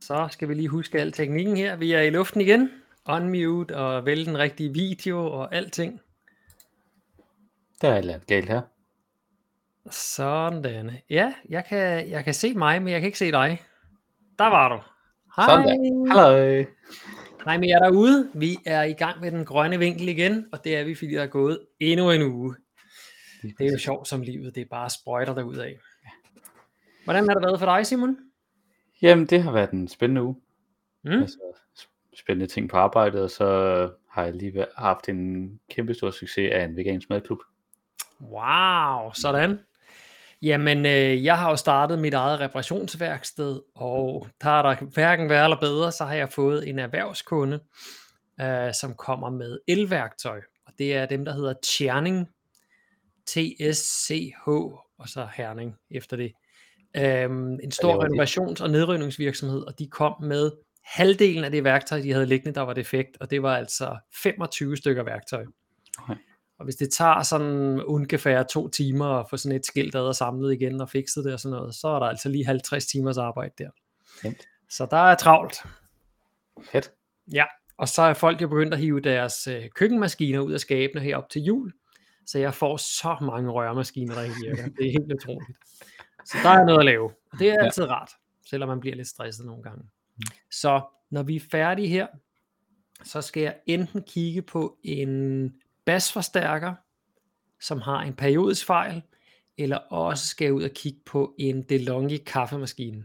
Så 0.00 0.28
skal 0.30 0.48
vi 0.48 0.54
lige 0.54 0.68
huske 0.68 1.00
al 1.00 1.12
teknikken 1.12 1.56
her. 1.56 1.76
Vi 1.76 1.92
er 1.92 2.00
i 2.00 2.10
luften 2.10 2.40
igen. 2.40 2.70
Unmute 3.08 3.76
og 3.76 4.06
vælge 4.06 4.24
den 4.24 4.38
rigtige 4.38 4.72
video 4.72 5.26
og 5.26 5.54
alting. 5.54 6.00
Der 7.80 7.88
er 7.88 7.92
et 7.92 7.98
eller 7.98 8.18
galt 8.18 8.48
her. 8.48 8.60
Sådan. 9.90 10.90
Ja, 11.10 11.34
jeg 11.48 11.64
kan, 11.64 12.10
jeg 12.10 12.24
kan 12.24 12.34
se 12.34 12.54
mig, 12.54 12.82
men 12.82 12.92
jeg 12.92 13.00
kan 13.00 13.06
ikke 13.06 13.18
se 13.18 13.32
dig. 13.32 13.62
Der 14.38 14.46
var 14.46 14.68
du. 14.68 14.82
Hej. 15.36 15.46
Hallo. 16.10 16.64
Hej 17.44 17.58
med 17.58 17.68
jer 17.68 17.78
derude. 17.78 18.30
Vi 18.34 18.56
er 18.66 18.82
i 18.82 18.92
gang 18.92 19.20
med 19.20 19.30
den 19.30 19.44
grønne 19.44 19.78
vinkel 19.78 20.08
igen, 20.08 20.46
og 20.52 20.64
det 20.64 20.76
er 20.76 20.84
vi, 20.84 20.94
fordi 20.94 21.14
der 21.14 21.22
er 21.22 21.26
gået 21.26 21.60
endnu 21.80 22.10
en 22.10 22.22
uge. 22.22 22.54
Det 23.42 23.66
er 23.66 23.72
jo 23.72 23.78
sjovt 23.78 24.08
som 24.08 24.22
livet, 24.22 24.54
det 24.54 24.60
er 24.60 24.68
bare 24.70 24.90
sprøjter 24.90 25.34
derud 25.34 25.56
af. 25.56 25.78
Hvordan 27.04 27.28
har 27.28 27.34
det 27.34 27.42
været 27.42 27.58
for 27.58 27.66
dig, 27.66 27.86
Simon? 27.86 28.16
Jamen, 29.02 29.26
det 29.26 29.42
har 29.42 29.52
været 29.52 29.70
en 29.70 29.88
spændende 29.88 30.22
uge. 30.22 30.36
Mm? 31.04 31.10
Altså, 31.10 31.38
spændende 32.16 32.46
ting 32.46 32.70
på 32.70 32.76
arbejdet, 32.76 33.22
og 33.22 33.30
så 33.30 33.44
har 34.10 34.24
jeg 34.24 34.34
lige 34.34 34.66
haft 34.76 35.08
en 35.08 35.52
kæmpe 35.70 35.94
stor 35.94 36.10
succes 36.10 36.50
af 36.52 36.64
en 36.64 36.76
vegansk 36.76 37.10
madklub. 37.10 37.38
Wow, 38.20 39.12
sådan. 39.12 39.58
Jamen, 40.42 40.86
øh, 40.86 41.24
jeg 41.24 41.38
har 41.38 41.50
jo 41.50 41.56
startet 41.56 41.98
mit 41.98 42.14
eget 42.14 42.40
reparationsværksted, 42.40 43.60
og 43.74 44.28
der 44.42 44.50
er 44.50 44.62
der 44.62 44.84
hverken 44.84 45.28
værre 45.28 45.44
eller 45.44 45.60
bedre, 45.60 45.92
så 45.92 46.04
har 46.04 46.14
jeg 46.14 46.32
fået 46.32 46.68
en 46.68 46.78
erhvervskunde, 46.78 47.60
øh, 48.40 48.74
som 48.74 48.94
kommer 48.94 49.30
med 49.30 49.58
elværktøj. 49.68 50.40
Og 50.66 50.72
det 50.78 50.96
er 50.96 51.06
dem, 51.06 51.24
der 51.24 51.32
hedder 51.32 51.54
Tjerning, 51.62 52.28
T-S-C-H, 53.28 54.48
og 54.98 55.08
så 55.08 55.28
Herning 55.36 55.76
efter 55.90 56.16
det. 56.16 56.32
Øhm, 56.96 57.52
en 57.52 57.70
stor 57.70 58.04
renovations- 58.04 58.62
og 58.62 58.70
nedrivningsvirksomhed, 58.70 59.62
og 59.62 59.78
de 59.78 59.88
kom 59.88 60.14
med 60.22 60.50
halvdelen 60.84 61.44
af 61.44 61.50
det 61.50 61.64
værktøj, 61.64 62.00
de 62.00 62.12
havde 62.12 62.26
liggende, 62.26 62.54
der 62.54 62.60
var 62.60 62.72
defekt, 62.72 63.16
og 63.20 63.30
det 63.30 63.42
var 63.42 63.56
altså 63.56 63.96
25 64.22 64.76
stykker 64.76 65.02
værktøj. 65.02 65.44
Okay. 65.98 66.14
Og 66.58 66.64
hvis 66.64 66.76
det 66.76 66.92
tager 66.92 67.22
sådan 67.22 67.82
ungefær 67.82 68.42
to 68.42 68.68
timer 68.68 69.06
at 69.06 69.26
få 69.30 69.36
sådan 69.36 69.56
et 69.56 69.66
skilt 69.66 69.94
ad 69.94 70.00
og 70.00 70.14
samlet 70.16 70.52
igen 70.52 70.80
og 70.80 70.90
fikset 70.90 71.24
det 71.24 71.32
og 71.32 71.40
sådan 71.40 71.58
noget, 71.58 71.74
så 71.74 71.88
er 71.88 71.98
der 71.98 72.06
altså 72.06 72.28
lige 72.28 72.46
50 72.46 72.86
timers 72.86 73.18
arbejde 73.18 73.54
der. 73.58 73.70
Fedt. 74.22 74.48
Så 74.68 74.86
der 74.90 74.96
er 74.96 75.14
travlt. 75.14 75.56
Fedt. 76.72 76.92
Ja, 77.32 77.44
og 77.76 77.88
så 77.88 78.02
er 78.02 78.14
folk 78.14 78.42
jo 78.42 78.48
begyndt 78.48 78.74
at 78.74 78.80
hive 78.80 79.00
deres 79.00 79.46
øh, 79.46 79.64
køkkenmaskiner 79.74 80.40
ud 80.40 80.52
af 80.52 80.60
skabene 80.60 81.00
her 81.04 81.16
op 81.16 81.28
til 81.30 81.42
jul, 81.42 81.72
så 82.28 82.38
jeg 82.38 82.54
får 82.54 82.76
så 82.76 83.16
mange 83.22 83.50
rørmaskiner, 83.50 84.14
der 84.14 84.22
ikke 84.22 84.36
virker. 84.44 84.68
Det 84.68 84.86
er 84.86 84.90
helt 84.92 85.12
utroligt. 85.12 85.58
Så 86.24 86.38
der 86.42 86.48
er 86.48 86.64
noget 86.64 86.78
at 86.78 86.84
lave, 86.84 87.04
og 87.32 87.38
det 87.38 87.48
er 87.48 87.52
Ja. 87.60 87.64
altid 87.64 87.84
rart, 87.84 88.10
selvom 88.46 88.68
man 88.68 88.80
bliver 88.80 88.96
lidt 88.96 89.08
stresset 89.08 89.46
nogle 89.46 89.62
gange. 89.62 89.84
Så 90.50 90.80
når 91.10 91.22
vi 91.22 91.36
er 91.36 91.40
færdige 91.50 91.88
her, 91.88 92.06
så 93.04 93.22
skal 93.22 93.42
jeg 93.42 93.56
enten 93.66 94.02
kigge 94.02 94.42
på 94.42 94.78
en 94.82 95.54
basforstærker, 95.84 96.74
som 97.60 97.80
har 97.80 98.00
en 98.02 98.14
periodisk 98.14 98.66
fejl, 98.66 99.02
eller 99.58 99.76
også 99.76 100.26
skal 100.26 100.44
jeg 100.44 100.54
ud 100.54 100.62
og 100.62 100.70
kigge 100.70 101.00
på 101.06 101.34
en 101.38 101.62
DeLonghi 101.62 102.16
kaffemaskine. 102.16 103.04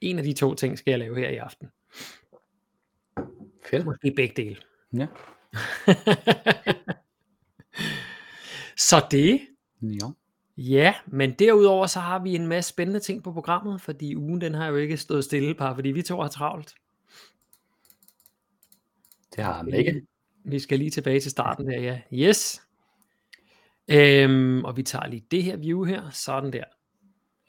En 0.00 0.18
af 0.18 0.24
de 0.24 0.32
to 0.32 0.54
ting 0.54 0.78
skal 0.78 0.90
jeg 0.90 0.98
lave 0.98 1.16
her 1.18 1.28
i 1.28 1.36
aften. 1.36 1.68
Fedt. 3.70 3.84
Måske 3.84 4.12
begge 4.16 4.42
dele. 4.42 4.56
Ja. 4.92 5.06
Så 8.76 9.06
det, 9.10 9.40
ja. 9.82 10.08
ja, 10.56 10.94
men 11.06 11.32
derudover 11.32 11.86
så 11.86 12.00
har 12.00 12.18
vi 12.18 12.34
en 12.34 12.46
masse 12.46 12.68
spændende 12.68 13.00
ting 13.00 13.22
på 13.22 13.32
programmet, 13.32 13.80
fordi 13.80 14.16
ugen 14.16 14.40
den 14.40 14.54
har 14.54 14.66
jo 14.66 14.76
ikke 14.76 14.96
stået 14.96 15.24
stille, 15.24 15.54
bare 15.54 15.74
fordi 15.74 15.88
vi 15.88 16.02
to 16.02 16.20
har 16.20 16.28
travlt. 16.28 16.74
Det 19.36 19.44
har 19.44 19.52
han 19.52 19.74
ikke. 19.74 20.06
Vi 20.44 20.58
skal 20.58 20.78
lige 20.78 20.90
tilbage 20.90 21.20
til 21.20 21.30
starten 21.30 21.66
der, 21.66 21.80
ja. 21.80 22.00
Yes. 22.12 22.62
Øhm, 23.88 24.64
og 24.64 24.76
vi 24.76 24.82
tager 24.82 25.06
lige 25.06 25.26
det 25.30 25.42
her 25.42 25.56
view 25.56 25.84
her, 25.84 26.10
sådan 26.10 26.52
der. 26.52 26.64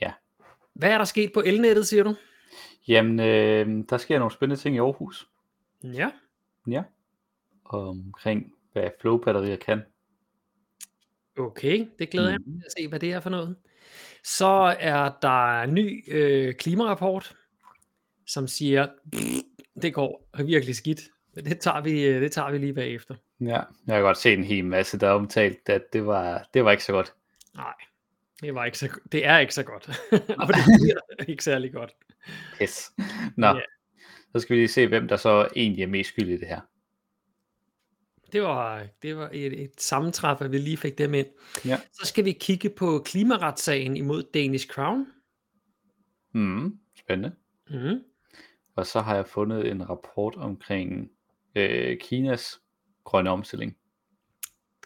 Ja. 0.02 0.14
Hvad 0.74 0.92
er 0.92 0.98
der 0.98 1.06
sket 1.06 1.32
på 1.34 1.42
elnettet, 1.46 1.88
siger 1.88 2.04
du? 2.04 2.16
Jamen, 2.88 3.20
øh, 3.20 3.84
der 3.90 3.98
sker 3.98 4.20
nogle 4.20 4.32
spændende 4.32 4.62
ting 4.62 4.76
i 4.76 4.80
Aarhus. 4.80 5.30
Ja. 5.84 6.12
Ja. 6.68 6.84
Omkring, 7.66 8.54
hvad 8.74 8.90
flow-batterier 9.00 9.56
kan. 9.56 9.82
Okay, 11.38 11.88
det 12.00 12.10
glæder 12.10 12.28
mm. 12.28 12.34
jeg 12.34 12.40
mig 12.46 12.62
til 12.62 12.66
at 12.66 12.72
se, 12.78 12.88
hvad 12.88 13.00
det 13.00 13.12
er 13.12 13.20
for 13.20 13.30
noget. 13.30 13.56
Så 14.24 14.76
er 14.80 15.12
der 15.22 15.62
en 15.62 15.74
ny 15.74 16.14
øh, 16.14 16.54
klimarapport, 16.54 17.36
som 18.28 18.48
siger, 18.48 18.88
det 19.82 19.94
går 19.94 20.30
virkelig 20.46 20.76
skidt. 20.76 21.02
Men 21.36 21.46
det 21.46 21.60
tager 21.60 21.82
vi, 21.82 22.06
øh, 22.06 22.22
det 22.22 22.32
tager 22.32 22.52
vi 22.52 22.58
lige 22.58 22.74
bagefter. 22.74 23.16
Ja, 23.42 23.62
jeg 23.88 23.96
har 23.96 24.02
godt 24.02 24.18
set 24.18 24.34
en 24.34 24.44
hel 24.44 24.66
masse, 24.66 25.00
der 25.00 25.10
omtalt, 25.10 25.70
at 25.70 25.94
det 25.94 26.06
var, 26.06 26.50
det 26.54 26.66
var 26.66 26.72
ikke 26.72 26.84
så 26.84 26.92
godt. 26.92 27.14
Nej, 27.56 27.74
det, 28.42 28.56
var 28.56 28.66
ikke 28.66 28.78
så, 28.78 28.90
det 29.12 29.26
er 29.26 29.38
ikke 29.40 29.54
så 29.54 29.64
godt. 29.64 29.90
og 30.42 30.48
det 30.48 30.56
bliver 30.82 31.26
ikke 31.28 31.44
særlig 31.44 31.74
godt. 31.74 31.96
Yes. 32.62 32.92
Nå, 33.38 33.48
Ja. 33.48 33.60
så 34.36 34.40
skal 34.40 34.56
vi 34.56 34.60
lige 34.60 34.68
se, 34.68 34.88
hvem 34.88 35.08
der 35.08 35.16
så 35.18 35.48
egentlig 35.56 35.84
er 35.84 35.88
mest 35.88 36.10
skyldig 36.10 36.34
i 36.34 36.38
det 36.38 36.48
her. 36.48 36.60
Det 38.32 38.42
var, 38.42 38.88
det 39.02 39.18
var 39.18 39.30
et, 39.34 39.62
et 39.64 39.82
sammentræf, 39.82 40.42
at 40.42 40.52
vi 40.52 40.58
lige 40.58 40.78
fik 40.78 40.98
dem 40.98 41.14
ind. 41.14 41.28
Ja. 41.66 41.80
Så 41.94 42.06
skal 42.06 42.26
vi 42.26 42.32
kigge 42.32 42.70
på 42.70 43.02
klimaretssagen 43.06 43.98
imod 43.98 44.24
Danish 44.34 44.68
Crown. 44.68 45.08
Mm, 46.34 46.80
spændende. 47.00 47.36
Mm. 47.70 48.02
Og 48.76 48.86
så 48.88 49.02
har 49.02 49.16
jeg 49.16 49.28
fundet 49.28 49.72
en 49.72 49.90
rapport 49.90 50.36
omkring 50.36 51.12
øh, 51.56 51.98
Kinas 52.00 52.60
grønne 53.04 53.30
omstilling. 53.30 53.78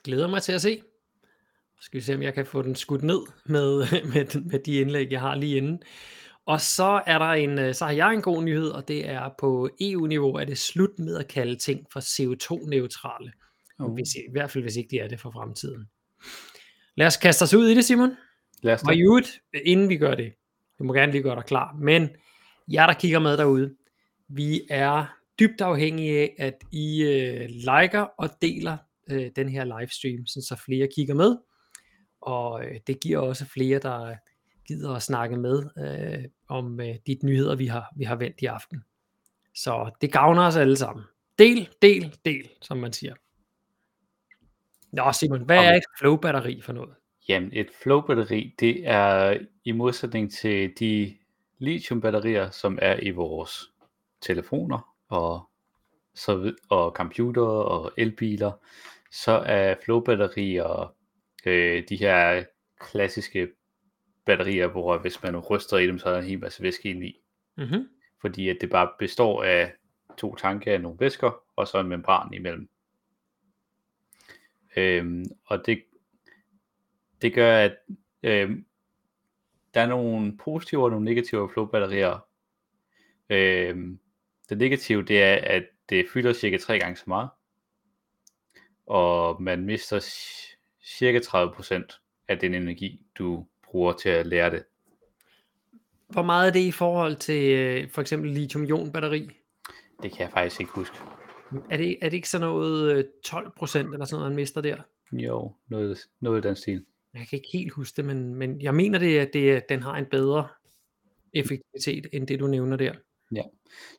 Glæder 0.04 0.28
mig 0.28 0.42
til 0.42 0.52
at 0.52 0.62
se. 0.62 0.82
Så 1.80 1.86
skal 1.86 2.00
vi 2.00 2.04
se, 2.04 2.16
om 2.16 2.22
jeg 2.22 2.34
kan 2.34 2.46
få 2.46 2.62
den 2.62 2.76
skudt 2.76 3.04
ned 3.04 3.20
med, 3.46 3.86
med, 4.14 4.42
med 4.42 4.60
de 4.60 4.76
indlæg, 4.76 5.12
jeg 5.12 5.22
har 5.22 5.36
lige 5.36 5.58
inden. 5.58 5.84
Og 6.46 6.62
så 6.62 7.02
er 7.06 7.20
der 7.20 7.26
en, 7.26 7.60
øh, 7.60 7.74
så 7.74 7.86
har 7.86 7.92
jeg 7.92 8.14
en 8.14 8.22
god 8.22 8.44
nyhed, 8.44 8.70
og 8.70 8.88
det 8.88 9.10
er 9.10 9.30
på 9.40 9.70
EU-niveau, 9.82 10.34
er 10.34 10.46
det 10.46 10.58
slut 10.58 11.00
med 11.00 11.18
at 11.18 11.28
kalde 11.28 11.56
ting 11.56 11.86
for 11.94 12.00
CO2-neutrale. 12.00 13.32
Uh. 13.80 13.94
Hvis, 13.94 14.16
I 14.16 14.32
hvert 14.32 14.52
fald 14.52 14.64
hvis 14.64 14.76
ikke 14.76 14.90
de 14.92 15.00
er 15.00 15.08
det 15.08 15.20
for 15.20 15.32
fremtiden. 15.32 15.90
Lad 16.96 17.08
os 17.08 17.18
kaste 17.18 17.44
os 17.44 17.54
ud 17.54 17.68
i 17.68 17.76
det, 17.76 17.86
Simon. 17.86 18.16
Lad 18.64 18.74
os 18.74 18.82
i 18.96 19.02
øvrigt, 19.02 19.42
inden 19.66 19.90
vi 19.90 19.98
gør 19.98 20.16
det, 20.16 20.34
du 20.80 20.84
må 20.84 20.94
gerne 20.94 21.12
lige 21.12 21.24
gøre 21.24 21.36
dig 21.36 21.46
klar, 21.46 21.76
men 21.82 22.10
jer, 22.68 22.86
der 22.86 22.94
kigger 22.94 23.20
med 23.20 23.38
derude, 23.38 23.76
vi 24.28 24.62
er 24.70 25.06
dybt 25.40 25.62
afhængige 25.62 26.20
af, 26.20 26.36
at 26.40 26.54
I 26.72 27.04
øh, 27.04 27.50
liker 27.50 28.02
og 28.18 28.30
deler 28.42 28.78
øh, 29.12 29.32
den 29.36 29.50
her 29.50 29.80
livestream, 29.80 30.26
så 30.26 30.62
flere 30.66 30.88
kigger 30.96 31.14
med, 31.14 31.38
og 32.22 32.66
øh, 32.66 32.80
det 32.88 33.00
giver 33.00 33.20
også 33.20 33.46
flere, 33.46 33.80
der 33.80 34.16
gider 34.70 34.96
at 34.96 35.02
snakke 35.02 35.38
med 35.38 35.64
øh, 35.78 36.26
om 36.48 36.80
øh, 36.80 36.96
de 37.08 37.18
nyheder, 37.24 37.56
vi 37.56 37.66
har, 37.66 37.94
vi 37.96 38.04
har 38.04 38.16
vendt 38.16 38.42
i 38.42 38.46
aften. 38.46 38.84
Så 39.56 39.92
det 40.02 40.12
gavner 40.12 40.48
os 40.48 40.56
alle 40.56 40.78
sammen. 40.78 41.06
Del, 41.40 41.70
del, 41.82 42.16
del, 42.26 42.50
som 42.62 42.78
man 42.78 42.94
siger. 42.94 43.16
Nå 44.92 45.12
Simon, 45.12 45.42
hvad 45.42 45.58
er 45.58 45.76
et 45.76 45.84
flow-batteri 46.00 46.62
for 46.62 46.74
noget? 46.74 46.96
Jamen, 47.30 47.50
et 47.54 47.70
flow-batteri, 47.84 48.56
det 48.60 48.88
er 48.88 49.38
i 49.66 49.72
modsætning 49.72 50.34
til 50.34 50.74
de 50.80 51.18
lithium-batterier, 51.58 52.50
som 52.50 52.80
er 52.82 53.00
i 53.02 53.10
vores 53.10 53.72
telefoner 54.22 54.96
og, 55.10 55.50
så, 56.14 56.54
og 56.70 56.92
computer 56.92 57.42
og 57.42 57.92
elbiler, 57.98 58.52
så 59.12 59.32
er 59.32 59.76
flow-batterier 59.84 60.94
øh, 61.46 61.84
de 61.90 61.96
her 61.96 62.44
klassiske 62.80 63.48
batterier, 64.30 64.68
hvor 64.68 64.98
hvis 64.98 65.24
man 65.24 65.38
ryster 65.38 65.78
i 65.78 65.88
dem, 65.88 66.00
så 66.00 66.10
er 66.10 66.14
der 66.14 66.20
en 66.20 66.28
hel 66.28 66.40
masse 66.40 66.64
væske 66.64 66.90
ind 66.90 67.04
i. 67.04 67.22
Mm-hmm. 67.58 67.90
Fordi 68.22 68.50
at 68.50 68.58
det 68.62 68.70
bare 68.70 68.90
består 69.00 69.44
af 69.44 69.74
to 70.18 70.36
tanke 70.36 70.72
af 70.72 70.82
nogle 70.82 71.00
væsker, 71.00 71.44
og 71.56 71.68
så 71.68 71.80
en 71.80 71.88
membran 71.88 72.34
imellem. 72.34 72.70
Øhm, 74.78 75.26
og 75.46 75.66
det, 75.66 75.84
det 77.22 77.34
gør, 77.34 77.58
at 77.58 77.78
øhm, 78.24 78.66
der 79.74 79.82
er 79.82 79.88
nogle 79.88 80.38
positive 80.38 80.84
og 80.84 80.90
nogle 80.90 81.06
negative 81.06 81.50
flow-batterier. 81.50 82.26
Øhm, 83.30 84.00
det 84.50 84.58
negative, 84.58 85.04
det 85.04 85.24
er, 85.24 85.36
at 85.36 85.66
det 85.90 86.06
fylder 86.14 86.34
cirka 86.34 86.58
tre 86.58 86.80
gange 86.80 86.96
så 86.96 87.04
meget, 87.08 87.30
og 88.86 89.44
man 89.44 89.66
mister 89.66 90.00
ci- 90.00 90.58
cirka 90.84 91.20
30% 91.20 92.00
af 92.28 92.40
den 92.40 92.54
energi, 92.54 93.02
du 93.18 93.48
bruger 93.72 93.94
til 93.94 94.10
at 94.10 94.28
lære 94.28 94.52
det. 94.52 94.64
Hvor 96.08 96.22
meget 96.22 96.48
er 96.48 96.52
det 96.52 96.60
i 96.60 96.72
forhold 96.72 97.16
til 97.16 97.52
øh, 97.52 97.90
for 97.90 98.02
eksempel 98.02 98.32
lithium-ion 98.32 98.92
batteri? 98.92 99.30
Det 100.04 100.12
kan 100.12 100.22
jeg 100.22 100.32
faktisk 100.32 100.60
ikke 100.62 100.72
huske. 100.72 100.98
Er 101.70 101.78
det, 101.78 101.98
er 102.02 102.10
det 102.10 102.18
ikke 102.18 102.30
sådan 102.30 102.48
noget 102.48 102.96
øh, 102.96 103.04
12 103.24 103.52
procent 103.58 103.94
eller 103.94 104.06
sådan 104.06 104.20
noget, 104.20 104.32
man 104.32 104.36
mister 104.36 104.62
der? 104.62 104.78
Jo, 105.12 105.54
noget, 105.68 106.00
noget 106.20 106.46
i 106.46 106.48
den 106.48 106.56
stil. 106.56 106.86
Jeg 107.14 107.28
kan 107.30 107.38
ikke 107.38 107.50
helt 107.54 107.74
huske 107.74 107.96
det, 107.98 108.06
men, 108.06 108.36
men 108.36 108.62
jeg 108.62 108.76
mener 108.76 109.00
det, 109.00 109.20
at 109.20 109.30
det, 109.34 109.70
den 109.70 109.84
har 109.84 109.96
en 109.98 110.06
bedre 110.06 110.48
effektivitet, 111.34 112.08
end 112.14 112.28
det 112.28 112.40
du 112.40 112.48
nævner 112.48 112.78
der. 112.78 112.94
Ja. 113.36 113.44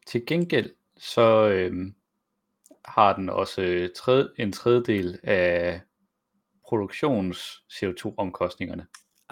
Til 0.06 0.26
gengæld 0.26 0.70
så 0.98 1.48
øhm, 1.48 1.94
har 2.84 3.16
den 3.16 3.28
også 3.28 3.62
øh, 3.62 3.90
tredje, 3.96 4.28
en 4.36 4.52
tredjedel 4.52 5.18
af 5.22 5.80
produktions 6.68 7.64
CO2-omkostningerne. 7.72 8.86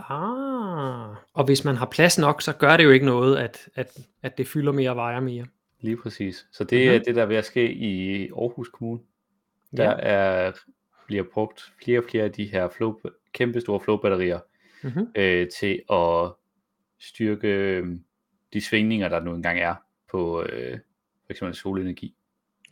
Ah, 0.08 1.16
og 1.32 1.44
hvis 1.44 1.64
man 1.64 1.76
har 1.76 1.86
plads 1.86 2.18
nok, 2.18 2.42
så 2.42 2.52
gør 2.52 2.76
det 2.76 2.84
jo 2.84 2.90
ikke 2.90 3.06
noget, 3.06 3.36
at, 3.36 3.68
at, 3.74 3.98
at 4.22 4.38
det 4.38 4.48
fylder 4.48 4.72
mere 4.72 4.90
og 4.90 4.96
vejer 4.96 5.20
mere. 5.20 5.46
Lige 5.80 5.96
præcis. 5.96 6.46
Så 6.52 6.64
det 6.64 6.88
er 6.88 6.92
Mhm. 6.94 7.04
det, 7.04 7.14
der 7.14 7.22
er 7.22 7.26
ved 7.26 7.36
at 7.36 7.44
ske 7.44 7.72
i 7.72 8.22
Aarhus 8.30 8.68
Kommune. 8.68 9.00
Der 9.76 9.84
Ja. 9.84 9.96
er, 10.00 10.52
bliver 11.06 11.24
brugt 11.32 11.72
flere 11.84 11.98
og 11.98 12.04
flere 12.10 12.24
af 12.24 12.32
de 12.32 12.44
her 12.44 12.68
flow, 12.68 12.98
kæmpe 13.32 13.60
store 13.60 13.80
flowbatterier 13.80 14.40
Mm-hmm. 14.82 15.06
øh, 15.16 15.48
til 15.60 15.82
at 15.92 16.32
styrke 16.98 17.48
øh, 17.48 17.86
de 18.52 18.60
svingninger, 18.60 19.08
der 19.08 19.20
nu 19.20 19.34
engang 19.34 19.58
er 19.60 19.74
på 20.10 20.42
øh, 20.42 20.78
for 21.26 21.30
eksempel 21.32 21.54
solenergi. 21.54 22.14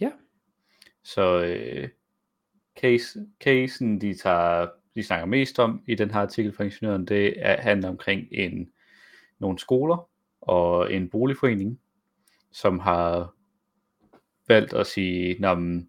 Ja. 0.00 0.10
Så 1.04 1.44
øh, 1.44 1.88
case, 2.80 3.26
casen, 3.40 4.00
de, 4.00 4.14
tager, 4.14 4.66
de 4.96 5.02
snakker 5.02 5.26
mest 5.26 5.58
om 5.58 5.82
i 5.86 5.94
den 5.94 6.10
her 6.10 6.20
artikel 6.20 6.52
fra 6.52 6.64
ingeniøren, 6.64 7.04
det 7.04 7.34
er, 7.36 7.60
handler 7.60 7.88
omkring 7.88 8.28
en, 8.30 8.70
nogle 9.38 9.58
skoler 9.58 10.08
og 10.40 10.92
en 10.92 11.10
boligforening, 11.10 11.80
som 12.52 12.78
har 12.78 13.34
valgt 14.48 14.72
at 14.72 14.86
sige, 14.86 15.36
når 15.38 15.80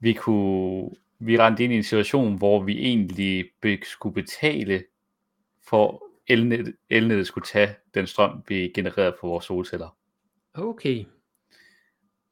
vi 0.00 0.12
kunne 0.12 0.90
vi 1.18 1.38
rendte 1.38 1.64
ind 1.64 1.72
i 1.72 1.76
en 1.76 1.82
situation, 1.82 2.38
hvor 2.38 2.62
vi 2.62 2.78
egentlig 2.78 3.50
be, 3.60 3.78
skulle 3.82 4.14
betale 4.14 4.84
for 5.68 6.06
elnet, 6.26 6.76
elnettet 6.90 7.26
skulle 7.26 7.46
tage 7.46 7.74
den 7.94 8.06
strøm, 8.06 8.42
vi 8.48 8.72
genererede 8.74 9.16
fra 9.20 9.28
vores 9.28 9.44
solceller. 9.44 9.96
Okay. 10.54 11.04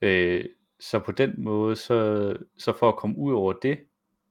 Øh, 0.03 0.45
så 0.81 0.99
på 0.99 1.13
den 1.13 1.35
måde, 1.37 1.77
så, 1.77 2.37
så 2.59 2.73
for 2.79 2.89
at 2.89 2.97
komme 2.97 3.19
ud 3.19 3.33
over 3.33 3.53
det, 3.53 3.79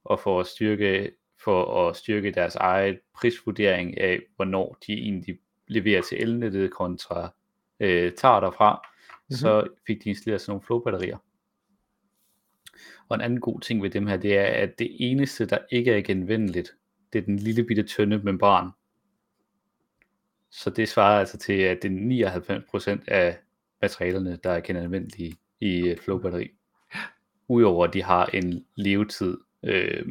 og 0.03 0.19
for 0.19 0.39
at 0.39 0.47
styrke, 0.47 1.11
for 1.43 1.89
at 1.89 1.95
styrke 1.95 2.31
deres 2.31 2.55
eget 2.55 2.99
prisvurdering 3.15 3.97
af, 3.97 4.19
hvornår 4.35 4.77
de 4.87 4.93
egentlig 4.93 5.39
leverer 5.67 6.01
til 6.01 6.21
elnettet 6.21 6.71
kontra 6.71 7.33
øh, 7.79 8.11
tager 8.11 8.39
derfra, 8.39 8.73
mm-hmm. 8.73 9.35
så 9.35 9.67
fik 9.87 10.03
de 10.03 10.09
installeret 10.09 10.41
sådan 10.41 10.51
nogle 10.51 10.65
flowbatterier. 10.65 11.17
Og 13.09 13.15
en 13.15 13.21
anden 13.21 13.39
god 13.39 13.59
ting 13.59 13.83
ved 13.83 13.89
dem 13.89 14.07
her, 14.07 14.17
det 14.17 14.37
er, 14.37 14.45
at 14.45 14.79
det 14.79 14.95
eneste, 14.99 15.45
der 15.45 15.57
ikke 15.71 15.93
er 15.93 16.01
genvendeligt, 16.01 16.75
det 17.13 17.19
er 17.19 17.25
den 17.25 17.39
lille 17.39 17.63
bitte 17.63 17.83
tynde 17.83 18.17
membran. 18.17 18.69
Så 20.51 20.69
det 20.69 20.89
svarer 20.89 21.19
altså 21.19 21.37
til, 21.37 21.53
at 21.53 21.83
det 21.83 21.91
er 21.91 22.97
99% 22.99 23.03
af 23.07 23.37
materialerne, 23.81 24.39
der 24.43 24.51
er 24.51 24.61
genanvendelige 24.61 25.35
i 25.59 25.89
et 25.89 25.99
flowbatteri. 25.99 26.49
Udover 27.47 27.87
at 27.87 27.93
de 27.93 28.03
har 28.03 28.25
en 28.25 28.65
levetid 28.75 29.37
øh, 29.63 30.05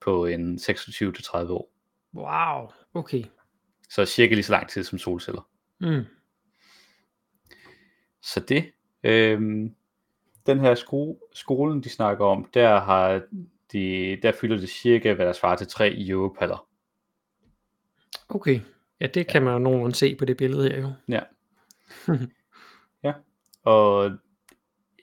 på 0.00 0.26
en 0.26 0.58
26-30 0.58 1.36
år. 1.36 1.70
Wow, 2.14 2.70
okay. 2.94 3.24
Så 3.90 4.04
cirka 4.04 4.34
lige 4.34 4.44
så 4.44 4.52
lang 4.52 4.68
tid 4.68 4.84
som 4.84 4.98
solceller. 4.98 5.48
Mm. 5.80 6.04
Så 8.22 8.40
det, 8.40 8.72
øh, 9.04 9.40
den 10.46 10.60
her 10.60 10.74
sko- 10.74 11.28
skolen, 11.32 11.82
de 11.82 11.88
snakker 11.88 12.24
om, 12.24 12.50
der 12.54 12.80
har 12.80 13.22
de, 13.72 14.18
der 14.22 14.32
fylder 14.32 14.56
det 14.56 14.68
cirka, 14.68 15.14
hvad 15.14 15.26
der 15.26 15.32
svarer 15.32 15.56
til 15.56 15.66
3 15.66 15.94
europaller. 15.98 16.68
Okay. 18.28 18.60
Ja, 19.00 19.06
det 19.06 19.26
kan 19.26 19.42
man 19.42 19.52
jo 19.52 19.58
nogenlunde 19.58 19.96
se 19.96 20.16
på 20.16 20.24
det 20.24 20.36
billede 20.36 20.70
her 20.70 20.80
jo. 20.80 20.92
Ja. 21.08 21.20
ja. 23.08 23.12
Og 23.62 24.10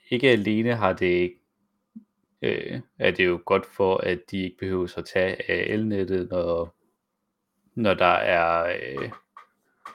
ikke 0.10 0.30
alene 0.30 0.76
har 0.76 0.94
det 0.94 1.34
øh, 2.42 2.82
er 3.00 3.12
det 3.12 3.26
jo 3.26 3.42
godt 3.46 3.66
for, 3.66 3.98
at 3.98 4.20
de 4.32 4.44
ikke 4.44 4.58
behøver 4.58 4.94
at 4.98 5.06
tage 5.06 5.52
af 5.52 5.74
elnettet, 5.74 6.30
når, 6.30 6.76
når 7.76 7.94
der 7.94 8.06
er 8.06 8.78
øh, 8.82 9.12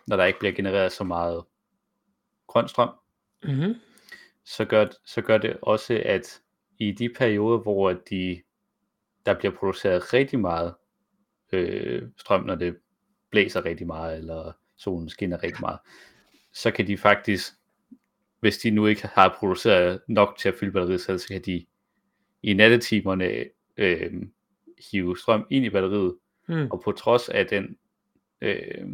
når 0.06 0.16
der 0.16 0.24
ikke 0.24 0.38
bliver 0.38 0.52
genereret 0.52 0.92
så 0.92 1.04
meget 1.04 1.44
grøn 2.46 2.68
strøm. 2.68 2.90
Mm-hmm. 3.44 3.74
Så, 4.44 4.64
gør, 4.64 4.86
så 5.04 5.22
gør 5.22 5.38
det 5.38 5.56
også, 5.62 6.02
at 6.04 6.40
i 6.78 6.92
de 6.92 7.08
perioder, 7.08 7.58
hvor 7.58 7.92
de, 7.92 8.42
der 9.26 9.38
bliver 9.38 9.54
produceret 9.54 10.12
rigtig 10.14 10.40
meget 10.40 10.74
øh, 11.52 12.02
strøm, 12.16 12.44
når 12.44 12.54
det 12.54 12.76
blæser 13.30 13.64
rigtig 13.64 13.86
meget, 13.86 14.18
eller 14.18 14.52
solen 14.76 15.08
skinner 15.08 15.42
rigtig 15.42 15.60
meget, 15.60 15.78
så 16.52 16.70
kan 16.70 16.86
de 16.86 16.98
faktisk, 16.98 17.52
hvis 18.40 18.58
de 18.58 18.70
nu 18.70 18.86
ikke 18.86 19.06
har 19.06 19.36
produceret 19.38 20.00
nok 20.08 20.38
til 20.38 20.48
at 20.48 20.54
fylde 20.60 20.72
batteriet 20.72 21.00
selv, 21.00 21.18
så 21.18 21.28
kan 21.28 21.42
de 21.42 21.66
i 22.42 22.52
nattetimerne 22.54 23.44
øh, 23.76 24.12
hive 24.90 25.18
strøm 25.18 25.46
ind 25.50 25.64
i 25.64 25.70
batteriet, 25.70 26.14
Mm. 26.48 26.68
og 26.70 26.82
på 26.84 26.92
trods 26.92 27.28
af 27.28 27.46
den, 27.46 27.76
øh, 28.40 28.88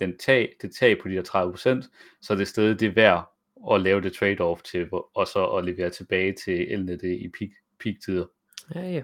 den 0.00 0.18
tag, 0.18 0.56
det 0.62 0.74
tag 0.74 0.98
på 1.02 1.08
de 1.08 1.14
der 1.14 1.22
30%, 1.22 1.90
så 2.20 2.32
er 2.32 2.36
det 2.36 2.48
stadig 2.48 2.80
det 2.80 2.96
værd 2.96 3.32
at 3.72 3.80
lave 3.80 4.00
det 4.00 4.12
trade-off 4.12 4.62
til, 4.62 4.88
og 4.90 5.26
så 5.26 5.46
at 5.46 5.64
levere 5.64 5.90
tilbage 5.90 6.32
til 6.32 6.72
elnettet 6.72 7.08
i 7.08 7.28
peak, 7.38 7.50
peak-tider. 7.80 8.26
Ja, 8.74 8.80
ja. 8.80 9.02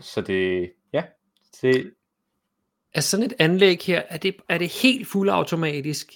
Så 0.00 0.20
det, 0.20 0.72
ja, 0.92 1.04
det, 1.62 1.94
Er 2.92 3.00
sådan 3.00 3.26
et 3.26 3.34
anlæg 3.38 3.78
her, 3.82 4.02
er 4.08 4.16
det, 4.16 4.36
er 4.48 4.58
det 4.58 4.68
helt 4.82 5.08
fuldautomatisk? 5.08 6.12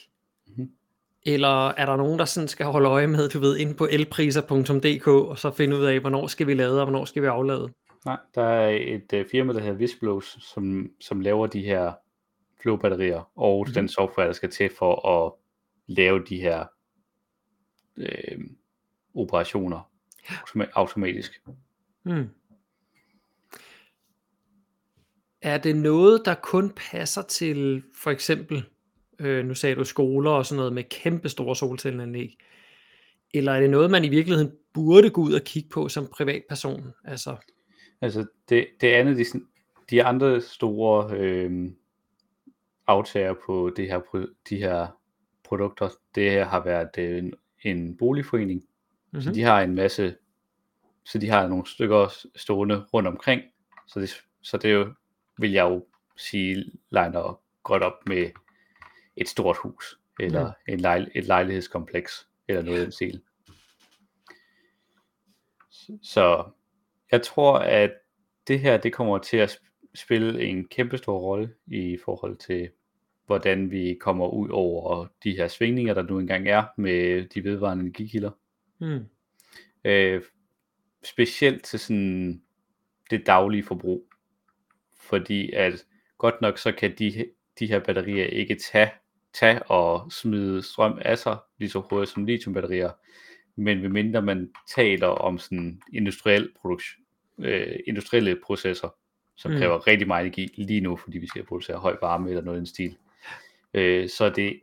Eller 1.34 1.68
er 1.68 1.86
der 1.86 1.96
nogen, 1.96 2.18
der 2.18 2.24
sådan 2.24 2.48
skal 2.48 2.66
holde 2.66 2.88
øje 2.88 3.06
med, 3.06 3.28
du 3.28 3.38
ved, 3.38 3.56
inde 3.56 3.74
på 3.74 3.88
elpriser.dk, 3.90 5.06
og 5.06 5.38
så 5.38 5.50
finde 5.50 5.76
ud 5.76 5.84
af, 5.84 6.00
hvornår 6.00 6.26
skal 6.26 6.46
vi 6.46 6.54
lade, 6.54 6.80
og 6.80 6.86
hvornår 6.86 7.04
skal 7.04 7.22
vi 7.22 7.26
aflade? 7.26 7.68
nej, 8.04 8.16
der 8.34 8.42
er 8.42 8.68
et 8.70 9.12
øh, 9.12 9.26
firma, 9.30 9.52
der 9.52 9.60
hedder 9.60 9.74
Visblows, 9.74 10.38
som, 10.40 10.90
som 11.00 11.20
laver 11.20 11.46
de 11.46 11.62
her 11.62 11.92
flowbatterier, 12.62 13.30
og 13.38 13.64
Mhm. 13.66 13.74
den 13.74 13.88
software, 13.88 14.26
der 14.26 14.32
skal 14.32 14.50
til 14.50 14.70
for 14.78 15.08
at 15.08 15.32
lave 15.86 16.24
de 16.28 16.40
her 16.40 16.64
øh, 17.96 18.38
operationer 19.14 19.90
automa- 20.30 20.70
automatisk. 20.74 21.40
Hmm. 22.02 22.28
Er 25.42 25.58
det 25.58 25.76
noget, 25.76 26.22
der 26.24 26.34
kun 26.34 26.72
passer 26.90 27.22
til 27.22 27.82
for 27.94 28.10
eksempel, 28.10 28.64
øh, 29.18 29.44
nu 29.44 29.54
sagde 29.54 29.76
du 29.76 29.84
skoler 29.84 30.30
og 30.30 30.46
sådan 30.46 30.56
noget 30.56 30.72
med 30.72 30.84
kæmpe 30.84 31.28
store 31.28 31.56
solcelleanlæg, 31.56 32.36
eller 33.34 33.52
er 33.52 33.60
det 33.60 33.70
noget, 33.70 33.90
man 33.90 34.04
i 34.04 34.08
virkeligheden 34.08 34.52
burde 34.74 35.10
gå 35.10 35.20
ud 35.20 35.32
og 35.32 35.42
kigge 35.44 35.68
på 35.68 35.88
som 35.88 36.08
privatperson? 36.16 36.92
Altså, 37.04 37.36
Altså 38.00 38.26
det, 38.48 38.66
det 38.80 38.88
andet, 38.88 39.16
de, 39.16 39.24
de 39.90 40.04
andre 40.04 40.40
store 40.40 41.16
øh, 41.16 41.70
aftager 42.86 43.34
på 43.46 43.72
det 43.76 43.86
her, 43.86 44.26
de 44.48 44.56
her 44.56 44.86
produkter, 45.44 45.88
det 46.14 46.30
her 46.30 46.44
har 46.44 46.64
været 46.64 46.98
øh, 46.98 47.18
en, 47.18 47.34
en 47.62 47.96
boligforening, 47.96 48.60
mm-hmm. 48.60 49.20
så 49.20 49.28
mhm. 49.28 49.34
de 49.34 49.42
har 49.42 49.60
en 49.60 49.74
masse, 49.74 50.16
så 51.04 51.18
de 51.18 51.28
har 51.28 51.48
nogle 51.48 51.66
stykker 51.66 52.26
stående 52.36 52.84
rundt 52.94 53.08
omkring, 53.08 53.42
så 53.86 54.00
det, 54.00 54.10
så 54.42 54.56
det 54.56 54.72
jo, 54.72 54.94
vil 55.38 55.52
jeg 55.52 55.64
jo 55.64 55.86
sige, 56.16 56.64
liner 56.90 57.40
godt 57.62 57.82
op 57.82 58.06
med 58.06 58.30
et 59.20 59.28
stort 59.28 59.56
hus, 59.56 59.98
eller 60.20 60.46
Mm. 60.46 60.72
en 60.72 60.80
lejl, 60.80 61.10
et 61.14 61.24
lejlighedskompleks, 61.24 62.28
eller 62.48 62.62
noget 62.62 62.78
i 62.78 62.82
den 62.82 62.92
stil. 62.92 63.22
Så 66.02 66.50
jeg 67.12 67.22
tror, 67.22 67.58
at 67.58 67.92
det 68.48 68.60
her, 68.60 68.76
det 68.76 68.92
kommer 68.92 69.18
til 69.18 69.36
at 69.36 69.50
sp- 69.50 69.90
spille 69.94 70.42
en 70.42 70.68
kæmpe 70.68 70.98
stor 70.98 71.18
rolle 71.18 71.54
i 71.66 71.98
forhold 72.04 72.36
til, 72.36 72.70
hvordan 73.26 73.70
vi 73.70 73.96
kommer 74.00 74.28
ud 74.28 74.48
over 74.50 75.06
de 75.24 75.36
her 75.36 75.48
svingninger, 75.48 75.94
der 75.94 76.02
nu 76.02 76.18
engang 76.18 76.48
er 76.48 76.64
med 76.76 77.28
de 77.28 77.44
vedvarende 77.44 77.82
energikilder. 77.82 78.30
Hmm. 78.78 79.04
Øh, 79.84 80.22
specielt 81.04 81.64
til 81.64 81.78
sådan 81.78 82.42
det 83.10 83.26
daglige 83.26 83.62
forbrug. 83.62 84.08
Fordi 85.00 85.52
at 85.52 85.86
godt 86.18 86.40
nok 86.40 86.58
så 86.58 86.72
kan 86.72 86.94
de, 86.98 87.26
de 87.58 87.66
her 87.66 87.78
batterier 87.78 88.24
ikke 88.26 88.54
tage, 88.72 88.90
tage 89.34 89.62
og 89.62 90.12
smide 90.12 90.62
strøm 90.62 90.98
af 91.04 91.18
sig 91.18 91.36
lige 91.58 91.70
så 91.70 91.80
hurtigt 91.90 92.10
som 92.14 92.24
lithiumbatterier. 92.24 92.90
Men 93.56 93.80
medmindre 93.80 94.22
man 94.22 94.52
taler 94.76 95.06
om 95.06 95.38
sådan 95.38 95.80
industriel 95.92 96.52
produktion, 96.60 97.04
øh, 97.38 97.76
industrielle 97.86 98.40
processer, 98.46 98.88
som 99.36 99.50
Mm. 99.50 99.58
kræver 99.58 99.86
rigtig 99.86 100.06
meget 100.06 100.26
energi 100.26 100.50
lige 100.54 100.80
nu, 100.80 100.96
fordi 100.96 101.18
vi 101.18 101.26
skal 101.26 101.46
producere 101.46 101.78
høj 101.78 101.96
varme 102.02 102.28
eller 102.28 102.42
noget 102.42 102.56
i 102.56 102.58
den 102.58 102.66
stil, 102.66 102.96
øh, 103.74 104.08
så 104.08 104.24
er 104.24 104.30
det 104.30 104.60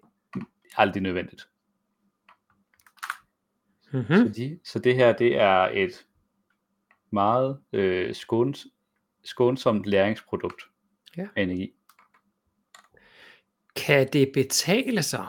aldrig 0.77 1.03
nødvendigt. 1.03 1.47
Mm-hmm. 3.93 4.15
Så, 4.15 4.33
de, 4.35 4.59
så 4.63 4.79
det 4.79 4.95
her, 4.95 5.13
det 5.13 5.37
er 5.37 5.69
et 5.73 6.05
meget 7.11 7.59
øh, 7.73 8.15
skåns, 8.15 8.67
skånsomt 9.23 9.85
læringsprodukt 9.85 10.61
Ja. 11.17 11.27
af 11.35 11.43
energi. 11.43 11.73
Kan 13.75 14.07
det 14.13 14.31
betale 14.33 15.03
sig? 15.03 15.25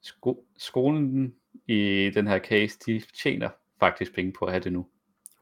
Sko- 0.00 0.44
skolen 0.58 1.34
i 1.66 2.10
den 2.14 2.26
her 2.26 2.38
case, 2.38 2.78
de 2.86 3.02
tjener 3.22 3.48
faktisk 3.80 4.14
penge 4.14 4.32
på 4.38 4.44
at 4.44 4.52
have 4.52 4.64
det 4.64 4.72
nu. 4.72 4.86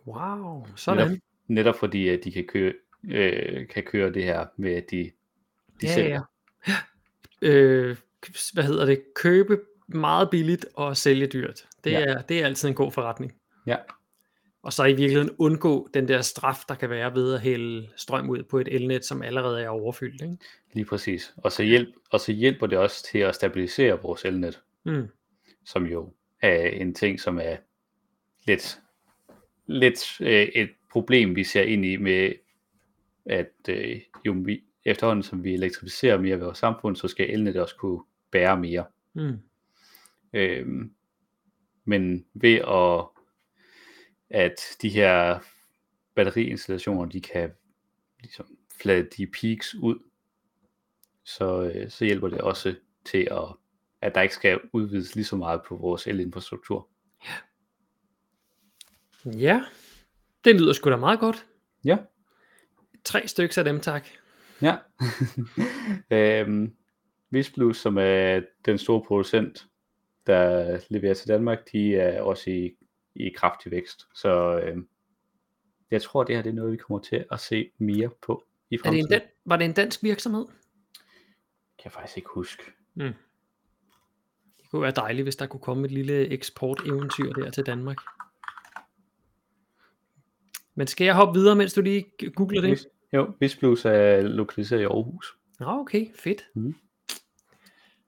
Wow, 0.06 0.66
sådan. 0.76 1.06
Netop, 1.08 1.18
netop 1.48 1.76
fordi, 1.76 2.08
at 2.08 2.20
de 2.24 2.32
kan 2.32 2.44
køre, 2.44 2.72
øh, 3.04 3.68
kan 3.68 3.82
køre 3.82 4.12
det 4.12 4.24
her 4.24 4.46
med, 4.56 4.74
at 4.74 4.90
de, 4.90 4.96
de 5.80 5.86
Ja, 5.86 5.94
sælger. 5.94 6.22
ja. 6.68 6.72
Øh, 7.42 7.96
hvad 8.52 8.64
hedder 8.64 8.84
det? 8.84 9.02
Købe 9.14 9.60
meget 9.88 10.30
billigt 10.30 10.66
og 10.74 10.96
sælge 10.96 11.26
dyrt. 11.26 11.66
Det, 11.84 11.90
Ja. 11.90 12.00
er, 12.04 12.22
det 12.22 12.40
er 12.42 12.46
altid 12.46 12.68
en 12.68 12.74
god 12.74 12.92
forretning. 12.92 13.34
Ja, 13.66 13.76
Og 14.62 14.72
så 14.72 14.84
i 14.84 14.92
virkeligheden 14.92 15.30
undgå 15.38 15.88
den 15.94 16.08
der 16.08 16.22
straf, 16.22 16.58
der 16.68 16.74
kan 16.74 16.90
være 16.90 17.14
ved 17.14 17.34
at 17.34 17.40
hælde 17.40 17.88
strøm 17.96 18.30
ud 18.30 18.42
på 18.42 18.58
et 18.58 18.68
elnet, 18.68 19.04
som 19.04 19.22
allerede 19.22 19.62
er 19.62 19.68
overfyldt. 19.68 20.22
Ikke? 20.22 20.36
lige 20.72 20.84
præcis. 20.84 21.34
Og 21.36 21.52
så, 21.52 21.62
hjælp, 21.62 21.88
og 22.10 22.20
så 22.20 22.32
hjælper 22.32 22.66
det 22.66 22.78
også 22.78 23.06
til 23.10 23.18
at 23.18 23.34
stabilisere 23.34 24.02
vores 24.02 24.24
elnet, 24.24 24.60
Mm. 24.84 25.08
som 25.64 25.86
jo 25.86 26.12
er 26.42 26.68
en 26.68 26.94
ting, 26.94 27.20
som 27.20 27.38
er 27.38 27.56
lidt, 28.46 28.80
lidt 29.66 30.20
øh, 30.20 30.48
et 30.54 30.70
problem, 30.92 31.36
vi 31.36 31.44
ser 31.44 31.62
ind 31.62 31.84
i 31.84 31.96
med, 31.96 32.32
at 33.26 33.52
øh, 33.68 34.00
jo 34.26 34.34
vi, 34.44 34.64
efterhånden 34.84 35.22
som 35.22 35.44
vi 35.44 35.54
elektrificerer 35.54 36.18
mere 36.18 36.34
af 36.34 36.40
vores 36.40 36.58
samfund, 36.58 36.96
så 36.96 37.08
skal 37.08 37.30
elnettet 37.30 37.62
også 37.62 37.76
kunne 37.76 38.00
bære 38.30 38.60
mere. 38.60 38.84
Mm. 39.14 39.38
Øhm, 40.32 40.92
men 41.84 42.24
ved 42.34 42.54
at, 42.54 43.19
at 44.30 44.76
de 44.82 44.88
her 44.88 45.38
batteriinstallationer, 46.14 47.06
de 47.06 47.20
kan 47.20 47.50
ligesom 48.20 48.46
flade 48.80 49.08
de 49.16 49.26
peaks 49.26 49.74
ud, 49.74 49.98
så, 51.24 51.62
øh, 51.74 51.90
så 51.90 52.04
hjælper 52.04 52.28
det 52.28 52.40
også 52.40 52.74
til, 53.04 53.28
at, 53.30 53.56
at 54.00 54.14
der 54.14 54.22
ikke 54.22 54.34
skal 54.34 54.60
udvides 54.72 55.14
lige 55.14 55.24
så 55.24 55.36
meget 55.36 55.60
på 55.68 55.76
vores 55.76 56.06
elinfrastruktur. 56.06 56.88
Ja, 59.24 59.64
det 60.44 60.60
lyder 60.60 60.72
sgu 60.72 60.90
da 60.90 60.96
meget 60.96 61.20
godt. 61.20 61.46
Ja, 61.84 61.96
Tre 63.04 63.28
stykker 63.28 63.58
af 63.58 63.64
dem, 63.64 63.80
tak. 63.80 64.06
ja. 64.62 64.76
øhm, 66.16 66.74
Visplus, 67.30 67.76
som 67.76 67.98
er 67.98 68.40
den 68.64 68.78
store 68.78 69.02
producent, 69.06 69.66
der 70.26 70.78
leverer 70.88 71.14
til 71.14 71.28
Danmark, 71.28 71.58
de 71.72 71.96
er 71.96 72.22
også 72.22 72.50
i, 72.50 72.70
i 73.14 73.30
kraftig 73.36 73.70
vækst. 73.72 74.06
Så 74.14 74.60
øh, 74.64 74.76
jeg 75.90 76.02
tror, 76.02 76.24
det 76.24 76.36
her 76.36 76.42
det 76.42 76.50
er 76.50 76.54
noget, 76.54 76.72
vi 76.72 76.76
kommer 76.76 76.98
til 77.02 77.24
at 77.32 77.40
se 77.40 77.70
mere 77.78 78.10
på 78.22 78.44
i 78.70 78.74
Er 78.74 78.78
det 78.78 78.84
fremtiden. 78.86 79.06
en 79.06 79.12
dan- 79.20 79.28
var 79.44 79.56
det 79.56 79.64
en 79.64 79.72
dansk 79.72 80.02
virksomhed? 80.02 80.44
kan 81.78 81.84
jeg 81.84 81.92
faktisk 81.92 82.16
ikke 82.16 82.28
huske. 82.34 82.62
Mm. 82.94 83.12
Det 84.58 84.70
kunne 84.70 84.82
være 84.82 84.90
dejligt, 84.96 85.24
hvis 85.24 85.36
der 85.36 85.46
kunne 85.46 85.60
komme 85.60 85.84
et 85.84 85.90
lille 85.90 86.28
eksporteventyr 86.28 87.32
der 87.32 87.50
til 87.50 87.66
Danmark. 87.66 87.96
Men 90.74 90.86
skal 90.86 91.04
jeg 91.04 91.14
hoppe 91.14 91.38
videre, 91.40 91.56
mens 91.56 91.74
du 91.74 91.80
lige 91.80 92.06
googler 92.34 92.60
det? 92.60 92.86
Jo, 93.12 93.32
Visplus 93.40 93.84
er 93.84 94.20
lokaliseret 94.22 94.80
i 94.80 94.84
Aarhus. 94.84 95.36
Nå, 95.60 95.66
okay, 95.66 96.06
fedt. 96.14 96.42
Mhm. 96.54 96.74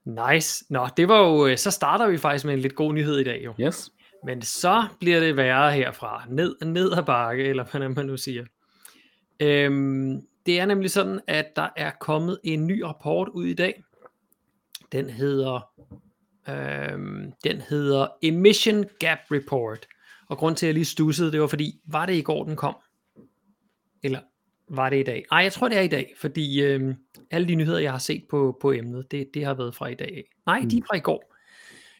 Nice. 0.04 0.64
Nå, 0.70 0.88
det 0.96 1.08
var 1.08 1.18
jo, 1.28 1.46
øh, 1.46 1.56
så 1.58 1.70
starter 1.70 2.08
vi 2.08 2.18
faktisk 2.18 2.44
med 2.44 2.54
en 2.54 2.60
lidt 2.60 2.74
god 2.74 2.92
nyhed 2.92 3.18
i 3.18 3.24
dag 3.24 3.44
jo. 3.44 3.54
Yes. 3.60 3.92
Men 4.24 4.42
så 4.42 4.86
bliver 5.00 5.20
det 5.20 5.36
værre 5.36 5.72
herfra. 5.72 6.24
Ned, 6.28 6.56
ned 6.64 6.92
ad 6.92 7.02
bakke, 7.02 7.44
eller 7.44 7.64
hvad 7.64 7.88
man 7.88 8.06
nu 8.06 8.16
siger. 8.16 8.44
Øhm, 9.40 10.20
det 10.46 10.60
er 10.60 10.66
nemlig 10.66 10.90
sådan, 10.90 11.20
at 11.26 11.46
der 11.56 11.68
er 11.76 11.90
kommet 12.00 12.38
en 12.44 12.66
ny 12.66 12.80
rapport 12.80 13.28
ud 13.28 13.46
i 13.46 13.54
dag. 13.54 13.82
Den 14.92 15.10
hedder, 15.10 15.70
øhm, 16.48 17.32
den 17.44 17.60
hedder 17.60 18.06
Emission 18.22 18.84
Gap 18.98 19.18
Report. 19.30 19.86
Og 20.28 20.38
grund 20.38 20.56
til, 20.56 20.66
at 20.66 20.68
jeg 20.68 20.74
lige 20.74 20.84
stussede, 20.84 21.32
det 21.32 21.40
var 21.40 21.46
fordi, 21.46 21.80
var 21.84 22.06
det 22.06 22.14
i 22.14 22.22
går, 22.22 22.44
den 22.44 22.56
kom? 22.56 22.76
Eller 24.02 24.20
var 24.68 24.90
det 24.90 25.00
i 25.00 25.02
dag? 25.02 25.24
Nej, 25.30 25.40
jeg 25.40 25.52
tror, 25.52 25.68
det 25.68 25.78
er 25.78 25.82
i 25.82 25.88
dag, 25.88 26.14
fordi 26.18 26.62
øhm, 26.62 26.94
alle 27.30 27.48
de 27.48 27.54
nyheder, 27.54 27.78
jeg 27.78 27.90
har 27.90 27.98
set 27.98 28.24
på, 28.30 28.58
på 28.60 28.72
emnet, 28.72 29.10
det, 29.10 29.30
det 29.34 29.44
har 29.44 29.54
været 29.54 29.74
fra 29.74 29.86
i 29.86 29.94
dag. 29.94 30.24
Nej, 30.46 30.64
de 30.70 30.78
er 30.78 30.82
fra 30.88 30.96
i 30.96 31.00
går. 31.00 31.34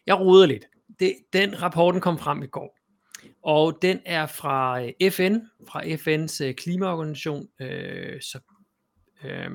Jeg 0.07 0.21
roder 0.21 0.47
lidt. 0.47 0.65
Det, 1.01 1.17
den 1.33 1.63
rapporten 1.63 2.01
kom 2.01 2.19
frem 2.19 2.43
i 2.43 2.47
går. 2.47 2.79
Og 3.43 3.79
den 3.83 4.01
er 4.07 4.27
fra 4.27 4.83
øh, 4.83 5.11
FN, 5.11 5.37
fra 5.69 5.83
FN's 5.83 6.45
øh, 6.45 6.55
klimaorganisation, 6.55 7.49
øh, 7.61 8.21
så, 8.21 8.39
øh, 9.25 9.51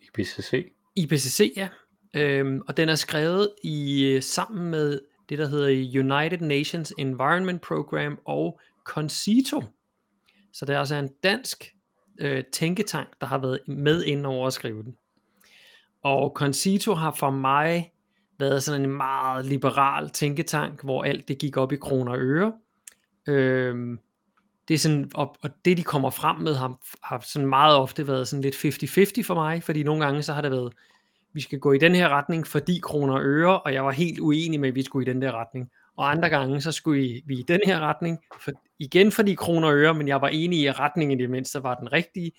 IPCC. 0.00 0.72
IPCC, 0.96 1.52
ja. 1.56 1.68
Øhm, 2.14 2.60
og 2.68 2.76
den 2.76 2.88
er 2.88 2.94
skrevet 2.94 3.50
i 3.64 4.04
øh, 4.04 4.22
sammen 4.22 4.70
med 4.70 5.00
det, 5.28 5.38
der 5.38 5.46
hedder 5.46 5.68
United 6.00 6.40
Nations 6.40 6.92
Environment 6.98 7.62
Program 7.62 8.18
og 8.24 8.60
Concito. 8.84 9.62
Så 10.52 10.64
det 10.64 10.74
er 10.74 10.78
altså 10.78 10.94
en 10.94 11.10
dansk 11.22 11.74
øh, 12.20 12.44
tænketank, 12.52 13.08
der 13.20 13.26
har 13.26 13.38
været 13.38 13.60
med 13.68 14.04
ind 14.04 14.26
over 14.26 14.46
at 14.46 14.52
skrive 14.52 14.82
den. 14.82 14.96
Og 16.02 16.32
Concito 16.36 16.94
har 16.94 17.10
for 17.10 17.30
mig 17.30 17.92
været 18.38 18.62
sådan 18.62 18.82
en 18.82 18.96
meget 18.96 19.46
liberal 19.46 20.10
tænketank, 20.10 20.84
hvor 20.84 21.04
alt 21.04 21.28
det 21.28 21.38
gik 21.38 21.56
op 21.56 21.72
i 21.72 21.76
kroner 21.76 22.12
og 22.12 22.18
øre. 22.18 22.52
Øhm, 23.28 23.98
det 24.68 24.74
er 24.74 24.78
sådan, 24.78 25.10
og, 25.14 25.36
og 25.42 25.50
det 25.64 25.76
de 25.76 25.82
kommer 25.82 26.10
frem 26.10 26.36
med 26.36 26.54
har, 26.54 26.78
har 27.02 27.24
sådan 27.26 27.48
meget 27.48 27.76
ofte 27.76 28.06
været 28.06 28.28
sådan 28.28 28.42
lidt 28.42 28.54
50-50 28.54 29.26
for 29.26 29.34
mig, 29.34 29.62
fordi 29.62 29.82
nogle 29.82 30.04
gange 30.04 30.22
så 30.22 30.32
har 30.32 30.42
det 30.42 30.50
været, 30.50 30.72
vi 31.32 31.40
skal 31.40 31.58
gå 31.58 31.72
i 31.72 31.78
den 31.78 31.94
her 31.94 32.08
retning, 32.08 32.46
fordi 32.46 32.80
kroner 32.82 33.14
og 33.14 33.24
øre, 33.24 33.60
og 33.60 33.74
jeg 33.74 33.84
var 33.84 33.90
helt 33.90 34.18
uenig 34.20 34.60
med, 34.60 34.68
at 34.68 34.74
vi 34.74 34.82
skulle 34.82 35.10
i 35.10 35.12
den 35.12 35.22
der 35.22 35.32
retning. 35.32 35.70
Og 35.96 36.10
andre 36.10 36.28
gange, 36.28 36.60
så 36.60 36.72
skulle 36.72 37.22
vi 37.26 37.34
i 37.34 37.44
den 37.48 37.60
her 37.66 37.80
retning, 37.80 38.18
for, 38.40 38.52
igen 38.78 39.12
fordi 39.12 39.34
kroner 39.34 39.68
og 39.68 39.74
øre, 39.74 39.94
men 39.94 40.08
jeg 40.08 40.20
var 40.20 40.28
enig 40.28 40.58
i, 40.58 40.66
at 40.66 40.80
retningen 40.80 41.18
i 41.18 41.22
det 41.22 41.30
mindste 41.30 41.62
var 41.62 41.74
den 41.74 41.92
rigtige. 41.92 42.32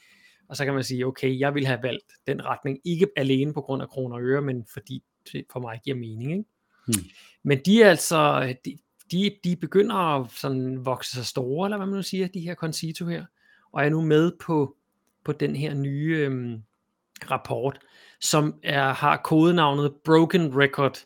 Og 0.50 0.56
så 0.56 0.66
kan 0.66 0.74
man 0.74 0.84
sige, 0.84 1.06
okay, 1.06 1.40
jeg 1.40 1.56
vil 1.56 1.66
have 1.66 1.80
valgt 1.84 2.06
den 2.28 2.46
retning, 2.46 2.80
ikke 2.86 3.08
alene 3.18 3.54
på 3.54 3.62
grund 3.62 3.82
af 3.82 3.90
kroner 3.90 4.16
og 4.16 4.24
øre, 4.24 4.42
men 4.42 4.66
fordi 4.74 5.04
for 5.52 5.60
mig 5.60 5.80
giver 5.84 5.98
mening. 5.98 6.32
Ikke? 6.32 6.44
Hmm. 6.88 7.06
Men 7.44 7.60
de 7.66 7.84
er 7.84 7.90
altså, 7.90 8.54
de, 8.66 8.78
de, 9.12 9.32
de 9.44 9.56
begynder 9.56 9.96
at 9.96 10.32
sådan 10.32 10.86
vokse 10.86 11.12
sig 11.12 11.26
store, 11.26 11.68
eller 11.68 11.78
hvad 11.78 11.88
man 11.88 11.96
nu 11.96 12.04
siger, 12.04 12.28
de 12.28 12.40
her 12.40 12.56
Concito 12.56 13.06
her, 13.06 13.26
og 13.72 13.86
er 13.86 13.90
nu 13.90 14.02
med 14.02 14.32
på, 14.40 14.76
på 15.26 15.32
den 15.32 15.56
her 15.56 15.74
nye 15.74 16.18
øhm, 16.18 16.62
rapport, 17.32 17.80
som 18.20 18.60
er, 18.64 18.94
har 18.94 19.18
kodenavnet 19.18 19.94
Broken 20.06 20.58
Record. 20.58 20.98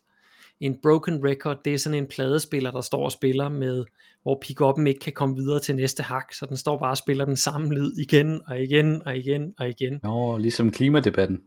En 0.60 0.77
Broken 0.82 1.25
Record, 1.25 1.58
det 1.65 1.74
er 1.74 1.77
sådan 1.77 1.98
en 1.98 2.08
pladespiller, 2.08 2.72
der 2.72 2.82
står 2.82 3.03
og 3.03 3.12
spiller 3.12 3.50
med, 3.50 3.86
hvor 4.24 4.43
pick-up'en 4.46 4.88
ikke 4.88 5.00
kan 5.00 5.13
komme 5.13 5.36
videre 5.36 5.60
til 5.60 5.75
næste 5.75 6.03
hak, 6.03 6.34
så 6.34 6.46
den 6.46 6.58
står 6.58 6.79
bare 6.79 6.89
og 6.89 6.98
spiller 6.98 7.25
den 7.25 7.36
samme 7.36 7.74
lyd 7.74 7.98
igen 7.98 8.41
og 8.48 8.62
igen 8.62 9.01
og 9.05 9.17
igen 9.17 9.53
og 9.58 9.70
igen. 9.70 10.00
Nå, 10.03 10.38
ligesom 10.38 10.72
klimadebatten. 10.72 11.41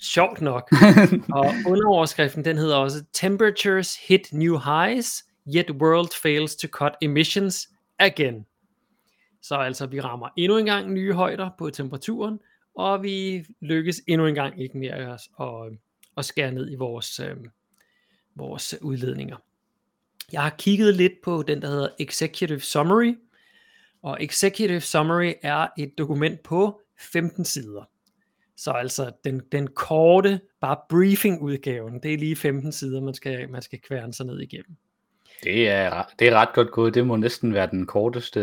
Sjovt 0.00 0.40
nok. 0.40 0.72
og 1.38 1.46
underoverskriften, 1.66 2.44
den 2.44 2.58
hedder 2.58 2.76
også 2.76 3.04
Temperatures 3.12 3.96
hit 4.06 4.28
new 4.32 4.58
highs, 4.58 5.24
yet 5.54 5.70
world 5.70 6.20
fails 6.22 6.56
to 6.56 6.68
cut 6.68 6.92
emissions 7.02 7.68
again. 7.98 8.46
Så 9.42 9.54
altså, 9.54 9.86
vi 9.86 10.00
rammer 10.00 10.28
endnu 10.36 10.58
en 10.58 10.66
gang 10.66 10.92
nye 10.92 11.12
højder 11.12 11.50
på 11.58 11.70
temperaturen, 11.70 12.40
og 12.74 13.02
vi 13.02 13.46
lykkes 13.60 14.02
endnu 14.06 14.26
en 14.26 14.34
gang 14.34 14.62
ikke 14.62 14.78
mere 14.78 14.94
at, 14.94 15.20
at, 15.40 15.78
at 16.16 16.24
skære 16.24 16.52
ned 16.52 16.70
i 16.70 16.74
vores, 16.74 17.20
øh, 17.20 17.36
vores 18.34 18.74
udledninger. 18.82 19.36
Jeg 20.32 20.42
har 20.42 20.54
kigget 20.58 20.94
lidt 20.94 21.12
på 21.22 21.42
den, 21.42 21.62
der 21.62 21.68
hedder 21.68 21.88
Executive 21.98 22.60
Summary, 22.60 23.14
og 24.02 24.16
Executive 24.20 24.80
Summary 24.80 25.32
er 25.42 25.66
et 25.78 25.98
dokument 25.98 26.42
på 26.42 26.80
15 26.98 27.44
sider. 27.44 27.84
Så 28.60 28.70
altså 28.70 29.10
den, 29.24 29.42
den 29.52 29.66
korte, 29.66 30.40
bare 30.60 30.76
briefing-udgaven, 30.88 32.00
det 32.02 32.14
er 32.14 32.18
lige 32.18 32.36
15 32.36 32.72
sider, 32.72 33.00
man 33.00 33.14
skal, 33.14 33.50
man 33.50 33.62
skal 33.62 33.78
kværne 33.80 34.14
sig 34.14 34.26
ned 34.26 34.40
igennem. 34.40 34.76
Det 35.44 35.68
er, 35.68 36.02
det 36.18 36.28
er 36.28 36.34
ret 36.34 36.48
godt 36.54 36.70
gået. 36.70 36.94
Det 36.94 37.06
må 37.06 37.16
næsten 37.16 37.54
være 37.54 37.68
den 37.70 37.86
korteste. 37.86 38.40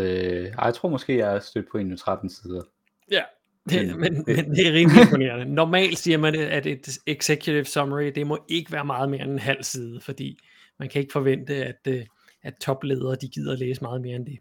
Ej, 0.47 0.65
jeg 0.65 0.73
tror 0.73 0.89
måske, 0.89 1.17
jeg 1.17 1.35
er 1.35 1.39
stødt 1.39 1.65
på 1.71 1.77
en 1.77 1.89
med 1.89 1.97
13 1.97 2.29
sider. 2.29 2.61
Ja, 3.11 3.21
det, 3.69 3.97
Men- 3.99 4.23
men, 4.27 4.55
det 4.55 4.67
er 4.67 4.73
rimelig 4.73 5.01
imponerende. 5.01 5.45
Normalt 5.53 5.97
siger 5.97 6.17
man, 6.17 6.35
at 6.35 6.65
et 6.65 6.89
executive 7.07 7.65
summary, 7.65 8.11
det 8.15 8.27
må 8.27 8.45
ikke 8.47 8.71
være 8.71 8.85
meget 8.85 9.09
mere 9.09 9.21
end 9.21 9.31
en 9.31 9.39
halv 9.39 9.63
side, 9.63 10.01
fordi 10.01 10.39
man 10.79 10.89
kan 10.89 11.01
ikke 11.01 11.11
forvente, 11.11 11.65
at, 11.65 11.79
øh, 11.87 12.05
at 12.43 12.53
topledere, 12.61 13.15
de 13.15 13.27
gider 13.27 13.53
at 13.53 13.59
læse 13.59 13.81
meget 13.81 14.01
mere 14.01 14.15
end 14.15 14.25
det. 14.25 14.37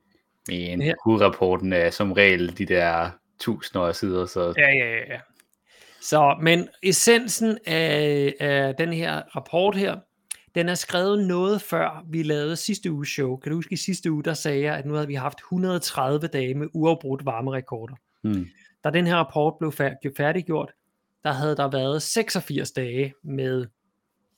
Men 0.49 0.83
Ja. 0.83 0.93
hovedrapporten 1.04 1.73
er 1.73 1.90
som 1.90 2.12
regel 2.12 2.59
de 2.59 2.66
der 2.66 3.11
tusinder 3.40 3.87
af 3.87 3.95
sider, 3.97 4.26
så 4.26 4.54
ja, 4.59 4.69
ja, 4.75 4.97
ja. 5.14 5.21
Så, 6.04 6.37
men 6.42 6.68
essensen 6.82 7.58
af, 7.66 8.34
af 8.40 8.75
den 8.75 8.92
her 8.92 9.23
rapport 9.37 9.76
her, 9.76 9.96
den 10.54 10.68
er 10.68 10.75
skrevet 10.75 11.26
noget 11.26 11.62
før 11.62 12.04
vi 12.11 12.23
lavede 12.23 12.56
sidste 12.56 12.92
uges 12.92 13.08
show. 13.08 13.37
Kan 13.37 13.50
du 13.50 13.56
huske 13.56 13.73
i 13.73 13.76
sidste 13.76 14.12
uge, 14.12 14.23
der 14.25 14.34
sagde 14.34 14.60
jeg, 14.62 14.76
at 14.76 14.86
nu 14.86 14.95
havde 14.95 15.06
vi 15.06 15.14
haft 15.14 15.38
130 15.38 16.26
dage 16.28 16.54
med 16.54 16.67
uafbrudt 16.75 17.25
varmerekorder. 17.26 17.95
hmm, 18.23 18.47
Da 18.84 18.90
den 18.90 19.06
her 19.06 19.17
rapport 19.17 19.54
blev 19.58 19.73
fær- 19.73 20.14
færdiggjort, 20.17 20.73
der 21.25 21.32
havde 21.32 21.56
der 21.56 21.71
været 21.71 22.02
86 22.02 22.71
dage 22.71 23.14
med 23.23 23.67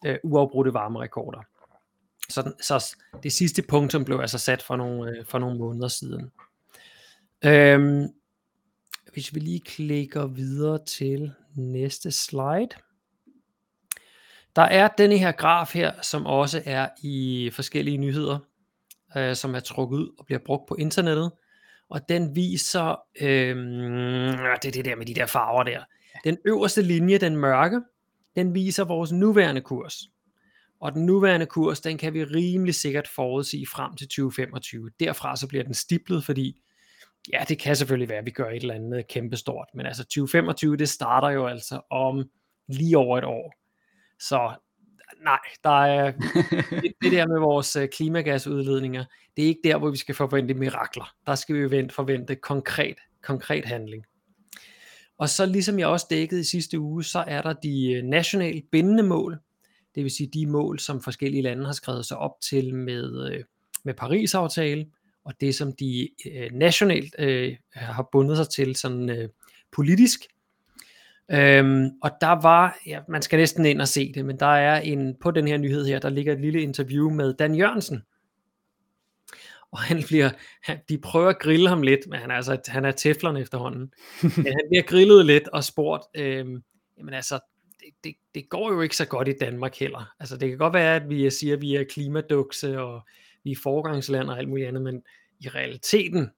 øh, 0.07 0.17
uafbrudte 0.25 0.75
varmerekorder. 0.75 1.41
Så, 2.29 2.53
så 2.63 2.97
det 3.23 3.33
sidste 3.33 3.63
punktum 3.63 4.05
blev 4.05 4.19
altså 4.21 4.39
sat 4.39 4.63
for 4.63 4.77
nogle, 4.77 5.11
øh, 5.11 5.25
for 5.27 5.39
nogle 5.39 5.59
måneder 5.59 5.89
siden. 5.89 6.31
Øhm, 7.45 8.09
hvis 9.13 9.35
vi 9.35 9.41
lige 9.41 9.61
klikker 9.61 10.27
videre 10.27 10.85
til 10.85 11.33
næste 11.57 12.11
slide. 12.11 12.69
Der 14.57 14.63
er 14.63 14.89
denne 14.89 15.19
her 15.19 15.33
graf 15.33 15.73
her, 15.75 15.93
som 16.03 16.27
også 16.27 16.63
er 16.65 16.89
i 17.03 17.51
forskellige 17.53 17.99
nyheder, 17.99 18.39
øh, 19.17 19.37
som 19.37 19.55
er 19.55 19.61
trukket 19.61 19.97
ud 19.97 20.15
og 20.19 20.27
bliver 20.27 20.39
brugt 20.47 20.69
på 20.69 20.75
internettet. 20.75 21.33
Og 21.89 22.09
den 22.09 22.37
viser, 22.37 23.01
øh, 23.21 23.57
det 24.63 24.69
er 24.69 24.73
det 24.73 24.85
der 24.85 24.97
med 24.97 25.07
de 25.07 25.15
der 25.15 25.27
farver 25.27 25.63
der. 25.63 25.81
Den 26.25 26.39
øverste 26.45 26.83
linje, 26.83 27.19
den 27.19 27.37
mørke, 27.37 27.81
den 28.37 28.55
viser 28.55 28.85
vores 28.85 29.13
nuværende 29.13 29.61
kurs. 29.61 29.99
Og 30.81 30.93
den 30.93 31.07
nuværende 31.07 31.47
kurs, 31.47 31.81
den 31.81 31.99
kan 31.99 32.15
vi 32.15 32.25
rimelig 32.25 32.75
sikkert 32.75 33.09
forudsige 33.09 33.67
frem 33.67 33.97
til 33.97 34.09
2025. 34.09 34.91
Derfra 35.01 35.37
så 35.37 35.49
bliver 35.49 35.65
den 35.65 35.75
stiplet, 35.75 36.25
fordi 36.25 36.63
ja, 37.33 37.45
det 37.49 37.59
kan 37.59 37.77
selvfølgelig 37.77 38.09
være, 38.09 38.19
at 38.19 38.27
vi 38.27 38.31
gør 38.31 38.51
et 38.51 38.57
eller 38.57 38.75
andet 38.75 39.09
kæmpestort. 39.09 39.69
Men 39.75 39.87
altså 39.87 40.03
2025, 40.03 40.77
det 40.77 40.89
starter 40.89 41.29
jo 41.29 41.47
altså 41.47 41.81
om 41.91 42.25
lige 42.69 42.99
over 42.99 43.19
et 43.19 43.25
år. 43.25 43.55
Så 44.19 44.55
nej, 45.25 45.39
der 45.65 45.85
er 45.85 46.13
det, 46.83 46.93
det 47.03 47.13
der 47.13 47.27
med 47.27 47.39
vores 47.39 47.77
øh, 47.77 47.89
klimagasudledninger, 47.89 49.05
det 49.37 49.45
er 49.45 49.49
ikke 49.49 49.61
der, 49.65 49.79
hvor 49.79 49.91
vi 49.91 49.97
skal 49.97 50.15
forvente 50.15 50.55
mirakler. 50.55 51.15
Der 51.27 51.35
skal 51.35 51.71
vi 51.71 51.89
forvente 51.91 52.37
konkret, 52.37 52.97
konkret 53.23 53.65
handling. 53.65 54.05
Og 55.19 55.29
så 55.29 55.47
ligesom 55.47 55.79
jeg 55.79 55.89
også 55.89 56.07
dækkede 56.11 56.41
i 56.41 56.45
sidste 56.45 56.81
uge, 56.81 57.05
så 57.05 57.25
er 57.27 57.43
der 57.43 57.53
de 57.53 57.93
øh, 57.93 58.03
nationale 58.05 58.63
bindende 58.73 59.03
mål, 59.03 59.39
det 59.95 60.03
vil 60.03 60.11
sige 60.11 60.31
de 60.35 60.47
mål, 60.47 60.79
som 60.79 61.03
forskellige 61.03 61.43
lande 61.43 61.67
har 61.67 61.73
skrevet 61.73 62.07
sig 62.07 62.19
op 62.19 62.41
til 62.41 62.75
med, 62.75 63.33
øh, 63.33 63.45
med 63.85 63.95
Paris-aftale, 63.95 64.87
og 65.27 65.33
det 65.41 65.55
som 65.55 65.73
de 65.73 66.09
øh, 66.33 66.53
nationalt 66.53 67.15
øh, 67.19 67.57
har 67.73 68.09
bundet 68.13 68.37
sig 68.37 68.49
til 68.49 68.77
sådan 68.77 69.11
øh, 69.11 69.29
politisk. 69.73 70.21
Øhm, 71.31 71.91
og 72.03 72.11
der 72.21 72.43
var, 72.43 72.79
ja, 72.87 73.01
man 73.09 73.23
skal 73.23 73.39
næsten 73.39 73.67
ind 73.67 73.81
og 73.81 73.89
se 73.89 74.13
det, 74.13 74.25
men 74.25 74.39
der 74.39 74.47
er 74.47 74.81
en, 74.81 75.17
på 75.21 75.31
den 75.31 75.49
her 75.49 75.57
nyhed 75.57 75.87
her, 75.87 75.99
der 75.99 76.09
ligger 76.11 76.33
et 76.33 76.41
lille 76.41 76.63
interview 76.63 77.11
med 77.11 77.35
Dan 77.35 77.55
Jørgensen. 77.55 78.03
Og 79.73 79.79
han 79.79 80.03
bliver, 80.07 80.31
han, 80.63 80.79
de 80.89 80.99
prøver 80.99 81.29
at 81.29 81.39
grille 81.39 81.69
ham 81.69 81.83
lidt, 81.83 82.01
men 82.09 82.21
han 82.21 82.31
er, 82.31 82.35
altså, 82.35 82.59
han 82.67 82.85
er 82.85 82.91
teflon 82.91 83.37
efterhånden. 83.37 83.93
men 84.37 84.47
han 84.47 84.63
bliver 84.71 84.83
grillet 84.83 85.27
lidt 85.27 85.49
og 85.49 85.65
spurgt, 85.65 86.05
øhm, 86.15 86.63
jamen 86.99 87.15
altså, 87.15 87.39
det, 87.81 87.89
det, 88.05 88.15
det 88.35 88.49
går 88.49 88.73
jo 88.73 88.81
ikke 88.81 88.97
så 88.97 89.07
godt 89.07 89.29
i 89.29 89.35
Danmark 89.41 89.77
heller. 89.77 90.15
Altså 90.21 90.37
det 90.37 90.49
kan 90.49 90.59
godt 90.59 90.75
være, 90.75 90.97
at 90.97 91.09
vi 91.09 91.31
siger, 91.31 91.55
at 91.55 91.61
vi 91.61 91.75
er 91.75 91.85
klimadukse, 91.85 92.81
og 92.81 93.01
vi 93.47 93.53
er 93.53 93.57
forgangsland 93.63 94.31
og 94.31 94.39
alt 94.39 94.49
muligt 94.49 94.69
andet, 94.69 94.83
men 94.83 95.03
i 95.41 95.49
realiteten 95.49 96.31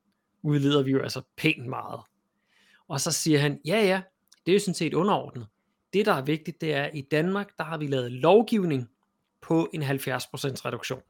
udleder 0.42 0.82
vi 0.82 0.90
jo 0.90 1.02
altså 1.02 1.22
pænt 1.36 1.66
meget. 1.66 2.00
Og 2.88 3.00
så 3.00 3.12
siger 3.12 3.38
han, 3.38 3.60
ja 3.66 3.80
ja, 3.84 4.02
det 4.46 4.52
er 4.52 4.54
jo 4.54 4.60
sådan 4.60 4.74
set 4.74 4.94
underordnet. 4.94 5.46
Det 5.92 6.06
der 6.06 6.12
er 6.12 6.22
vigtigt, 6.22 6.60
det 6.60 6.74
er, 6.74 6.82
at 6.82 6.90
i 6.94 7.00
Danmark, 7.00 7.48
der 7.58 7.64
har 7.64 7.78
vi 7.78 7.86
lavet 7.86 8.12
lovgivning 8.12 8.88
på 9.40 9.68
en 9.74 9.82
70% 9.82 9.86
reduktion. 10.64 11.02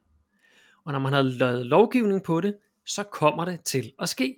Og 0.85 0.93
når 0.93 0.99
man 0.99 1.13
har 1.13 1.23
lavet 1.23 1.67
lovgivning 1.67 2.23
på 2.23 2.41
det, 2.41 2.57
så 2.87 3.03
kommer 3.03 3.45
det 3.45 3.61
til 3.61 3.93
at 3.99 4.09
ske. 4.09 4.37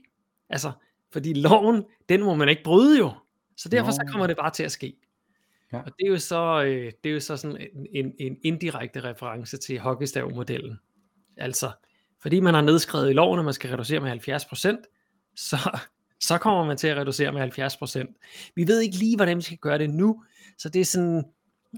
Altså, 0.49 0.73
fordi 1.13 1.33
loven, 1.33 1.85
den 2.09 2.23
må 2.23 2.35
man 2.35 2.49
ikke 2.49 2.63
bryde 2.65 2.99
jo. 2.99 3.13
Så 3.57 3.69
derfor 3.69 3.87
no. 3.87 3.93
så 3.93 4.09
kommer 4.13 4.27
det 4.27 4.37
bare 4.37 4.51
til 4.51 4.63
at 4.63 4.73
ske. 4.73 4.97
Ja. 5.73 5.79
Og 5.79 5.93
det 5.99 6.07
er 6.07 6.09
jo 6.09 6.19
så, 6.19 6.63
øh, 6.63 6.93
det 7.05 7.11
er 7.11 7.15
jo 7.15 7.21
så 7.21 7.37
sådan 7.37 7.57
en, 7.57 7.87
en, 7.93 8.15
en 8.19 8.37
indirekte 8.43 9.01
reference 9.01 9.57
til 9.57 9.79
hockeystav-modellen. 9.79 10.79
Altså, 11.41 11.71
fordi 12.23 12.41
man 12.41 12.55
har 12.55 12.61
nedskrevet 12.61 13.11
i 13.11 13.13
loven, 13.13 13.39
at 13.39 13.45
man 13.45 13.55
skal 13.55 13.71
reducere 13.71 14.01
med 14.01 14.11
70%, 14.11 15.33
så, 15.37 15.79
så 16.21 16.39
kommer 16.39 16.65
man 16.65 16.77
til 16.77 16.89
at 16.89 16.97
reducere 16.97 17.33
med 17.33 17.59
70%. 17.59 18.53
Vi 18.57 18.67
ved 18.67 18.81
ikke 18.81 18.97
lige, 18.97 19.17
hvordan 19.17 19.37
vi 19.37 19.43
skal 19.43 19.59
gøre 19.59 19.79
det 19.79 19.91
nu, 19.91 20.25
så 20.59 20.69
det 20.69 20.81
er 20.81 20.85
sådan 20.85 21.25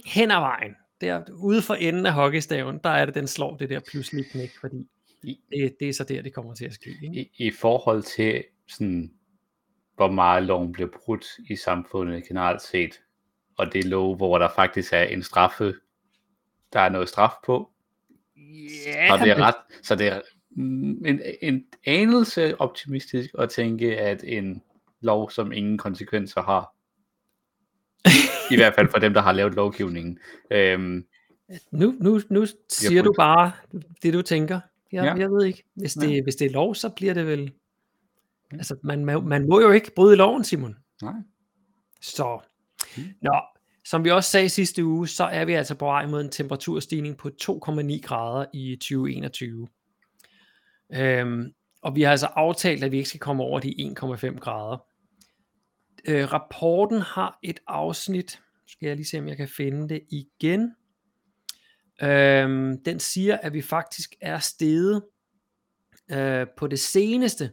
hen 0.07 0.31
ad 0.31 0.41
vejen. 0.41 0.75
Der, 1.01 1.23
ude 1.33 1.63
for 1.63 1.75
enden 1.75 2.07
af 2.07 2.13
hockeystaven, 2.13 2.81
der 2.85 2.91
er 2.91 3.07
det, 3.07 3.15
den 3.15 3.27
slår 3.27 3.57
det 3.57 3.71
der 3.71 3.81
pludselig 3.91 4.27
knæk, 4.27 4.51
fordi 4.61 4.89
det, 5.23 5.77
det 5.81 5.89
er 5.89 5.93
så 5.93 6.05
der, 6.05 6.23
det 6.23 6.35
kommer 6.35 6.55
til 6.55 6.65
at 6.65 6.75
ske. 6.75 6.91
Ikke? 7.03 7.31
I, 7.39 7.47
I 7.47 7.51
forhold 7.51 8.03
til 8.03 8.45
sådan, 8.69 9.13
hvor 9.97 10.11
meget 10.11 10.43
loven 10.43 10.73
bliver 10.73 10.89
brudt 11.05 11.27
i 11.51 11.57
samfundet 11.57 12.29
generelt 12.29 12.63
set, 12.63 13.01
og 13.59 13.73
det 13.73 13.85
er 13.85 13.89
lov, 13.89 14.17
hvor 14.17 14.39
der 14.39 14.49
faktisk 14.57 14.93
er 14.93 15.03
en 15.03 15.23
straffe, 15.23 15.75
der 16.73 16.81
er 16.81 16.89
noget 16.89 17.09
straf 17.09 17.33
på, 17.47 17.72
Så 19.09 19.21
det 19.25 19.31
er 19.31 19.41
ret, 19.41 19.55
så 19.83 19.95
det 19.95 20.07
er 20.07 20.21
en, 20.57 21.21
en 21.43 21.65
anelse 21.87 22.61
optimistisk 22.61 23.31
at 23.39 23.51
tænke, 23.51 23.99
at 23.99 24.25
en 24.27 24.63
lov, 25.01 25.31
som 25.31 25.53
ingen 25.53 25.79
konsekvenser 25.79 26.43
har, 26.43 26.75
i 28.55 28.57
hvert 28.57 28.75
fald 28.75 28.89
for 28.89 28.99
dem, 28.99 29.15
der 29.15 29.21
har 29.21 29.33
lavet 29.33 29.55
lovgivningen. 29.55 30.19
Øhm, 30.51 31.07
nu, 31.71 31.95
nu, 32.01 32.21
nu 32.31 32.47
siger 32.69 33.03
du 33.03 33.13
bare 33.17 33.53
det, 34.03 34.15
du 34.15 34.23
tænker. 34.23 34.61
Jeg, 34.93 35.05
ja. 35.05 35.15
jeg 35.15 35.31
ved 35.31 35.45
ikke. 35.45 35.65
Hvis 35.75 35.93
det, 35.95 36.17
ja. 36.17 36.23
hvis 36.23 36.37
det 36.37 36.47
er 36.47 36.51
lov, 36.51 36.75
så 36.75 36.89
bliver 36.89 37.15
det 37.15 37.27
vel... 37.27 37.53
Altså, 38.53 38.77
man, 38.83 39.05
man 39.05 39.49
må 39.49 39.61
jo 39.61 39.71
ikke 39.71 39.95
bryde 39.95 40.17
loven, 40.17 40.45
Simon. 40.45 40.77
Nej. 41.03 41.13
Så, 42.01 42.41
mm. 42.97 43.03
nå, 43.23 43.41
som 43.85 44.05
vi 44.05 44.11
også 44.11 44.31
sagde 44.31 44.49
sidste 44.49 44.85
uge, 44.85 45.09
så 45.09 45.25
er 45.25 45.45
vi 45.45 45.53
altså 45.53 45.75
på 45.75 45.85
vej 45.85 46.07
mod 46.07 46.21
en 46.21 46.31
temperaturstigning 46.31 47.17
på 47.17 47.31
2,9 47.43 48.01
grader 48.01 48.47
i 48.53 48.77
2021. 48.77 49.69
Øhm, 50.95 51.53
og 51.83 51.97
vi 51.97 52.03
har 52.03 52.11
altså 52.11 52.27
aftalt, 52.27 52.85
at 52.85 52.93
vi 52.93 52.97
ikke 52.97 53.09
skal 53.09 53.21
komme 53.21 53.43
over 53.43 53.61
de 53.61 53.95
1,5 54.01 54.39
grader. 54.39 54.85
Øh, 56.09 56.33
rapporten 56.33 57.01
har 57.01 57.39
et 57.43 57.61
afsnit, 57.67 58.41
skal 58.67 58.87
jeg 58.87 58.97
lige 58.97 59.07
se, 59.07 59.19
om 59.19 59.29
jeg 59.29 59.37
kan 59.37 59.49
finde 59.49 59.89
det 59.89 60.03
igen. 60.11 60.75
Øhm, 62.03 62.85
den 62.85 63.01
siger, 63.01 63.37
at 63.37 63.53
vi 63.53 63.63
faktisk 63.63 64.15
er 64.21 64.39
steget 64.39 65.03
øh, 66.11 66.47
på 66.57 66.67
det 66.67 66.81
seneste, 66.81 67.51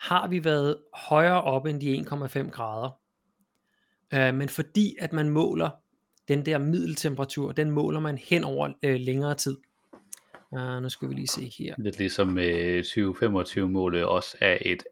har 0.00 0.28
vi 0.28 0.44
været 0.44 0.78
højere 0.94 1.42
op 1.42 1.66
end 1.66 1.80
de 1.80 1.98
1,5 1.98 2.50
grader. 2.50 2.90
Øh, 4.14 4.34
men 4.34 4.48
fordi 4.48 4.96
at 5.00 5.12
man 5.12 5.28
måler 5.28 5.70
den 6.28 6.46
der 6.46 6.58
middeltemperatur, 6.58 7.52
den 7.52 7.70
måler 7.70 8.00
man 8.00 8.18
hen 8.18 8.44
over 8.44 8.72
øh, 8.82 9.00
længere 9.00 9.34
tid. 9.34 9.56
Uh, 10.50 10.82
nu 10.82 10.88
skal 10.88 11.08
vi 11.08 11.14
lige 11.14 11.26
se 11.26 11.52
her. 11.58 11.74
Lidt 11.78 11.98
ligesom 11.98 12.38
øh, 12.38 12.84
2025 12.84 13.68
målet 13.68 14.04
også 14.04 14.36
er 14.40 14.58
et, 14.60 14.82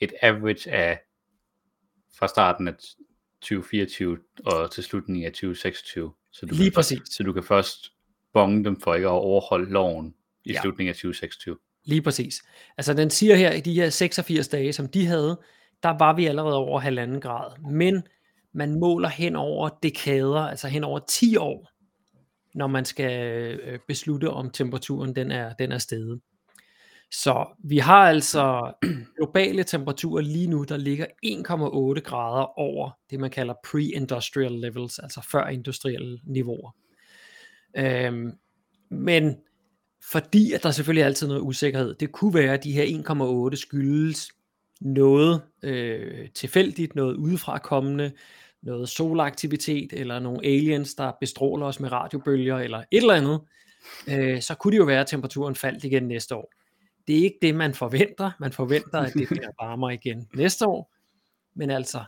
et 0.00 0.12
average 0.22 0.70
af 0.70 1.00
fra 2.18 2.28
starten 2.28 2.68
af 2.68 2.74
2024 3.40 4.18
og 4.46 4.70
til 4.70 4.84
slutningen 4.84 5.24
af 5.26 5.32
2026. 5.32 6.12
Så 6.32 6.46
du 6.46 6.54
lige 6.54 6.70
kan, 6.70 6.74
præcis. 6.74 7.00
Så 7.10 7.22
du 7.22 7.32
kan 7.32 7.42
først 7.44 7.92
bonge 8.32 8.64
dem 8.64 8.80
for 8.80 8.94
ikke 8.94 9.06
at 9.06 9.10
overholde 9.10 9.70
loven 9.70 10.14
i 10.44 10.52
ja. 10.52 10.60
slutningen 10.60 10.90
af 10.90 10.94
2026. 10.94 11.56
Lige 11.84 12.02
præcis. 12.02 12.42
Altså 12.76 12.94
den 12.94 13.10
siger 13.10 13.36
her, 13.36 13.52
i 13.52 13.60
de 13.60 13.74
her 13.74 13.90
86 13.90 14.48
dage, 14.48 14.72
som 14.72 14.88
de 14.88 15.06
havde, 15.06 15.40
der 15.82 15.98
var 15.98 16.16
vi 16.16 16.26
allerede 16.26 16.56
over 16.56 16.80
halvanden 16.80 17.20
grad. 17.20 17.58
Men 17.70 18.02
man 18.54 18.80
måler 18.80 19.08
hen 19.08 19.36
over 19.36 19.68
dekader, 19.82 20.40
altså 20.40 20.68
hen 20.68 20.84
over 20.84 20.98
10 21.08 21.36
år, 21.36 21.70
når 22.54 22.66
man 22.66 22.84
skal 22.84 23.32
øh, 23.60 23.78
beslutte, 23.88 24.30
om 24.30 24.50
temperaturen 24.50 25.16
den 25.16 25.30
er, 25.30 25.52
den 25.52 25.72
er 25.72 25.78
steget. 25.78 26.20
Så 27.10 27.46
vi 27.64 27.78
har 27.78 28.08
altså 28.08 28.72
globale 29.16 29.64
temperaturer 29.64 30.22
lige 30.22 30.46
nu, 30.46 30.64
der 30.64 30.76
ligger 30.76 31.06
1,8 31.06 32.00
grader 32.00 32.58
over 32.58 32.90
det, 33.10 33.20
man 33.20 33.30
kalder 33.30 33.54
pre-industrial 33.66 34.52
levels, 34.52 34.98
altså 34.98 35.28
før 35.30 35.46
industrielle 35.46 36.20
niveauer. 36.24 36.74
Øhm, 37.76 38.32
men 38.90 39.36
fordi 40.12 40.52
at 40.52 40.62
der 40.62 40.70
selvfølgelig 40.70 41.02
er 41.02 41.06
altid 41.06 41.28
noget 41.28 41.40
usikkerhed, 41.40 41.94
det 41.94 42.12
kunne 42.12 42.34
være, 42.34 42.54
at 42.54 42.64
de 42.64 42.72
her 42.72 43.50
1,8 43.50 43.56
skyldes 43.56 44.32
noget 44.80 45.42
øh, 45.62 46.28
tilfældigt, 46.34 46.94
noget 46.94 47.16
udefra 47.16 47.58
kommende, 47.58 48.12
noget 48.64 48.88
solaktivitet, 48.88 49.92
eller 49.92 50.18
nogle 50.18 50.46
aliens, 50.46 50.94
der 50.94 51.12
bestråler 51.20 51.66
os 51.66 51.80
med 51.80 51.92
radiobølger, 51.92 52.58
eller 52.58 52.78
et 52.78 52.86
eller 52.90 53.14
andet, 53.14 53.40
øh, 54.08 54.42
så 54.42 54.54
kunne 54.54 54.72
det 54.72 54.78
jo 54.78 54.84
være, 54.84 55.00
at 55.00 55.06
temperaturen 55.06 55.54
faldt 55.54 55.84
igen 55.84 56.02
næste 56.02 56.34
år. 56.34 56.52
Det 57.06 57.18
er 57.18 57.22
ikke 57.22 57.38
det, 57.42 57.54
man 57.54 57.74
forventer. 57.74 58.30
Man 58.40 58.52
forventer, 58.52 58.98
at 59.00 59.14
det 59.14 59.28
bliver 59.28 59.50
varmere 59.62 59.94
igen 59.94 60.28
næste 60.34 60.66
år. 60.66 60.92
Men 61.54 61.70
altså, 61.70 62.04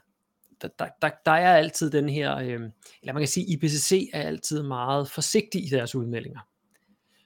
der, 0.63 0.69
der, 1.03 1.11
der 1.25 1.33
er 1.33 1.57
altid 1.57 1.91
den 1.91 2.09
her, 2.09 2.37
øh, 2.37 2.61
eller 3.03 3.13
man 3.13 3.21
kan 3.21 3.29
sige, 3.29 3.47
IPCC 3.47 4.11
er 4.13 4.23
altid 4.23 4.63
meget 4.63 5.11
forsigtig 5.11 5.65
i 5.65 5.69
deres 5.69 5.95
udmeldinger. 5.95 6.41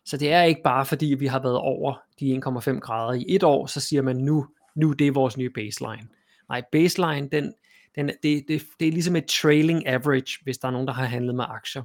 Så 0.04 0.16
det 0.16 0.32
er 0.32 0.42
ikke 0.42 0.62
bare 0.64 0.86
fordi, 0.86 1.06
vi 1.06 1.26
har 1.26 1.42
været 1.42 1.56
over 1.56 2.02
de 2.20 2.40
1,5 2.46 2.78
grader 2.78 3.12
i 3.12 3.24
et 3.28 3.42
år, 3.42 3.66
så 3.66 3.80
siger 3.80 4.02
man 4.02 4.16
nu, 4.16 4.46
nu 4.74 4.92
det 4.92 5.06
er 5.06 5.12
vores 5.12 5.36
nye 5.36 5.50
baseline. 5.50 6.08
Nej, 6.48 6.62
baseline, 6.72 7.28
den, 7.28 7.54
den, 8.00 8.10
det, 8.22 8.44
det, 8.48 8.62
det 8.80 8.88
er 8.88 8.92
ligesom 8.92 9.16
et 9.16 9.26
trailing 9.26 9.86
average, 9.86 10.38
hvis 10.42 10.58
der 10.58 10.68
er 10.68 10.72
nogen, 10.72 10.86
der 10.86 10.94
har 10.94 11.04
handlet 11.04 11.34
med 11.34 11.44
aktier. 11.48 11.82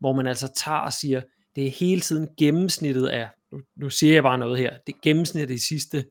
Hvor 0.00 0.12
man 0.12 0.26
altså 0.26 0.52
tager 0.56 0.78
og 0.78 0.92
siger, 0.92 1.22
det 1.56 1.66
er 1.66 1.70
hele 1.70 2.00
tiden 2.00 2.28
gennemsnittet 2.38 3.06
af, 3.06 3.28
nu, 3.52 3.60
nu 3.76 3.90
siger 3.90 4.12
jeg 4.12 4.22
bare 4.22 4.38
noget 4.38 4.58
her, 4.58 4.70
det 4.86 4.94
er 4.94 4.98
gennemsnittet 5.02 5.48
de 5.48 5.62
sidste, 5.62 6.04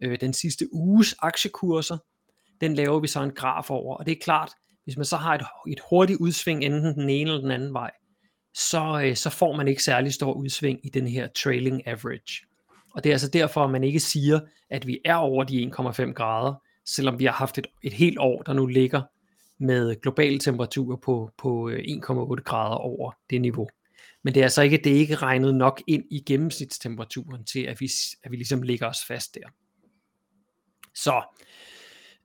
øh, 0.00 0.20
den 0.20 0.32
sidste 0.32 0.68
uges 0.72 1.14
aktiekurser, 1.18 1.98
den 2.60 2.74
laver 2.74 3.00
vi 3.00 3.06
så 3.06 3.22
en 3.22 3.30
graf 3.30 3.70
over, 3.70 3.96
og 3.96 4.06
det 4.06 4.12
er 4.12 4.22
klart, 4.22 4.52
hvis 4.84 4.96
man 4.96 5.04
så 5.04 5.16
har 5.16 5.34
et, 5.34 5.42
et 5.68 5.80
hurtigt 5.90 6.18
udsving 6.20 6.64
enten 6.64 6.94
den 6.94 7.10
ene 7.10 7.30
eller 7.30 7.42
den 7.42 7.50
anden 7.50 7.72
vej, 7.74 7.90
så, 8.54 9.02
øh, 9.04 9.16
så 9.16 9.30
får 9.30 9.56
man 9.56 9.68
ikke 9.68 9.82
særlig 9.82 10.12
stor 10.12 10.32
udsving 10.32 10.86
i 10.86 10.88
den 10.88 11.06
her 11.06 11.28
trailing 11.28 11.86
average. 11.86 12.46
Og 12.94 13.04
det 13.04 13.10
er 13.10 13.14
altså 13.14 13.28
derfor, 13.28 13.64
at 13.64 13.70
man 13.70 13.84
ikke 13.84 14.00
siger, 14.00 14.40
at 14.70 14.86
vi 14.86 14.98
er 15.04 15.14
over 15.14 15.44
de 15.44 15.72
1,5 15.78 16.12
grader, 16.12 16.54
selvom 16.86 17.18
vi 17.18 17.24
har 17.24 17.32
haft 17.32 17.58
et, 17.58 17.66
et 17.82 17.92
helt 17.92 18.18
år, 18.18 18.42
der 18.42 18.52
nu 18.52 18.66
ligger 18.66 19.02
med 19.58 20.00
globale 20.00 20.38
temperaturer 20.38 20.96
på, 20.96 21.30
på 21.38 21.70
1,8 21.70 21.76
øh, 21.78 22.44
grader 22.44 22.76
over 22.76 23.12
det 23.30 23.40
niveau. 23.40 23.68
Men 24.24 24.34
det 24.34 24.40
er 24.40 24.44
altså 24.44 24.62
ikke, 24.62 24.80
det 24.84 24.92
er 24.92 24.96
ikke 24.96 25.14
regnet 25.14 25.54
nok 25.54 25.82
ind 25.86 26.04
i 26.10 26.20
gennemsnitstemperaturen 26.20 27.44
til, 27.44 27.60
at 27.60 27.80
vi, 27.80 27.90
at 28.24 28.30
vi 28.30 28.36
ligesom 28.36 28.62
ligger 28.62 28.86
os 28.86 28.98
fast 29.08 29.34
der. 29.34 29.48
Så, 30.94 31.22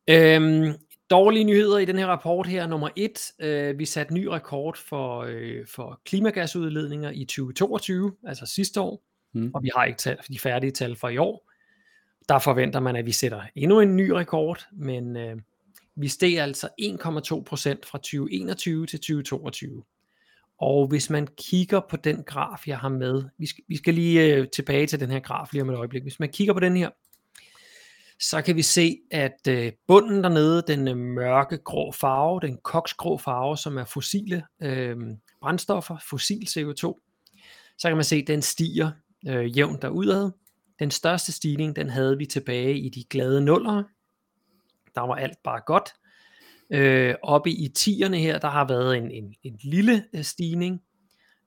øhm, 0.10 0.74
dårlige 1.10 1.44
nyheder 1.44 1.78
i 1.78 1.86
den 1.86 1.98
her 1.98 2.08
rapport 2.08 2.48
her. 2.48 2.68
Nummer 2.68 2.90
et, 2.96 3.32
øh, 3.40 3.80
vi 3.80 3.86
satte 3.86 4.14
ny 4.14 4.26
rekord 4.26 4.78
for, 4.78 5.26
øh, 5.28 5.68
for 5.76 6.02
klimagasudledninger 6.06 7.12
i 7.12 7.26
2022, 7.26 8.14
altså 8.28 8.46
sidste 8.46 8.82
år, 8.82 9.04
mm. 9.34 9.52
og 9.54 9.64
vi 9.64 9.70
har 9.76 9.86
ikke 9.86 9.98
tal, 9.98 10.18
de 10.30 10.40
færdige 10.40 10.72
tal 10.72 10.96
for 10.96 11.10
i 11.10 11.18
år. 11.18 11.47
Der 12.30 12.40
forventer 12.40 12.80
man, 12.80 12.96
at 12.96 13.06
vi 13.06 13.12
sætter 13.12 13.42
endnu 13.56 13.80
en 13.80 13.96
ny 13.96 14.10
rekord, 14.10 14.68
men 14.72 15.18
øh, 15.18 15.38
vi 15.96 16.08
steg 16.08 16.38
altså 16.38 16.68
1,2% 16.82 17.90
fra 17.90 17.98
2021 17.98 18.86
til 18.86 19.00
2022. 19.00 19.84
Og 20.60 20.88
hvis 20.88 21.10
man 21.10 21.28
kigger 21.38 21.82
på 21.90 21.98
den 21.98 22.24
graf, 22.24 22.68
jeg 22.68 22.80
har 22.80 22.90
med, 22.90 23.24
vi 23.38 23.46
skal, 23.46 23.64
vi 23.68 23.78
skal 23.78 23.94
lige 23.94 24.36
øh, 24.36 24.48
tilbage 24.48 24.88
til 24.88 25.00
den 25.00 25.10
her 25.10 25.20
graf 25.20 25.48
lige 25.52 25.62
om 25.62 25.70
et 25.70 25.76
øjeblik. 25.76 26.04
Hvis 26.04 26.20
man 26.20 26.30
kigger 26.30 26.54
på 26.54 26.60
den 26.60 26.78
her, 26.78 26.90
så 28.20 28.42
kan 28.42 28.56
vi 28.56 28.62
se, 28.62 28.98
at 29.12 29.48
øh, 29.50 29.72
bunden 29.88 30.24
dernede, 30.24 30.64
den 30.68 30.88
øh, 30.88 30.98
mørke 30.98 31.58
grå 31.58 31.92
farve, 31.92 32.40
den 32.40 32.58
koksgrå 32.64 33.18
farve, 33.18 33.58
som 33.58 33.78
er 33.78 33.86
fossile 33.86 34.44
øh, 34.62 34.98
brændstoffer, 35.42 35.98
fossil 36.10 36.48
CO2, 36.50 36.82
så 37.78 37.88
kan 37.88 37.96
man 37.96 38.04
se, 38.04 38.16
at 38.16 38.28
den 38.28 38.42
stiger 38.42 38.92
øh, 39.28 39.58
jævnt 39.58 39.82
derudad. 39.82 40.32
Den 40.80 40.92
største 40.92 41.32
stigning, 41.32 41.76
den 41.76 41.90
havde 41.90 42.18
vi 42.18 42.26
tilbage 42.26 42.78
i 42.78 42.90
de 42.90 43.04
glade 43.04 43.42
nuller. 43.42 43.84
Der 44.96 45.02
var 45.02 45.16
alt 45.16 45.38
bare 45.44 45.62
godt. 45.66 45.90
Øh, 46.70 47.16
oppe 47.24 47.52
i 47.52 47.68
tierne 47.68 48.18
her, 48.18 48.40
der 48.40 48.48
har 48.48 48.68
været 48.68 48.98
en, 48.98 49.12
en, 49.12 49.36
en 49.44 49.60
lille 49.64 50.06
øh, 50.14 50.24
stigning. 50.24 50.82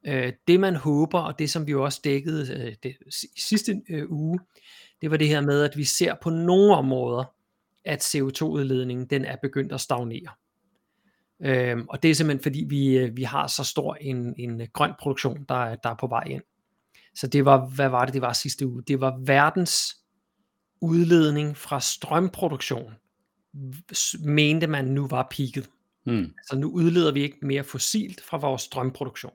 Øh, 0.06 0.32
det 0.48 0.60
man 0.60 0.76
håber, 0.76 1.20
og 1.20 1.38
det 1.38 1.50
som 1.50 1.66
vi 1.66 1.72
jo 1.72 1.84
også 1.84 2.00
dækkede 2.04 2.54
øh, 2.54 2.74
det, 2.82 2.96
sidste 3.36 3.82
øh, 3.88 4.10
uge, 4.10 4.40
det 5.00 5.10
var 5.10 5.16
det 5.16 5.28
her 5.28 5.40
med, 5.40 5.62
at 5.62 5.76
vi 5.76 5.84
ser 5.84 6.14
på 6.22 6.30
nogle 6.30 6.74
områder, 6.74 7.24
at 7.84 8.14
CO2-udledningen 8.14 9.06
den 9.06 9.24
er 9.24 9.36
begyndt 9.42 9.72
at 9.72 9.80
stagnere. 9.80 10.28
Øhm, 11.42 11.86
og 11.88 12.02
det 12.02 12.10
er 12.10 12.14
simpelthen 12.14 12.42
fordi, 12.42 12.64
vi, 12.68 12.98
øh, 12.98 13.16
vi 13.16 13.22
har 13.22 13.46
så 13.46 13.64
stor 13.64 13.94
en, 13.94 14.34
en 14.38 14.62
grøn 14.72 14.92
produktion, 15.00 15.44
der, 15.48 15.74
der 15.74 15.90
er 15.90 15.96
på 16.00 16.06
vej 16.06 16.24
ind. 16.26 16.42
Så 17.14 17.26
det 17.26 17.44
var, 17.44 17.66
hvad 17.66 17.88
var 17.88 18.04
det, 18.04 18.14
det 18.14 18.22
var 18.22 18.32
sidste 18.32 18.66
uge? 18.66 18.82
Det 18.82 19.00
var 19.00 19.18
verdens 19.26 19.96
udledning 20.80 21.56
fra 21.56 21.80
strømproduktion, 21.80 22.92
mente 24.24 24.66
man 24.66 24.84
nu 24.84 25.08
var 25.08 25.28
peaked. 25.30 25.64
Mm. 26.06 26.34
Så 26.48 26.56
nu 26.56 26.70
udleder 26.70 27.12
vi 27.12 27.22
ikke 27.22 27.38
mere 27.42 27.64
fossilt 27.64 28.20
fra 28.24 28.36
vores 28.36 28.62
strømproduktion. 28.62 29.32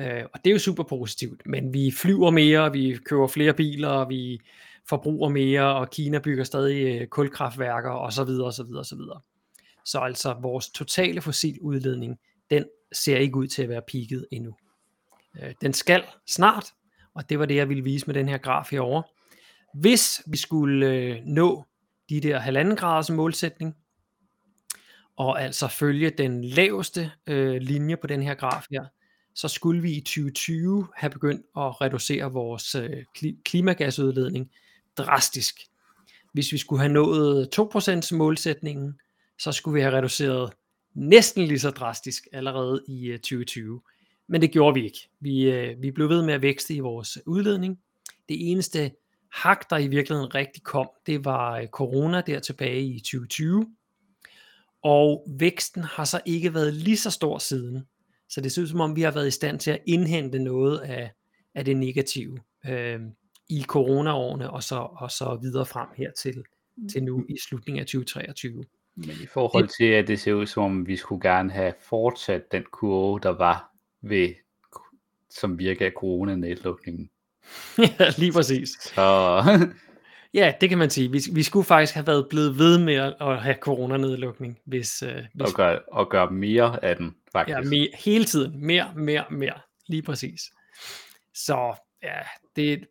Øh, 0.00 0.24
og 0.34 0.40
det 0.44 0.50
er 0.50 0.52
jo 0.52 0.58
super 0.58 0.82
positivt, 0.82 1.42
men 1.46 1.74
vi 1.74 1.90
flyver 1.90 2.30
mere, 2.30 2.72
vi 2.72 2.98
køber 3.04 3.26
flere 3.26 3.54
biler, 3.54 4.08
vi 4.08 4.40
forbruger 4.88 5.28
mere, 5.28 5.74
og 5.76 5.90
Kina 5.90 6.18
bygger 6.18 6.44
stadig 6.44 7.00
øh, 7.00 7.06
kulkraftværker 7.06 7.90
osv. 7.90 8.20
osv. 8.20 8.74
osv. 8.74 9.00
Så 9.84 9.98
altså 9.98 10.34
vores 10.42 10.70
totale 10.70 11.20
fossil 11.20 11.58
udledning, 11.60 12.18
den 12.50 12.64
ser 12.92 13.16
ikke 13.16 13.36
ud 13.36 13.46
til 13.46 13.62
at 13.62 13.68
være 13.68 13.82
peaked 13.92 14.24
endnu. 14.32 14.54
Øh, 15.42 15.54
den 15.60 15.72
skal 15.72 16.04
snart, 16.26 16.72
og 17.14 17.28
det 17.28 17.38
var 17.38 17.46
det, 17.46 17.56
jeg 17.56 17.68
ville 17.68 17.84
vise 17.84 18.06
med 18.06 18.14
den 18.14 18.28
her 18.28 18.38
graf 18.38 18.70
herovre. 18.70 19.02
Hvis 19.74 20.22
vi 20.26 20.36
skulle 20.36 20.86
øh, 20.86 21.24
nå 21.24 21.64
de 22.08 22.20
der 22.20 22.38
halvanden 22.38 22.76
graders 22.76 23.10
målsætning, 23.10 23.76
og 25.16 25.42
altså 25.42 25.68
følge 25.68 26.10
den 26.10 26.44
laveste 26.44 27.12
øh, 27.26 27.56
linje 27.56 27.96
på 27.96 28.06
den 28.06 28.22
her 28.22 28.34
graf 28.34 28.64
her, 28.70 28.84
så 29.34 29.48
skulle 29.48 29.82
vi 29.82 29.92
i 29.92 30.00
2020 30.00 30.88
have 30.96 31.10
begyndt 31.10 31.46
at 31.56 31.80
reducere 31.80 32.32
vores 32.32 32.74
øh, 32.74 33.04
klimagasudledning 33.44 34.50
drastisk. 34.96 35.54
Hvis 36.32 36.52
vi 36.52 36.58
skulle 36.58 36.80
have 36.80 36.92
nået 36.92 37.48
2% 37.58 38.16
målsætningen, 38.16 39.00
så 39.38 39.52
skulle 39.52 39.74
vi 39.74 39.80
have 39.80 39.96
reduceret 39.96 40.52
næsten 40.94 41.44
lige 41.44 41.58
så 41.58 41.70
drastisk 41.70 42.26
allerede 42.32 42.84
i 42.88 43.06
øh, 43.06 43.18
2020. 43.18 43.80
Øh, 44.26 44.32
Men 44.32 44.42
det 44.42 44.50
gjorde 44.50 44.74
vi 44.74 44.84
ikke. 44.84 45.08
Vi, 45.20 45.50
øh, 45.50 45.82
vi 45.82 45.90
blev 45.90 46.08
ved 46.08 46.22
med 46.22 46.34
at 46.34 46.42
vækste 46.42 46.74
i 46.74 46.80
vores 46.80 47.18
udledning. 47.26 47.78
Det 48.28 48.50
eneste 48.50 48.90
hak, 49.32 49.70
der 49.70 49.78
i 49.78 49.88
virkeligheden 49.88 50.34
rigtig 50.34 50.62
kom, 50.62 50.90
det 51.06 51.24
var 51.24 51.66
corona 51.66 52.20
der 52.20 52.40
tilbage 52.40 52.82
i 52.82 52.98
2020. 52.98 53.66
Og 54.82 55.26
væksten 55.28 55.82
har 55.82 56.04
så 56.04 56.20
ikke 56.24 56.54
været 56.54 56.74
lige 56.74 56.96
så 56.96 57.10
stor 57.10 57.38
siden. 57.38 57.86
Så 58.28 58.40
det 58.40 58.52
ser 58.52 58.62
ud 58.62 58.66
som 58.66 58.80
om, 58.80 58.96
vi 58.96 59.02
har 59.02 59.10
været 59.10 59.28
i 59.28 59.30
stand 59.30 59.58
til 59.58 59.70
at 59.70 59.82
indhente 59.86 60.38
noget 60.38 60.78
af, 60.78 61.10
af 61.54 61.64
det 61.64 61.76
negative 61.76 62.38
øh, 62.66 63.00
i 63.48 63.62
coronaårene, 63.62 64.50
og 64.50 64.62
så, 64.62 64.76
og 64.76 65.10
så 65.10 65.38
videre 65.42 65.66
frem 65.66 65.88
her 65.96 66.10
til, 66.10 66.44
til 66.92 67.02
nu 67.02 67.24
i 67.28 67.36
slutningen 67.48 67.80
af 67.80 67.86
2023. 67.86 68.64
Men 68.96 69.10
i 69.22 69.26
forhold 69.26 69.68
til, 69.78 69.84
at 69.84 70.08
det 70.08 70.20
ser 70.20 70.32
ud 70.32 70.46
som 70.46 70.62
om, 70.62 70.86
vi 70.86 70.96
skulle 70.96 71.30
gerne 71.30 71.50
have 71.50 71.72
fortsat 71.80 72.52
den 72.52 72.64
kurve, 72.72 73.20
der 73.22 73.28
var 73.28 73.75
ved, 74.08 74.34
som 75.30 75.58
virker 75.58 75.86
af 75.86 75.92
coronanedlukningen. 75.96 77.10
ja, 77.78 78.10
lige 78.18 78.32
præcis. 78.32 78.68
Så... 78.68 79.42
ja, 80.34 80.52
det 80.60 80.68
kan 80.68 80.78
man 80.78 80.90
sige. 80.90 81.10
Vi, 81.10 81.22
vi 81.32 81.42
skulle 81.42 81.64
faktisk 81.64 81.94
have 81.94 82.06
været 82.06 82.26
blevet 82.30 82.58
ved 82.58 82.78
med 82.78 82.94
at, 82.94 83.14
at 83.20 83.42
have 83.42 83.56
coronanedlukning, 83.60 84.58
hvis... 84.64 85.02
Uh, 85.02 85.08
hvis... 85.34 85.50
Og, 85.50 85.56
gøre, 85.56 85.78
og 85.92 86.10
gøre 86.10 86.30
mere 86.30 86.84
af 86.84 86.96
den 86.96 87.14
faktisk. 87.32 87.56
Ja, 87.56 87.62
mere, 87.62 87.88
hele 87.94 88.24
tiden. 88.24 88.66
Mere, 88.66 88.92
mere, 88.96 89.24
mere. 89.30 89.60
Lige 89.88 90.02
præcis. 90.02 90.40
Så 91.34 91.74
ja, 92.02 92.18
det, 92.56 92.86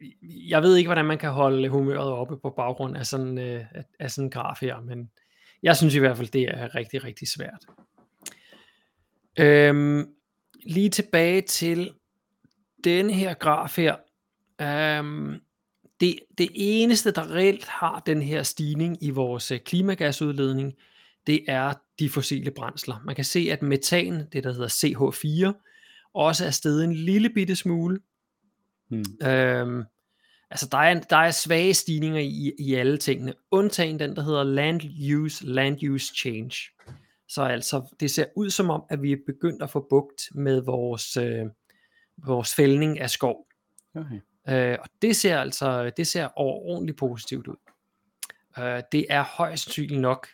jeg 0.50 0.62
ved 0.62 0.76
ikke, 0.76 0.88
hvordan 0.88 1.06
man 1.06 1.18
kan 1.18 1.30
holde 1.30 1.70
humøret 1.70 2.12
oppe 2.12 2.38
på 2.38 2.50
baggrund 2.50 2.98
af 2.98 3.06
sådan, 3.06 3.38
øh, 3.38 3.66
af 4.00 4.12
sådan 4.12 4.26
en 4.26 4.32
graf 4.32 4.58
her, 4.62 4.82
men 4.82 5.12
jeg 5.64 5.78
synes 5.78 5.96
i 5.96 6.00
hvert 6.00 6.18
fald, 6.18 6.28
det 6.28 6.44
er 6.44 6.76
rigtig, 6.76 7.04
rigtig 7.04 7.28
svært. 7.28 7.66
Øhm, 9.40 10.08
lige 10.66 10.90
tilbage 10.90 11.42
til 11.42 11.94
denne 12.84 13.14
her 13.14 13.34
graf 13.34 13.78
her. 13.78 13.96
Øhm, 14.62 15.40
det, 16.00 16.20
det 16.38 16.50
eneste, 16.54 17.12
der 17.12 17.32
reelt 17.32 17.66
har 17.68 18.00
den 18.00 18.22
her 18.22 18.44
stigning 18.44 19.04
i 19.04 19.10
vores 19.10 19.52
øh, 19.52 19.60
klimagasudledning, 19.60 20.74
det 21.28 21.44
er 21.48 21.74
de 22.00 22.10
fossile 22.10 22.52
brændsler. 22.52 23.02
Man 23.06 23.16
kan 23.16 23.26
se, 23.26 23.48
at 23.52 23.62
metan, 23.62 24.28
det 24.34 24.44
der 24.44 24.54
hedder 24.54 24.68
CH4, 24.68 25.62
også 26.14 26.46
er 26.46 26.52
steget 26.52 26.84
en 26.84 26.94
lille 26.94 27.30
bitte 27.30 27.56
smule. 27.56 28.00
Hmm. 28.90 29.06
Øhm, 29.24 29.84
altså 30.52 30.68
der 30.72 30.78
er, 30.78 31.00
der 31.00 31.18
er 31.18 31.32
svage 31.32 31.74
stigninger 31.74 32.20
i, 32.20 32.54
i 32.60 32.74
alle 32.74 32.98
tingene, 32.98 33.34
undtagen 33.52 34.00
den, 34.00 34.16
der 34.16 34.24
hedder 34.24 34.44
land 34.44 34.82
use, 35.16 35.46
land 35.46 35.84
use 35.90 36.16
change. 36.16 36.56
Så 37.28 37.44
altså, 37.44 37.96
det 38.00 38.12
ser 38.12 38.26
ud 38.36 38.50
som 38.50 38.70
om, 38.70 38.84
at 38.90 39.02
vi 39.02 39.12
er 39.12 39.18
begyndt 39.26 39.64
at 39.64 39.70
få 39.70 39.88
bugt 39.90 40.22
med 40.36 40.62
vores, 40.62 41.18
øh, 41.18 41.46
vores 42.26 42.56
fældning 42.56 43.00
af 43.00 43.10
skov. 43.10 43.48
Okay. 43.96 44.20
Øh, 44.50 44.78
og 44.82 44.90
det 45.02 45.16
ser 45.16 45.40
altså 45.40 45.92
det 45.98 46.08
ser 46.08 46.30
ordentligt 46.36 46.98
positivt 46.98 47.48
ud. 47.48 47.56
Øh, 48.60 48.84
det 48.92 49.06
er 49.10 49.24
højst 49.24 49.64
sandsynligt 49.64 50.02
nok 50.02 50.28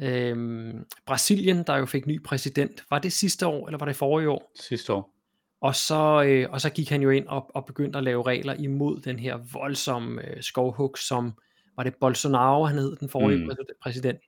Øhm, 0.00 0.84
Brasilien, 1.06 1.62
der 1.66 1.76
jo 1.76 1.86
fik 1.86 2.06
ny 2.06 2.22
præsident, 2.22 2.84
var 2.90 2.98
det 2.98 3.12
sidste 3.12 3.46
år, 3.46 3.66
eller 3.66 3.78
var 3.78 3.86
det 3.86 3.96
forrige 3.96 4.30
år? 4.30 4.52
Sidste 4.54 4.92
år. 4.92 5.14
Og 5.60 5.74
så, 5.74 6.22
øh, 6.26 6.50
og 6.50 6.60
så 6.60 6.70
gik 6.70 6.88
han 6.88 7.02
jo 7.02 7.10
ind 7.10 7.26
og, 7.26 7.50
og 7.54 7.64
begyndte 7.64 7.98
at 7.98 8.04
lave 8.04 8.22
regler 8.22 8.54
imod 8.54 9.00
den 9.00 9.18
her 9.18 9.38
voldsomme 9.52 10.28
øh, 10.28 10.42
skovhug, 10.42 10.98
som 10.98 11.32
var 11.76 11.82
det 11.82 11.94
Bolsonaro, 12.00 12.64
han 12.64 12.78
hed, 12.78 12.96
den 12.96 13.08
forrige 13.08 13.44
mm. 13.44 13.50
præsident. 13.82 14.18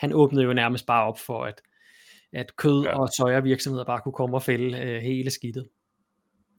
Han 0.00 0.12
åbnede 0.12 0.44
jo 0.44 0.52
nærmest 0.52 0.86
bare 0.86 1.06
op 1.06 1.18
for, 1.18 1.44
at, 1.44 1.62
at 2.32 2.56
kød- 2.56 2.84
ja. 2.84 3.00
og 3.00 3.08
sojavirksomheder 3.08 3.84
bare 3.84 4.00
kunne 4.00 4.12
komme 4.12 4.36
og 4.36 4.42
fælde 4.42 4.78
øh, 4.78 5.02
hele 5.02 5.30
skidtet. 5.30 5.68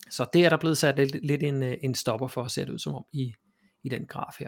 Så 0.10 0.25
det 0.34 0.45
er 0.45 0.49
der 0.49 0.58
blevet 0.58 0.77
sat 0.77 0.97
lidt, 0.97 1.25
lidt 1.25 1.43
en, 1.43 1.63
øh, 1.63 1.77
en 1.82 1.95
stopper 1.95 2.27
for, 2.27 2.43
at 2.43 2.51
se 2.51 2.62
det 2.62 2.69
ud 2.69 2.80
som 2.80 2.95
om 2.95 3.06
i, 3.13 3.34
i 3.84 3.89
den 3.89 4.06
graf 4.06 4.36
her. 4.39 4.47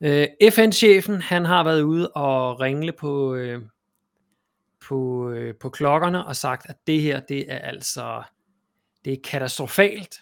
Øh, 0.00 0.50
FN-chefen, 0.50 1.20
han 1.20 1.44
har 1.44 1.64
været 1.64 1.82
ude 1.82 2.10
og 2.10 2.60
ringle 2.60 2.92
på, 2.92 3.34
øh, 3.34 3.62
på, 4.88 5.30
øh, 5.30 5.54
på 5.60 5.70
klokkerne 5.70 6.26
og 6.26 6.36
sagt, 6.36 6.66
at 6.68 6.76
det 6.86 7.02
her, 7.02 7.20
det 7.20 7.52
er 7.52 7.58
altså, 7.58 8.22
det 9.04 9.12
er 9.12 9.16
katastrofalt, 9.24 10.16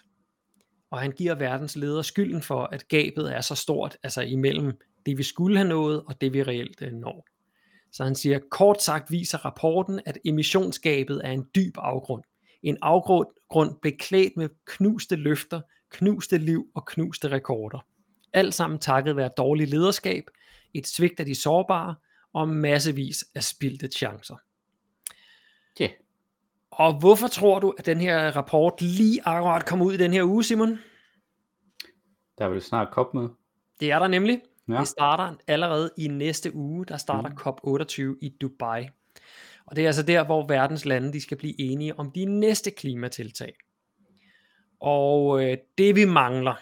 og 0.89 0.99
han 0.99 1.11
giver 1.11 1.35
verdens 1.35 1.75
ledere 1.75 2.03
skylden 2.03 2.41
for, 2.41 2.63
at 2.63 2.87
gabet 2.87 3.35
er 3.35 3.41
så 3.41 3.55
stort, 3.55 3.97
altså 4.03 4.21
imellem 4.21 4.79
det, 5.05 5.17
vi 5.17 5.23
skulle 5.23 5.57
have 5.57 5.69
nået, 5.69 6.03
og 6.07 6.21
det, 6.21 6.33
vi 6.33 6.43
reelt 6.43 6.81
øh, 6.81 6.93
når. 6.93 7.27
Så 7.91 8.03
han 8.03 8.15
siger, 8.15 8.39
kort 8.51 8.81
sagt 8.81 9.11
viser 9.11 9.37
rapporten, 9.37 9.99
at 10.05 10.17
emissionsgabet 10.25 11.21
er 11.23 11.31
en 11.31 11.47
dyb 11.55 11.77
afgrund. 11.77 12.23
En 12.63 12.77
afgrund 12.81 13.75
beklædt 13.81 14.37
med 14.37 14.49
knuste 14.65 15.15
løfter, 15.15 15.61
knuste 15.89 16.37
liv 16.37 16.67
og 16.75 16.85
knuste 16.85 17.29
rekorder. 17.29 17.85
Alt 18.33 18.53
sammen 18.53 18.79
takket 18.79 19.15
være 19.15 19.29
dårlig 19.37 19.67
lederskab, 19.67 20.23
et 20.73 20.87
svigt 20.87 21.19
af 21.19 21.25
de 21.25 21.35
sårbare 21.35 21.95
og 22.33 22.49
massevis 22.49 23.25
af 23.35 23.43
spildte 23.43 23.87
chancer. 23.87 24.35
Ja. 25.79 25.83
Yeah. 25.83 25.93
Og 26.71 26.99
hvorfor 26.99 27.27
tror 27.27 27.59
du, 27.59 27.73
at 27.77 27.85
den 27.85 28.01
her 28.01 28.35
rapport 28.35 28.81
lige 28.81 29.21
akkurat 29.25 29.65
kom 29.65 29.81
ud 29.81 29.93
i 29.93 29.97
den 29.97 30.13
her 30.13 30.23
uge, 30.23 30.43
Simon? 30.43 30.79
Der 32.37 32.45
er 32.45 32.49
vel 32.49 32.61
snart 32.61 32.91
kop 32.91 33.13
med. 33.13 33.29
Det 33.79 33.91
er 33.91 33.99
der 33.99 34.07
nemlig. 34.07 34.41
Ja. 34.73 34.79
Det 34.79 34.87
starter 34.87 35.35
allerede 35.47 35.91
i 35.97 36.07
næste 36.07 36.55
uge. 36.55 36.85
Der 36.85 36.97
starter 36.97 37.29
Mm. 37.29 37.37
COP28 37.37 38.17
i 38.21 38.29
Dubai. 38.41 38.87
Og 39.65 39.75
det 39.75 39.81
er 39.81 39.87
altså 39.87 40.03
der, 40.03 40.23
hvor 40.23 40.47
verdens 40.47 40.85
lande 40.85 41.13
de 41.13 41.21
skal 41.21 41.37
blive 41.37 41.61
enige 41.61 41.99
om 41.99 42.11
de 42.11 42.25
næste 42.25 42.71
klimatiltag. 42.71 43.53
Og 44.79 45.43
øh, 45.43 45.57
det 45.77 45.95
vi 45.95 46.05
mangler, 46.05 46.55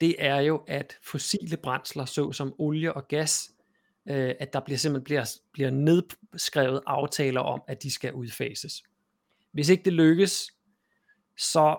det 0.00 0.14
er 0.18 0.40
jo, 0.40 0.64
at 0.68 0.98
fossile 1.02 1.56
brændsler, 1.56 2.04
såsom 2.04 2.54
olie 2.58 2.92
og 2.92 3.08
gas, 3.08 3.50
øh, 4.06 4.34
at 4.40 4.52
der 4.52 4.60
bliver 4.60 4.78
simpelthen 4.78 5.04
bliver, 5.04 5.36
bliver 5.52 5.70
nedskrevet 5.70 6.80
aftaler 6.86 7.40
om, 7.40 7.62
at 7.68 7.82
de 7.82 7.90
skal 7.90 8.12
udfases. 8.12 8.82
Hvis 9.52 9.68
ikke 9.68 9.84
det 9.84 9.92
lykkes, 9.92 10.50
så, 11.38 11.76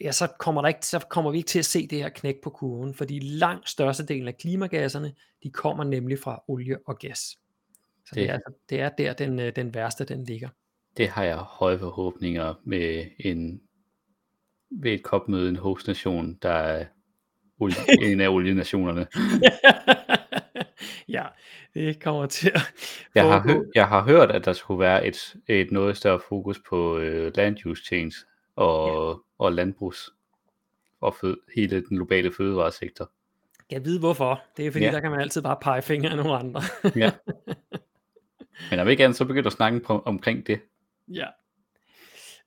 ja, 0.00 0.12
så, 0.12 0.26
kommer 0.38 0.60
der 0.62 0.68
ikke, 0.68 0.86
så 0.86 0.98
kommer 1.10 1.30
vi 1.30 1.36
ikke 1.36 1.46
til 1.48 1.58
at 1.58 1.64
se 1.64 1.86
det 1.86 1.98
her 1.98 2.08
knæk 2.08 2.36
på 2.42 2.50
kurven, 2.50 2.94
fordi 2.94 3.18
langt 3.18 3.68
størstedelen 3.68 4.28
af 4.28 4.36
klimagasserne, 4.38 5.14
de 5.42 5.50
kommer 5.50 5.84
nemlig 5.84 6.18
fra 6.18 6.42
olie 6.48 6.78
og 6.86 6.98
gas. 6.98 7.18
Så 7.18 8.14
det, 8.14 8.16
Det- 8.16 8.28
er, 8.30 8.32
altså- 8.34 8.52
det 8.70 8.80
er 8.80 8.88
der, 8.88 9.12
den, 9.12 9.38
øh, 9.40 9.52
den 9.56 9.74
værste 9.74 10.04
den 10.04 10.24
ligger. 10.24 10.48
Det 10.96 11.08
har 11.08 11.24
jeg 11.24 11.36
høje 11.36 11.78
forhåbninger 11.78 12.54
med 12.64 13.06
en 13.18 13.60
ved 14.70 14.92
et 14.92 15.02
kopmøde 15.02 15.48
en 15.48 15.56
hostnation, 15.56 16.38
der 16.42 16.50
er 16.52 16.84
olie, 17.58 17.76
en 18.12 18.20
af 18.20 18.28
olienationerne. 18.28 19.06
ja, 21.08 21.24
det 21.74 22.02
kommer 22.02 22.26
til 22.26 22.50
at 22.54 22.60
Jeg 23.14 23.24
har, 23.24 23.40
hø- 23.40 23.64
jeg 23.74 23.88
har 23.88 24.02
hørt, 24.04 24.30
at 24.30 24.44
der 24.44 24.52
skulle 24.52 24.80
være 24.80 25.06
et, 25.06 25.34
et 25.48 25.70
noget 25.70 25.96
større 25.96 26.20
fokus 26.28 26.60
på 26.68 26.98
øh, 26.98 27.32
land 27.36 27.66
use 27.66 27.84
change 27.84 28.12
og, 28.56 29.20
og 29.38 29.52
landbrugs 29.52 30.10
og 31.00 31.14
fød, 31.20 31.36
hele 31.56 31.80
den 31.80 31.96
globale 31.96 32.32
fødevaresektor. 32.32 33.10
Jeg 33.70 33.84
ved 33.84 33.98
hvorfor. 33.98 34.42
Det 34.56 34.66
er 34.66 34.70
fordi, 34.70 34.84
Ja. 34.84 34.90
der 34.90 35.00
kan 35.00 35.10
man 35.10 35.20
altid 35.20 35.42
bare 35.42 35.56
pege 35.62 35.82
fingre 35.82 36.10
af 36.10 36.16
nogle 36.16 36.32
andre. 36.36 36.62
Ja. 36.96 37.12
Men 38.70 38.78
om 38.80 38.88
ikke 38.88 39.04
andet, 39.04 39.16
så 39.16 39.24
begynder 39.24 39.46
at 39.46 39.52
snakke 39.52 39.80
på, 39.80 39.98
omkring 39.98 40.46
det. 40.46 40.60
Ja. 41.08 41.26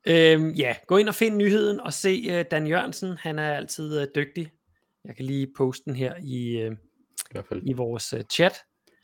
Øhm, 0.07 0.49
ja, 0.51 0.75
gå 0.87 0.97
ind 0.97 1.09
og 1.09 1.15
find 1.15 1.35
nyheden 1.35 1.79
og 1.79 1.93
se 1.93 2.39
uh, 2.39 2.45
Dan 2.51 2.67
Jørgensen. 2.67 3.17
Han 3.17 3.39
er 3.39 3.53
altid 3.53 4.01
uh, 4.01 4.07
dygtig. 4.15 4.51
Jeg 5.05 5.15
kan 5.15 5.25
lige 5.25 5.47
poste 5.57 5.83
den 5.85 5.95
her 5.95 6.13
i, 6.23 6.67
uh, 6.67 6.73
I 6.73 6.77
hvert 7.31 7.45
fald 7.45 7.61
i 7.65 7.73
vores 7.73 8.13
uh, 8.13 8.19
chat. 8.31 8.53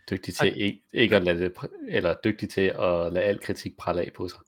dygtig 0.09 0.33
til 0.35 0.61
ikke, 0.61 0.81
ikke 0.93 1.15
at 1.15 1.23
lade 1.23 1.39
det, 1.39 1.53
eller 1.87 2.15
dygtig 2.23 2.49
til 2.49 2.61
at 2.61 3.13
lade 3.13 3.21
al 3.21 3.39
kritik 3.39 3.77
prale 3.77 4.01
af 4.01 4.11
på 4.15 4.27
sig. 4.27 4.39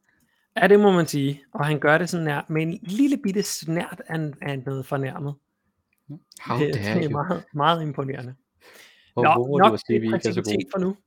Ja, 0.62 0.68
det 0.68 0.80
må 0.80 0.92
man 0.92 1.08
sige. 1.08 1.44
Og 1.52 1.66
han 1.66 1.80
gør 1.80 1.98
det 1.98 2.10
sådan 2.10 2.28
her, 2.28 2.42
med 2.50 2.62
en 2.62 2.80
lille 2.82 3.18
bitte 3.24 3.44
snært 3.44 4.02
af, 4.08 4.32
af 4.42 4.60
noget 4.60 4.86
fornærmet. 4.86 5.36
How 6.42 6.60
det, 6.60 6.74
dare 6.74 6.96
det 7.00 7.06
er 7.06 7.10
meget, 7.10 7.44
meget 7.54 7.82
imponerende. 7.82 8.36
Hvor, 9.14 9.24
Nå, 9.24 9.34
hvor 9.34 9.60
nok 9.60 9.80
ikke 9.90 10.06
er 10.16 10.72
for 10.72 10.80
nu. 10.80 10.98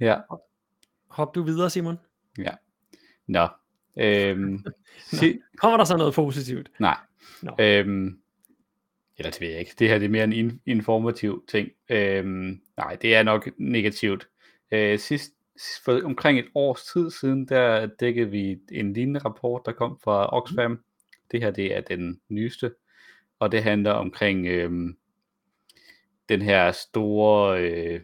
Ja, 0.00 0.16
Hop 1.08 1.34
du 1.34 1.42
videre, 1.42 1.70
Simon. 1.70 1.98
ja. 2.38 2.50
Nå. 3.26 3.48
Øhm, 3.96 4.64
si, 5.12 5.38
Kommer 5.56 5.76
der 5.76 5.84
så 5.84 5.96
noget 5.96 6.14
positivt? 6.14 6.70
nej. 6.78 6.96
Nå. 7.42 7.56
Øhm, 7.58 8.18
eller 9.18 9.30
det 9.30 9.40
ved 9.40 9.48
jeg 9.48 9.58
ikke. 9.60 9.72
Det 9.78 9.88
her 9.88 9.98
det 9.98 10.04
er 10.04 10.08
mere 10.08 10.24
en 10.24 10.32
in- 10.32 10.60
informativ 10.66 11.44
ting. 11.48 11.68
Øhm, 11.88 12.60
nej, 12.76 12.96
det 13.02 13.14
er 13.14 13.22
nok 13.22 13.48
negativt. 13.58 14.28
Øh, 14.70 14.98
sidst, 14.98 15.32
for 15.84 16.00
omkring 16.04 16.38
et 16.38 16.48
års 16.54 16.84
tid 16.84 17.10
siden, 17.10 17.48
der 17.48 17.86
dækkede 17.86 18.30
vi 18.30 18.60
en 18.72 18.92
lignende 18.92 19.20
rapport, 19.20 19.62
der 19.66 19.72
kom 19.72 19.98
fra 20.04 20.36
Oxfam. 20.36 20.84
Det 21.30 21.40
her 21.42 21.50
det 21.50 21.76
er 21.76 21.80
den 21.80 22.20
nyeste, 22.28 22.74
og 23.38 23.52
det 23.52 23.62
handler 23.62 23.90
omkring 23.90 24.46
øhm, 24.46 24.98
den 26.28 26.42
her 26.42 26.72
store 26.72 27.62
øh, 27.62 28.00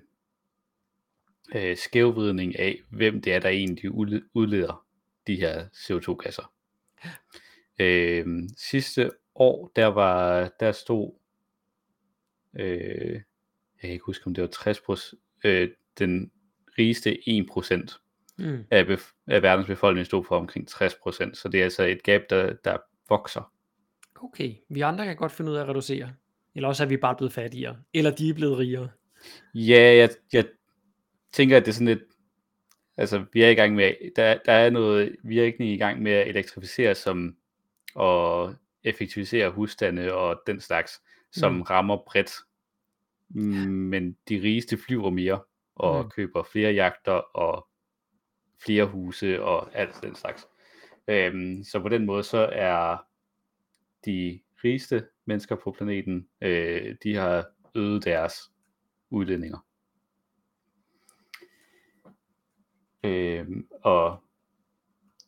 øh, 1.54 1.76
skævvridning 1.76 2.58
af, 2.58 2.80
hvem 2.90 3.22
det 3.22 3.34
er, 3.34 3.38
der 3.38 3.48
egentlig 3.48 3.90
udle- 3.90 4.28
udleder 4.34 4.86
de 5.26 5.36
her 5.36 5.68
CO2-gasser. 5.68 6.52
Øh, 7.80 8.26
sidste 8.56 9.10
år, 9.34 9.72
der 9.76 9.86
var, 9.86 10.50
der 10.60 10.72
stod, 10.72 11.12
øh, 12.58 13.12
jeg 13.12 13.80
kan 13.80 13.90
ikke 13.90 14.04
huske, 14.04 14.26
om 14.26 14.34
det 14.34 14.42
var 14.42 14.48
60 14.48 14.80
procent, 14.80 15.22
øh, 15.44 15.70
den 15.98 16.32
rigeste 16.78 17.18
1% 17.26 17.98
Mm. 18.40 18.64
af, 18.70 18.84
bef- 18.84 19.24
af 19.26 19.42
verdens 19.42 19.66
befolkning 19.66 20.06
stod 20.06 20.24
for 20.24 20.36
omkring 20.36 20.68
60%, 20.70 21.34
så 21.34 21.48
det 21.52 21.60
er 21.60 21.64
altså 21.64 21.82
et 21.84 22.02
gab, 22.02 22.22
der, 22.30 22.52
der 22.64 22.76
vokser. 23.08 23.52
Okay, 24.22 24.54
vi 24.68 24.80
andre 24.80 25.04
kan 25.04 25.16
godt 25.16 25.32
finde 25.32 25.50
ud 25.50 25.56
af 25.56 25.62
at 25.62 25.68
reducere. 25.68 26.12
Eller 26.54 26.68
også 26.68 26.84
er 26.84 26.88
vi 26.88 26.96
bare 26.96 27.16
blevet 27.16 27.32
fattigere. 27.32 27.76
Eller 27.94 28.10
de 28.10 28.28
er 28.30 28.34
blevet 28.34 28.58
rigere. 28.58 28.88
Ja, 29.54 29.94
jeg, 29.96 30.10
jeg 30.32 30.44
tænker, 31.32 31.56
at 31.56 31.62
det 31.62 31.68
er 31.68 31.74
sådan 31.74 31.86
lidt, 31.86 32.02
altså 32.96 33.24
vi 33.32 33.42
er 33.42 33.48
i 33.48 33.54
gang 33.54 33.74
med, 33.74 33.92
der, 34.16 34.38
der 34.44 34.52
er 34.52 34.70
noget 34.70 35.16
virkelig 35.24 35.72
i 35.74 35.76
gang 35.76 36.02
med 36.02 36.12
at 36.12 36.28
elektrificere 36.28 36.94
som, 36.94 37.36
og 37.94 38.54
effektivisere 38.84 39.50
husstande 39.50 40.12
og 40.14 40.40
den 40.46 40.60
slags, 40.60 40.92
som 41.32 41.52
Mm. 41.52 41.56
mm. 41.58 41.62
rammer 41.62 41.96
bredt. 42.06 42.32
Men 43.68 44.16
de 44.28 44.42
rigeste 44.42 44.78
flyver 44.78 45.10
mere, 45.10 45.40
og 45.78 46.04
Mm. 46.04 46.10
køber 46.10 46.42
flere 46.42 46.72
jagter, 46.72 47.12
og 47.12 47.68
flere 48.64 48.86
huse, 48.86 49.42
og 49.42 49.74
alt 49.76 50.02
den 50.02 50.14
slags. 50.14 50.46
Øhm, 51.08 51.64
så 51.64 51.80
på 51.80 51.88
den 51.88 52.06
måde, 52.06 52.22
så 52.22 52.38
er 52.52 52.96
de 54.04 54.40
rigeste 54.64 55.06
mennesker 55.26 55.56
på 55.56 55.72
planeten, 55.72 56.28
øh, 56.40 56.96
de 57.02 57.14
har 57.14 57.46
øget 57.74 58.04
deres 58.04 58.34
udledninger. 59.10 59.58
Øhm, 63.04 63.68
og 63.82 64.24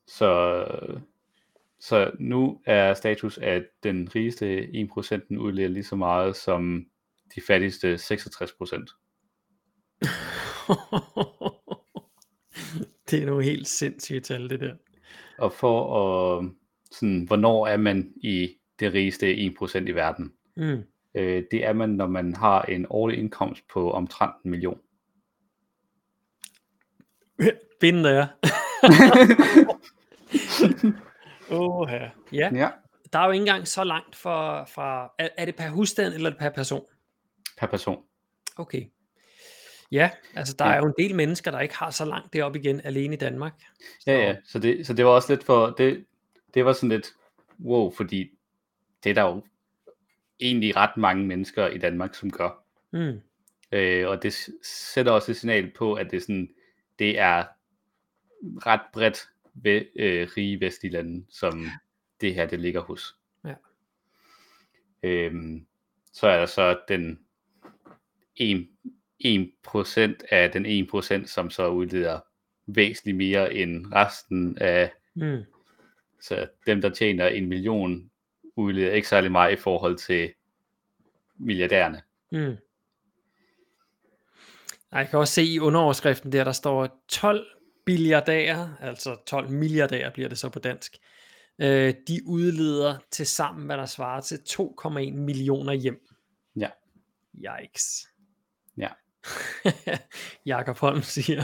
så, 0.06 0.64
så 1.80 2.12
nu 2.18 2.62
er 2.66 2.94
status, 2.94 3.38
at 3.38 3.66
den 3.82 4.14
rigeste 4.14 4.62
1% 4.62 5.28
den 5.28 5.38
udleder 5.38 5.68
lige 5.68 5.84
så 5.84 5.96
meget 5.96 6.36
som 6.36 6.86
de 7.34 7.40
fattigste 7.46 7.94
66%. 7.94 8.96
det 13.11 13.22
er 13.22 13.26
nogle 13.26 13.44
helt 13.44 13.68
sindssyge 13.68 14.20
tal, 14.20 14.50
det 14.50 14.61
der. 14.61 14.74
Og 15.38 15.52
for 15.52 16.38
at, 16.38 16.50
sådan, 16.90 17.24
hvornår 17.24 17.66
er 17.66 17.76
man 17.76 18.12
i 18.16 18.56
det 18.80 18.92
rigeste 18.92 19.35
1% 19.35 19.78
i 19.78 19.92
verden? 19.92 20.33
Mm. 20.56 20.83
Øh, 21.14 21.44
det 21.50 21.64
er 21.64 21.72
man, 21.72 21.88
når 21.88 22.06
man 22.06 22.35
har 22.35 22.62
en 22.62 22.87
årlig 22.90 23.18
indkomst 23.18 23.68
på 23.68 23.90
omtrent 23.90 24.35
en 24.44 24.50
million. 24.50 24.78
Binde 27.80 28.04
der. 28.04 28.26
Åh, 31.50 31.88
ja. 31.90 32.11
ja. 32.33 32.50
Ja. 32.54 32.70
Der 33.12 33.18
er 33.18 33.24
jo 33.24 33.30
ikke 33.30 33.42
engang 33.42 33.68
så 33.68 33.85
langt 33.85 34.16
fra, 34.16 34.64
fra 34.64 35.12
er, 35.18 35.28
er 35.37 35.44
det 35.44 35.56
per 35.56 35.68
husstand 35.68 36.14
eller 36.14 36.26
er 36.26 36.30
det 36.30 36.38
per 36.38 36.50
person? 36.50 36.85
Per 37.59 37.66
person. 37.66 38.02
Okay. 38.56 38.87
Ja, 39.92 40.11
altså 40.35 40.55
der 40.59 40.64
Ja. 40.66 40.72
er 40.72 40.76
jo 40.76 40.87
en 40.87 40.94
del 40.98 41.14
mennesker, 41.14 41.50
der 41.50 41.61
ikke 41.61 41.76
har 41.76 41.90
så 41.90 42.05
langt 42.05 42.33
derop 42.33 42.57
igen, 42.57 42.81
alene 42.85 43.14
i 43.14 43.18
Danmark. 43.18 43.53
Så, 44.00 44.11
Ja, 44.11 44.18
ja. 44.18 44.37
Så 44.44 44.59
det, 44.59 44.87
så 44.87 44.92
det 44.94 45.05
var 45.05 45.11
også 45.11 45.33
lidt 45.33 45.44
for, 45.44 45.66
det, 45.79 46.05
det 46.55 46.64
var 46.64 46.72
sådan 46.72 46.88
lidt, 46.88 47.09
wow, 47.64 47.90
fordi 47.90 48.31
det 49.05 49.11
er 49.11 49.14
der 49.14 49.22
jo 49.22 49.44
egentlig 50.40 50.76
ret 50.76 50.96
mange 50.96 51.26
mennesker 51.26 51.68
i 51.68 51.79
Danmark, 51.79 52.14
som 52.14 52.31
gør. 52.31 52.64
Mm, 52.92 53.20
Øh, 53.72 54.09
og 54.09 54.22
det 54.22 54.35
sætter 54.62 55.12
også 55.12 55.31
et 55.33 55.37
signal 55.37 55.70
på, 55.76 55.94
at 55.94 56.11
det, 56.11 56.22
sådan, 56.22 56.48
det 56.98 57.18
er 57.18 57.44
ret 58.66 58.81
bredt 58.92 59.29
ved 59.55 59.83
øh, 59.96 60.29
rige 60.37 60.61
vestlige 60.61 60.92
lande, 60.92 61.26
som 61.29 61.66
det 62.20 62.35
her 62.35 62.46
det 62.46 62.61
ligger 62.61 62.81
hos. 62.81 63.16
Ja. 63.44 63.55
Øhm, 65.03 65.66
så 66.12 66.26
er 66.29 66.38
der 66.38 66.46
så 66.46 66.81
den 66.88 67.18
1, 68.37 68.68
1% 69.24 70.18
af 70.30 70.50
den 70.50 70.66
1%, 70.66 71.26
som 71.26 71.50
så 71.50 71.68
udleder 71.68 72.20
væsentligt 72.66 73.16
mere 73.16 73.54
end 73.54 73.87
resten 73.94 74.59
af, 74.59 74.92
Mm. 75.14 75.44
så 76.20 76.48
dem, 76.66 76.80
der 76.80 76.90
tjener 76.90 77.26
en 77.26 77.46
million, 77.46 78.11
udleder 78.56 78.92
ikke 78.92 79.09
særlig 79.09 79.33
meget 79.33 79.52
i 79.52 79.56
forhold 79.56 79.96
til 79.98 80.33
milliardærerne. 81.37 82.02
Mm. 82.33 82.56
Jeg 84.92 85.09
kan 85.09 85.18
også 85.18 85.35
se 85.35 85.42
i 85.44 85.59
underoverskriften 85.59 86.33
der, 86.33 86.44
der 86.44 86.52
står 86.52 87.04
12 87.09 87.46
billiardærer, 87.87 88.68
altså 88.80 89.16
12 89.26 89.50
milliardærer 89.50 90.11
bliver 90.11 90.28
det 90.28 90.38
så 90.38 90.48
på 90.48 90.59
dansk. 90.59 90.96
Øh, 91.59 91.94
de 92.09 92.20
udleder 92.26 92.98
til 93.11 93.26
sammen, 93.26 93.66
hvad 93.66 93.76
der 93.76 93.87
svarer 93.87 94.20
til 94.20 94.37
2,1 94.37 95.12
millioner 95.12 95.72
hjem. 95.72 96.09
Ja. 96.56 96.68
Yikes. 97.37 98.09
Ja. 98.76 98.88
Jakob 100.46 100.78
Holm 100.78 101.02
siger, 101.02 101.42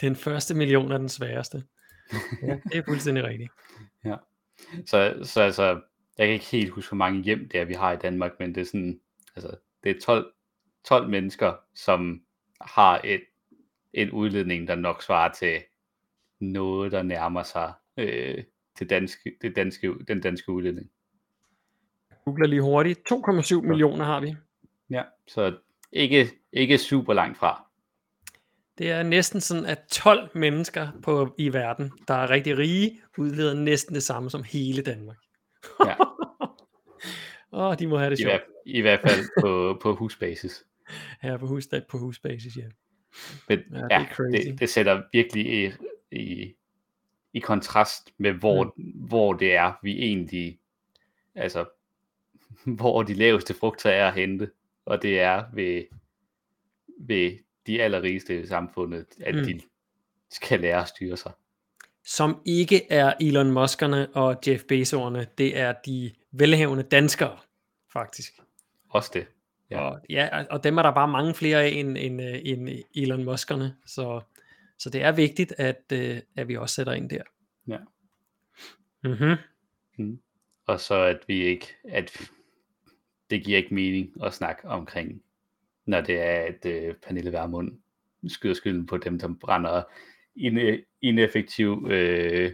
den 0.00 0.16
første 0.16 0.54
million 0.54 0.92
er 0.92 0.98
den 0.98 1.08
sværeste. 1.08 1.62
Ja, 2.42 2.58
det 2.64 2.78
er 2.78 2.82
fuldstændig 2.86 3.24
rigtigt. 3.24 3.50
Så, 4.86 5.18
så 5.22 5.40
altså, 5.40 5.80
jeg 6.18 6.26
kan 6.26 6.34
ikke 6.34 6.44
helt 6.44 6.70
huske, 6.70 6.90
hvor 6.90 6.96
mange 6.96 7.22
hjem 7.22 7.48
det 7.48 7.60
er, 7.60 7.64
vi 7.64 7.74
har 7.74 7.92
i 7.92 7.96
Danmark, 7.96 8.32
men 8.38 8.54
det 8.54 8.60
er 8.60 8.64
sådan, 8.64 9.00
altså, 9.36 9.56
det 9.84 9.96
er 9.96 10.00
12, 10.00 10.32
12 10.84 11.08
mennesker, 11.08 11.54
som 11.74 12.22
har 12.60 13.00
et, 13.04 13.22
en 13.92 14.10
udledning, 14.10 14.68
der 14.68 14.74
nok 14.74 15.02
svarer 15.02 15.32
til 15.32 15.62
noget, 16.40 16.92
der 16.92 17.02
nærmer 17.02 17.42
sig 17.42 17.72
øh, 17.96 18.44
til 18.78 18.90
danske, 18.90 19.36
det 19.42 19.56
danske, 19.56 19.94
den 20.08 20.20
danske 20.20 20.52
udledning. 20.52 20.90
Jeg 22.10 22.18
googler 22.24 22.46
lige 22.46 22.62
hurtigt. 22.62 23.12
2,7 23.12 23.60
millioner 23.60 24.04
har 24.04 24.20
vi. 24.20 24.36
Ja, 24.90 25.02
så 25.26 25.58
ikke, 25.92 26.30
ikke 26.52 26.78
super 26.78 27.14
langt 27.14 27.38
fra. 27.38 27.66
Det 28.78 28.90
er 28.90 29.02
næsten 29.02 29.40
sådan, 29.40 29.64
at 29.64 29.78
12 29.90 30.30
mennesker 30.34 30.88
på, 31.02 31.34
i 31.38 31.52
verden, 31.52 31.92
der 32.08 32.14
er 32.14 32.30
rigtig 32.30 32.58
rige, 32.58 33.00
udleder 33.18 33.54
næsten 33.54 33.94
det 33.94 34.02
samme 34.02 34.30
som 34.30 34.42
hele 34.42 34.82
Danmark. 34.82 35.16
Ja. 35.86 35.94
Åh, 37.58 37.76
de 37.78 37.86
må 37.86 37.98
have 37.98 38.10
det 38.10 38.18
I, 38.18 38.22
sjovt 38.22 38.32
hvert, 38.32 38.42
I 38.66 38.80
hvert 38.80 39.00
fald 39.00 39.42
på, 39.42 39.78
på 39.82 39.94
husbasis. 39.94 40.64
her 41.20 41.36
på, 41.36 41.46
hus, 41.46 41.68
på 41.88 41.98
husbasis, 41.98 42.56
ja. 42.56 42.62
Men 43.48 43.58
Ja, 43.72 43.78
ja, 43.90 43.98
det 43.98 44.08
det, 44.08 44.16
crazy. 44.16 44.48
det, 44.48 44.60
det 44.60 44.70
sætter 44.70 45.02
virkelig 45.12 45.64
i, 45.64 45.72
i, 46.10 46.54
i 47.32 47.40
kontrast 47.40 48.10
med, 48.18 48.32
hvor, 48.32 48.74
mm. 48.76 48.84
hvor 49.08 49.32
det 49.32 49.54
er, 49.54 49.72
vi 49.82 49.98
egentlig, 49.98 50.58
altså, 51.34 51.64
hvor 52.78 53.02
de 53.02 53.14
laveste 53.14 53.54
frugter 53.54 53.90
er 53.90 54.08
at 54.08 54.14
hente, 54.14 54.50
og 54.86 55.02
det 55.02 55.20
er 55.20 55.44
ved, 55.54 55.84
ved 57.00 57.38
de 57.66 57.82
allerrigeste 57.82 58.40
i 58.42 58.46
samfundet, 58.46 59.06
at 59.20 59.34
Mm. 59.34 59.42
de 59.44 59.60
skal 60.30 60.60
lære 60.60 60.80
at 60.82 60.88
styre 60.88 61.16
sig. 61.16 61.32
Som 62.04 62.42
ikke 62.44 62.92
er 62.92 63.14
Elon 63.20 63.50
Muskerne 63.50 64.08
og 64.14 64.38
Jeff 64.46 64.62
Bezos'erne, 64.72 65.24
det 65.38 65.58
er 65.58 65.72
de 65.86 66.12
velhavende 66.32 66.82
danskere, 66.82 67.38
faktisk. 67.92 68.32
Også 68.90 69.10
det. 69.14 69.26
Ja. 69.70 69.76
Ja. 69.76 69.90
Og, 69.90 70.00
ja, 70.10 70.44
og 70.50 70.64
dem 70.64 70.78
er 70.78 70.82
der 70.82 70.90
bare 70.90 71.08
mange 71.08 71.34
flere 71.34 71.62
af 71.64 71.68
end, 71.68 71.98
end, 71.98 72.22
øh, 72.22 72.40
end 72.44 72.68
Elon 72.94 73.24
Muskerne, 73.24 73.76
så, 73.86 74.20
så 74.78 74.90
det 74.90 75.02
er 75.02 75.12
vigtigt, 75.12 75.54
at, 75.58 75.82
øh, 75.92 76.20
at 76.36 76.48
vi 76.48 76.56
også 76.56 76.74
sætter 76.74 76.92
ind 76.92 77.10
der. 77.10 77.22
Ja. 77.68 77.78
Mm-hmm. 79.04 79.36
Mm. 79.98 80.20
Og 80.66 80.80
så 80.80 80.94
at 80.94 81.18
vi 81.26 81.42
ikke, 81.44 81.66
at 81.88 82.30
det 83.30 83.44
giver 83.44 83.58
ikke 83.58 83.74
mening 83.74 84.24
at 84.24 84.34
snakke 84.34 84.68
omkring, 84.68 85.22
når 85.86 86.00
det 86.00 86.20
er, 86.20 86.40
at 86.40 86.66
øh, 86.66 86.94
Pernille 86.94 87.32
Vermund 87.32 87.78
skyder 88.28 88.54
skylden 88.54 88.86
på 88.86 88.96
dem, 88.96 89.18
der 89.18 89.34
brænder 89.40 89.82
ine, 90.36 90.82
ineffektiv 91.02 91.86
øh, 91.90 92.52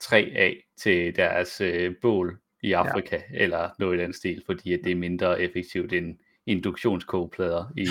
træ 0.00 0.30
af 0.36 0.66
til 0.76 1.16
deres 1.16 1.60
øh, 1.60 1.94
bål 2.02 2.38
i 2.62 2.72
Afrika, 2.72 3.16
ja. 3.16 3.22
eller 3.30 3.70
noget 3.78 3.98
i 3.98 4.02
den 4.02 4.12
stil, 4.12 4.42
fordi 4.46 4.72
at 4.72 4.80
det 4.84 4.92
er 4.92 4.96
mindre 4.96 5.40
effektivt 5.40 5.92
end 5.92 6.18
induktionskogeplader, 6.46 7.72
i, 7.76 7.88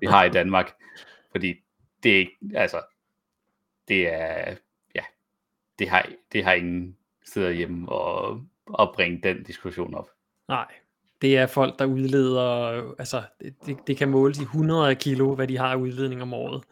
vi 0.00 0.06
har 0.06 0.24
i 0.24 0.30
Danmark. 0.40 0.72
Fordi 1.30 1.54
det 2.02 2.12
er 2.12 2.16
ikke, 2.16 2.38
altså, 2.54 2.82
det 3.88 4.12
er, 4.14 4.56
ja, 4.94 5.04
det 5.78 5.88
har, 5.88 6.08
det 6.32 6.44
har 6.44 6.52
ingen 6.52 6.96
steder 7.24 7.50
hjemme 7.50 7.88
og, 7.88 8.44
og 8.66 8.92
bringe 8.94 9.20
den 9.22 9.42
diskussion 9.42 9.94
op. 9.94 10.10
Nej, 10.48 10.66
det 11.22 11.36
er 11.36 11.46
folk, 11.46 11.78
der 11.78 11.84
udleder, 11.84 12.44
altså 12.98 13.22
det, 13.66 13.76
det, 13.86 13.96
kan 13.96 14.08
måles 14.10 14.38
i 14.38 14.42
100 14.42 14.94
kilo, 14.94 15.34
hvad 15.34 15.48
de 15.48 15.58
har 15.58 15.66
af 15.72 15.76
udledning 15.76 16.22
om 16.22 16.34
året. 16.34 16.64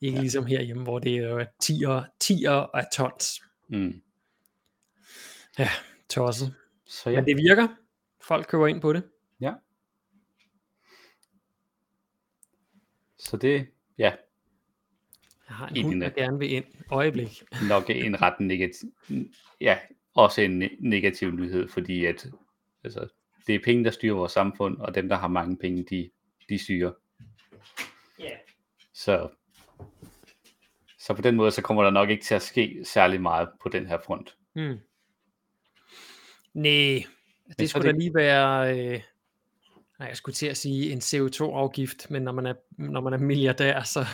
Ikke 0.00 0.14
ja. 0.16 0.20
ligesom 0.20 0.46
herhjemme, 0.46 0.82
hvor 0.82 0.98
det 0.98 1.16
er 1.16 1.28
jo 1.28 1.40
10'er, 1.40 2.02
10'er 2.24 2.70
af 2.74 2.84
tons. 2.94 3.42
Mm. 3.68 4.02
Ja, 5.58 5.68
tosset. 6.08 6.54
Så 6.86 7.10
Ja. 7.10 7.16
Men 7.16 7.24
det 7.26 7.36
virker. 7.36 7.68
Folk 8.20 8.46
køber 8.48 8.66
ind 8.66 8.80
på 8.80 8.92
det. 8.92 9.02
ja. 9.40 9.52
Så 13.18 13.36
det, 13.36 13.66
ja, 13.98 14.12
Jeg 15.48 15.56
har 15.56 15.66
en 15.66 15.84
hund, 15.84 16.00
der 16.00 16.10
gerne 16.10 16.38
vil 16.38 16.52
ind. 16.52 16.64
Øjeblik. 16.90 17.42
nok 17.68 17.90
en 17.90 18.22
ret 18.22 18.40
negativ, 18.40 18.92
ja, 19.60 19.78
også 20.14 20.40
en 20.40 20.62
ne- 20.62 20.76
negativ 20.80 21.30
nyhed, 21.30 21.68
fordi 21.68 22.04
at, 22.06 22.26
altså, 22.84 23.08
det 23.46 23.54
er 23.54 23.58
penge, 23.64 23.84
der 23.84 23.90
styrer 23.90 24.14
vores 24.14 24.32
samfund, 24.32 24.78
og 24.78 24.94
dem, 24.94 25.08
der 25.08 25.16
har 25.16 25.28
mange 25.28 25.56
penge, 25.56 25.84
de, 25.90 26.10
de 26.48 26.58
styrer. 26.64 26.92
Ja. 28.18 28.30
Så, 28.94 29.28
så 30.98 31.14
på 31.14 31.22
den 31.22 31.36
måde, 31.36 31.50
så 31.50 31.62
kommer 31.62 31.82
der 31.82 31.90
nok 31.90 32.10
ikke 32.10 32.24
til 32.24 32.34
at 32.34 32.42
ske 32.42 32.84
særlig 32.84 33.20
meget 33.20 33.48
på 33.62 33.68
den 33.68 33.86
her 33.86 33.98
front. 34.06 34.36
Hmm. 34.54 34.78
Nej, 36.54 37.02
så 37.48 37.54
det 37.58 37.70
skulle 37.70 37.86
da 37.86 37.92
det- 37.92 37.98
lige 37.98 38.14
være, 38.14 38.78
øh, 38.78 39.00
nej, 39.98 40.08
jeg 40.08 40.16
skulle 40.16 40.34
til 40.34 40.46
at 40.46 40.56
sige 40.56 40.92
en 40.92 40.98
CO2-afgift, 40.98 42.10
men 42.10 42.22
når 42.22 42.32
man 42.32 42.46
er, 42.46 42.54
når 42.78 43.00
man 43.00 43.12
er 43.12 43.18
milliardær, 43.18 43.82
så, 43.82 44.04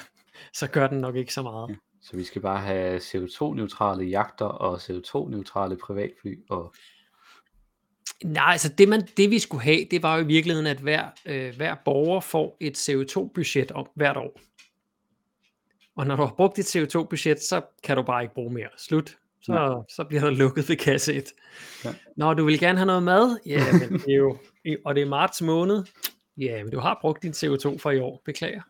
så 0.53 0.71
gør 0.71 0.87
den 0.87 1.01
nok 1.01 1.17
ikke 1.17 1.35
så 1.35 1.43
meget. 1.43 1.79
Så 2.03 2.17
vi 2.17 2.25
skal 2.25 2.43
bare 2.43 2.61
have 2.61 2.99
CO2-neutrale 2.99 4.05
jagter 4.05 4.45
og 4.45 4.77
CO2-neutrale 4.77 5.77
privatfly. 5.77 6.39
Og, 6.51 6.75
Nej, 8.25 8.53
altså 8.53 8.69
det, 8.69 8.89
man, 8.89 9.09
det 9.17 9.31
vi 9.31 9.39
skulle 9.39 9.63
have, 9.63 9.85
det 9.91 10.03
var 10.03 10.17
jo 10.17 10.25
i 10.25 10.27
virkeligheden, 10.27 10.67
at 10.67 10.79
hver, 10.79 11.09
øh, 11.27 11.57
hver 11.57 11.75
borger 11.85 12.21
får 12.21 12.57
et 12.61 12.89
CO2-budget 12.89 13.71
om 13.71 13.89
hvert 13.95 14.17
år. 14.17 14.41
Og 15.97 16.07
når 16.07 16.17
du 16.17 16.23
har 16.23 16.35
brugt 16.37 16.57
dit 16.57 16.77
CO2-budget, 16.77 17.43
så 17.43 17.63
kan 17.83 17.97
du 17.97 18.03
bare 18.03 18.23
ikke 18.23 18.35
bruge 18.35 18.53
mere. 18.53 18.69
Slut. 18.77 19.19
Så, 19.41 19.53
Nej. 19.53 19.83
så 19.89 20.05
bliver 20.05 20.21
der 20.21 20.31
lukket 20.31 20.69
ved 20.69 20.77
kasse 20.77 21.15
1. 21.15 21.33
Ja. 21.85 21.95
Når 22.17 22.35
du 22.35 22.45
vil 22.45 22.59
gerne 22.59 22.79
have 22.79 22.87
noget 22.87 23.03
mad, 23.03 23.39
ja, 23.47 23.65
men 23.73 23.99
det 23.99 24.13
er 24.13 24.17
jo, 24.17 24.39
og 24.85 24.95
det 24.95 25.03
er 25.03 25.07
marts 25.07 25.43
måned, 25.43 25.85
ja, 26.37 26.63
men 26.65 26.73
du 26.73 26.79
har 26.79 26.99
brugt 27.01 27.23
din 27.23 27.33
CO2 27.33 27.79
for 27.79 27.91
i 27.91 27.99
år. 28.01 28.23
Beklager. 28.25 28.63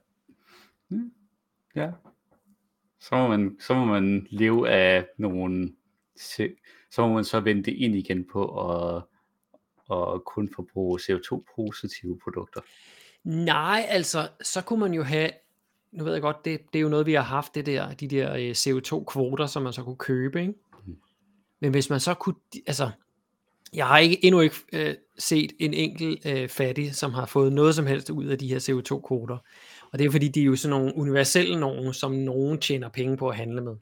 ja. 1.77 1.91
Så 3.01 3.15
må, 3.15 3.29
man, 3.29 3.57
så 3.61 3.75
må 3.75 3.85
man 3.85 4.27
leve 4.31 4.71
af 4.71 5.07
nogle... 5.19 5.73
Så 6.91 6.99
må 6.99 7.09
man 7.09 7.25
så 7.25 7.41
vende 7.41 7.63
det 7.63 7.73
ind 7.73 7.95
igen 7.95 8.27
på 8.33 8.71
at, 8.71 9.03
at 9.91 10.25
kun 10.25 10.51
forbruge 10.55 11.01
CO2-positive 11.01 12.19
produkter. 12.25 12.61
Nej, 13.25 13.87
altså, 13.89 14.29
så 14.43 14.63
kunne 14.63 14.81
man 14.81 14.95
jo 14.95 15.03
have, 15.03 15.31
nu 15.93 16.05
ved 16.05 16.13
jeg 16.13 16.23
godt, 16.23 16.45
det, 16.45 16.61
det 16.73 16.79
er 16.79 16.83
jo 16.83 16.89
noget, 16.89 17.07
vi 17.07 17.13
har 17.15 17.23
haft, 17.23 17.55
det 17.55 17.67
der, 17.67 17.95
de 17.95 18.09
der 18.09 18.35
øh, 18.35 18.51
CO2-kvoter, 18.51 19.47
som 19.47 19.63
man 19.63 19.73
så 19.73 19.83
kunne 19.83 19.97
købe, 19.97 20.41
ikke? 20.41 20.55
Mhm. 20.87 20.97
Men 21.61 21.71
hvis 21.71 21.91
man 21.91 22.01
så 22.01 22.15
kunne, 22.15 22.35
altså, 22.67 22.91
jeg 23.73 23.87
har 23.87 23.99
ikke, 23.99 24.25
endnu 24.25 24.41
ikke 24.41 24.57
øh, 24.73 24.95
set 25.19 25.53
en 25.59 25.75
enkelt 25.75 26.27
øh, 26.27 26.49
fattig, 26.49 26.95
som 26.95 27.13
har 27.13 27.27
fået 27.27 27.53
noget 27.53 27.75
som 27.75 27.87
helst 27.87 28.11
ud 28.11 28.25
af 28.25 28.39
de 28.39 28.49
her 28.49 28.59
CO2-kvoter. 28.59 29.39
Og 29.93 29.99
det 29.99 30.07
er 30.07 30.11
fordi, 30.11 30.29
de 30.29 30.41
er 30.41 30.45
jo 30.45 30.57
sådan 30.57 30.79
nogle 30.79 30.97
universelle 30.97 31.61
nogen, 31.61 31.95
som 31.95 32.13
nogen 32.13 32.61
tjener 32.61 32.89
penge 32.89 33.17
på 33.17 33.29
at 33.29 33.37
handle 33.37 33.61
med. 33.61 33.77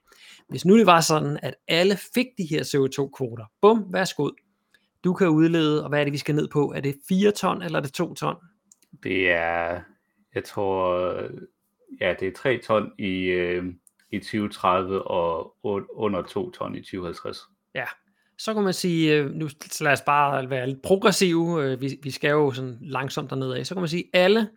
Hvis 0.49 0.65
nu 0.65 0.79
det 0.79 0.87
var 0.87 1.01
sådan, 1.01 1.39
at 1.43 1.55
alle 1.69 1.99
fik 2.15 2.27
de 2.39 2.45
her 2.45 2.63
CO2-kvoter, 2.63 3.45
bum, 3.61 3.85
værsgo, 3.93 4.31
du 5.07 5.13
kan 5.13 5.29
udlede, 5.29 5.83
og 5.83 5.89
hvad 5.89 6.01
er 6.01 6.05
det, 6.05 6.13
vi 6.13 6.19
skal 6.19 6.35
ned 6.35 6.49
på? 6.49 6.73
Er 6.77 6.81
det 6.81 6.97
4 7.09 7.31
ton, 7.31 7.63
eller 7.63 7.79
er 7.79 7.83
det 7.83 7.93
2 7.93 8.15
ton? 8.15 8.37
Det 9.03 9.31
er, 9.31 9.81
jeg 10.35 10.45
tror, 10.45 11.13
ja, 12.01 12.15
det 12.21 12.29
er 12.29 12.33
3 12.37 12.59
ton 12.59 12.93
i, 12.99 13.23
øh, 13.23 13.65
i 14.11 14.19
2030 14.19 15.03
og 15.03 15.57
un- 15.67 15.93
under 15.95 16.23
2 16.23 16.51
ton 16.51 16.75
i 16.75 16.81
2050. 16.81 17.39
så 18.39 18.55
kan 18.55 18.63
man 18.63 18.73
sige, 18.73 19.15
øh, 19.15 19.31
nu 19.31 19.49
lad 19.81 19.93
os 19.93 20.01
bare 20.01 20.51
være 20.51 20.67
lidt 20.67 20.83
progressive, 20.83 21.65
øh, 21.65 21.81
vi, 21.81 21.99
vi 22.03 22.11
skal 22.11 22.31
jo 22.31 22.51
sådan 22.53 22.79
langsomt 22.81 23.31
dernede 23.31 23.59
af, 23.59 23.67
så 23.67 23.75
kan 23.75 23.83
man 23.83 23.89
sige, 23.89 24.05
alle 24.13 24.51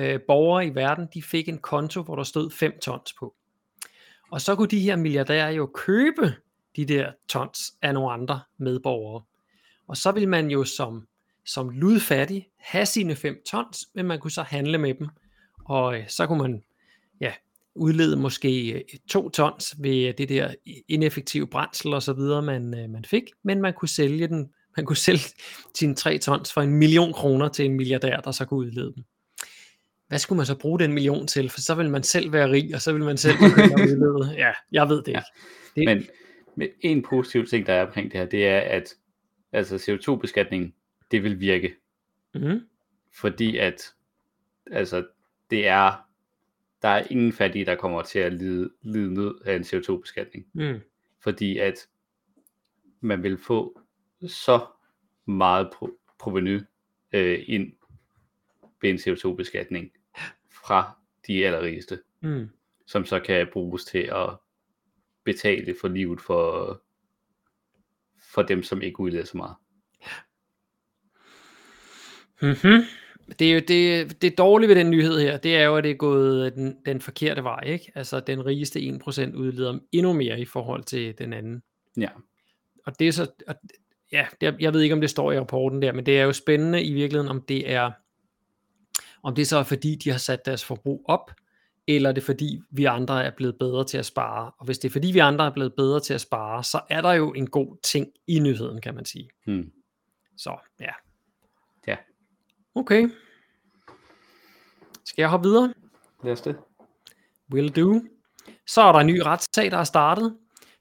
øh, 0.00 0.20
borgere 0.26 0.66
i 0.66 0.74
verden, 0.74 1.08
de 1.14 1.22
fik 1.22 1.48
en 1.48 1.58
konto, 1.58 2.02
hvor 2.02 2.16
der 2.16 2.22
stod 2.22 2.50
5 2.50 2.72
tons 2.82 3.14
på. 3.18 3.34
Og 4.32 4.40
så 4.40 4.56
kunne 4.56 4.68
de 4.68 4.80
her 4.80 4.96
milliardærer 4.96 5.50
jo 5.50 5.66
købe 5.66 6.34
de 6.76 6.84
der 6.84 7.12
tons 7.28 7.58
af 7.82 7.94
nogle 7.94 8.12
andre 8.12 8.40
medborgere. 8.58 9.22
Og 9.90 9.96
så 9.96 10.12
vil 10.12 10.28
man 10.28 10.50
jo 10.50 10.64
som, 10.64 11.06
som 11.46 11.70
ludfattig 11.70 12.48
have 12.58 12.86
sine 12.86 13.16
5 13.16 13.42
tons, 13.50 13.88
men 13.94 14.06
man 14.06 14.20
kunne 14.20 14.30
så 14.30 14.42
handle 14.42 14.78
med 14.78 14.94
dem. 14.94 15.08
og 15.64 15.98
øh, 15.98 16.08
så 16.08 16.26
kunne 16.26 16.38
man 16.38 16.62
ja, 17.20 17.32
udlede 17.74 18.16
måske 18.16 18.72
øh, 18.72 18.80
to 19.08 19.28
tons 19.28 19.74
ved 19.78 20.14
det 20.14 20.28
der 20.28 20.54
ineffektive 20.88 21.46
brændsel 21.46 21.94
og 21.94 22.02
så 22.02 22.12
videre, 22.12 22.42
man, 22.42 22.78
øh, 22.78 22.90
man 22.90 23.04
fik, 23.04 23.22
men 23.42 23.62
man 23.62 23.74
kunne 23.74 23.88
sælge 23.88 24.28
den, 24.28 24.48
man 24.76 24.86
kunne 24.86 24.96
sælge 24.96 25.24
sine 25.74 25.94
tre 25.94 26.18
tons 26.18 26.52
for 26.52 26.60
en 26.60 26.70
million 26.70 27.12
kroner 27.12 27.48
til 27.48 27.64
en 27.64 27.74
milliardær, 27.74 28.20
der 28.20 28.30
så 28.30 28.44
kunne 28.44 28.60
udlede 28.60 28.92
dem. 28.96 29.04
Hvad 30.08 30.18
skulle 30.18 30.36
man 30.36 30.46
så 30.46 30.58
bruge 30.58 30.78
den 30.78 30.92
million 30.92 31.26
til? 31.26 31.50
For 31.50 31.60
så 31.60 31.74
vil 31.74 31.90
man 31.90 32.02
selv 32.02 32.32
være 32.32 32.50
rig, 32.50 32.74
og 32.74 32.80
så 32.80 32.92
vil 32.92 33.04
man 33.04 33.16
selv 33.16 33.36
udlede. 33.42 34.34
Ja, 34.38 34.52
jeg 34.72 34.88
ved 34.88 35.02
det 35.02 35.08
ikke. 35.08 35.20
Det, 35.76 35.84
Men, 35.84 36.06
men 36.56 36.68
en 36.80 37.02
positiv 37.02 37.46
ting, 37.46 37.66
der 37.66 37.72
er 37.72 37.86
omkring 37.86 38.12
det 38.12 38.20
her, 38.20 38.26
det 38.26 38.46
er, 38.46 38.58
at 38.58 38.94
altså 39.52 39.76
CO2-beskatning, 39.76 40.74
det 41.10 41.22
vil 41.22 41.40
virke. 41.40 41.76
mm, 42.34 42.60
Fordi 43.12 43.56
at, 43.58 43.94
altså, 44.70 45.06
det 45.50 45.66
er, 45.66 46.06
der 46.82 46.88
er 46.88 47.06
ingen 47.10 47.32
fattige, 47.32 47.64
der 47.64 47.74
kommer 47.74 48.02
til 48.02 48.18
at 48.18 48.32
lide, 48.32 48.70
lide 48.82 49.14
nød 49.14 49.40
af 49.44 49.56
en 49.56 49.62
CO2-beskatning. 49.62 50.46
mm, 50.52 50.80
Fordi 51.20 51.58
at 51.58 51.88
man 53.00 53.22
vil 53.22 53.38
få 53.38 53.80
så 54.26 54.66
meget 55.24 55.70
pro- 55.74 56.14
proveny 56.18 56.60
øh, 57.12 57.44
ind 57.46 57.72
ved 58.82 58.90
en 58.90 58.96
CO2-beskatning 58.96 59.92
fra 60.50 60.98
de 61.26 61.46
allerrigeste, 61.46 62.00
mm. 62.20 62.48
som 62.86 63.04
så 63.04 63.20
kan 63.20 63.48
bruges 63.52 63.84
til 63.84 63.98
at 64.12 64.30
betale 65.24 65.76
for 65.80 65.88
livet 65.88 66.20
for, 66.20 66.80
for 68.34 68.42
dem, 68.42 68.62
som 68.62 68.82
ikke 68.82 69.00
udleder 69.00 69.24
så 69.24 69.36
meget. 69.36 69.54
Mm-hmm. 72.42 72.82
Det 73.38 73.50
er 73.50 73.54
jo 73.54 73.60
det, 73.68 74.22
det 74.22 74.38
dårlige 74.38 74.68
ved 74.68 74.76
den 74.76 74.90
nyhed 74.90 75.20
her, 75.20 75.36
det 75.36 75.56
er 75.56 75.64
jo, 75.64 75.76
at 75.76 75.84
det 75.84 75.90
er 75.90 75.96
gået 75.96 76.54
den, 76.54 76.76
den 76.86 77.00
forkerte 77.00 77.44
vej, 77.44 77.60
ikke? 77.66 77.92
Altså, 77.94 78.20
den 78.20 78.46
rigeste 78.46 78.80
1% 78.80 79.36
udleder 79.36 79.78
endnu 79.92 80.12
mere 80.12 80.40
i 80.40 80.44
forhold 80.44 80.84
til 80.84 81.18
den 81.18 81.32
anden. 81.32 81.62
Ja, 81.96 82.08
Og 82.86 82.98
det 82.98 83.08
er 83.08 83.12
så, 83.12 83.26
og, 83.46 83.54
ja, 84.12 84.26
det, 84.40 84.56
jeg 84.60 84.72
ved 84.72 84.80
ikke, 84.80 84.94
om 84.94 85.00
det 85.00 85.10
står 85.10 85.32
i 85.32 85.38
rapporten 85.38 85.82
der, 85.82 85.92
men 85.92 86.06
det 86.06 86.18
er 86.18 86.22
jo 86.22 86.32
spændende 86.32 86.82
i 86.82 86.92
virkeligheden, 86.92 87.30
om 87.30 87.42
det 87.42 87.70
er, 87.70 87.90
om 89.22 89.34
det 89.34 89.46
så 89.46 89.56
er 89.56 89.62
fordi, 89.62 89.94
de 89.94 90.10
har 90.10 90.18
sat 90.18 90.46
deres 90.46 90.64
forbrug 90.64 91.04
op, 91.08 91.30
eller 91.96 92.08
er 92.08 92.12
det 92.12 92.22
fordi, 92.22 92.60
vi 92.70 92.84
andre 92.84 93.24
er 93.24 93.30
blevet 93.36 93.58
bedre 93.58 93.84
til 93.84 93.98
at 93.98 94.06
spare. 94.06 94.50
Og 94.58 94.64
hvis 94.64 94.78
det 94.78 94.88
er 94.88 94.92
fordi, 94.92 95.10
vi 95.10 95.18
andre 95.18 95.46
er 95.46 95.50
blevet 95.50 95.74
bedre 95.74 96.00
til 96.00 96.14
at 96.14 96.20
spare, 96.20 96.64
så 96.64 96.80
er 96.90 97.00
der 97.00 97.12
jo 97.12 97.32
en 97.32 97.50
god 97.50 97.76
ting 97.82 98.08
i 98.26 98.38
nyheden, 98.38 98.80
kan 98.80 98.94
man 98.94 99.04
sige. 99.04 99.28
hmm. 99.46 99.72
Så, 100.36 100.56
ja. 100.80 100.92
ja. 101.86 101.96
Okay. 102.74 103.08
Skal 105.04 105.22
jeg 105.22 105.28
hoppe 105.28 105.48
videre? 105.48 105.74
Lad 106.24 106.32
os 106.32 106.40
det. 106.40 106.56
Will 107.52 107.76
do. 107.76 108.00
Så 108.66 108.80
er 108.80 108.92
der 108.92 108.98
en 108.98 109.06
ny 109.06 109.18
retssag, 109.18 109.70
der 109.70 109.76
er 109.76 109.84
startet. 109.84 110.36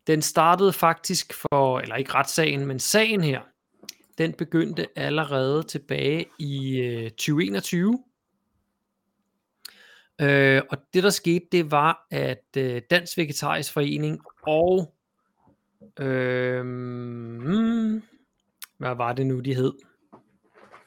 Den 0.08 0.22
startede 0.22 0.74
faktisk 0.74 1.34
for, 1.34 1.80
eller 1.80 1.96
ikke 1.96 2.14
retssagen, 2.14 2.66
men 2.66 2.80
sagen 2.80 3.22
her, 3.22 3.42
den 4.18 4.34
begyndte 4.34 4.88
allerede 4.96 5.64
tilbage 5.64 6.26
i 6.40 6.78
øh, 6.80 7.10
2021. 7.10 8.04
Øh, 10.22 10.62
og 10.70 10.78
det 10.94 11.04
der 11.04 11.10
skete, 11.10 11.46
det 11.52 11.72
var, 11.72 12.08
at 12.12 12.46
øh, 12.58 12.82
Dansk 12.90 13.18
Vegetarisk 13.18 13.74
Forening 13.74 14.20
og 14.42 14.94
øh, 16.00 16.62
hmm, 16.62 18.04
hvad 18.78 18.96
var 18.96 19.14
det 19.14 19.28
nu, 19.28 19.40
de 19.40 19.56
hed? 19.56 19.74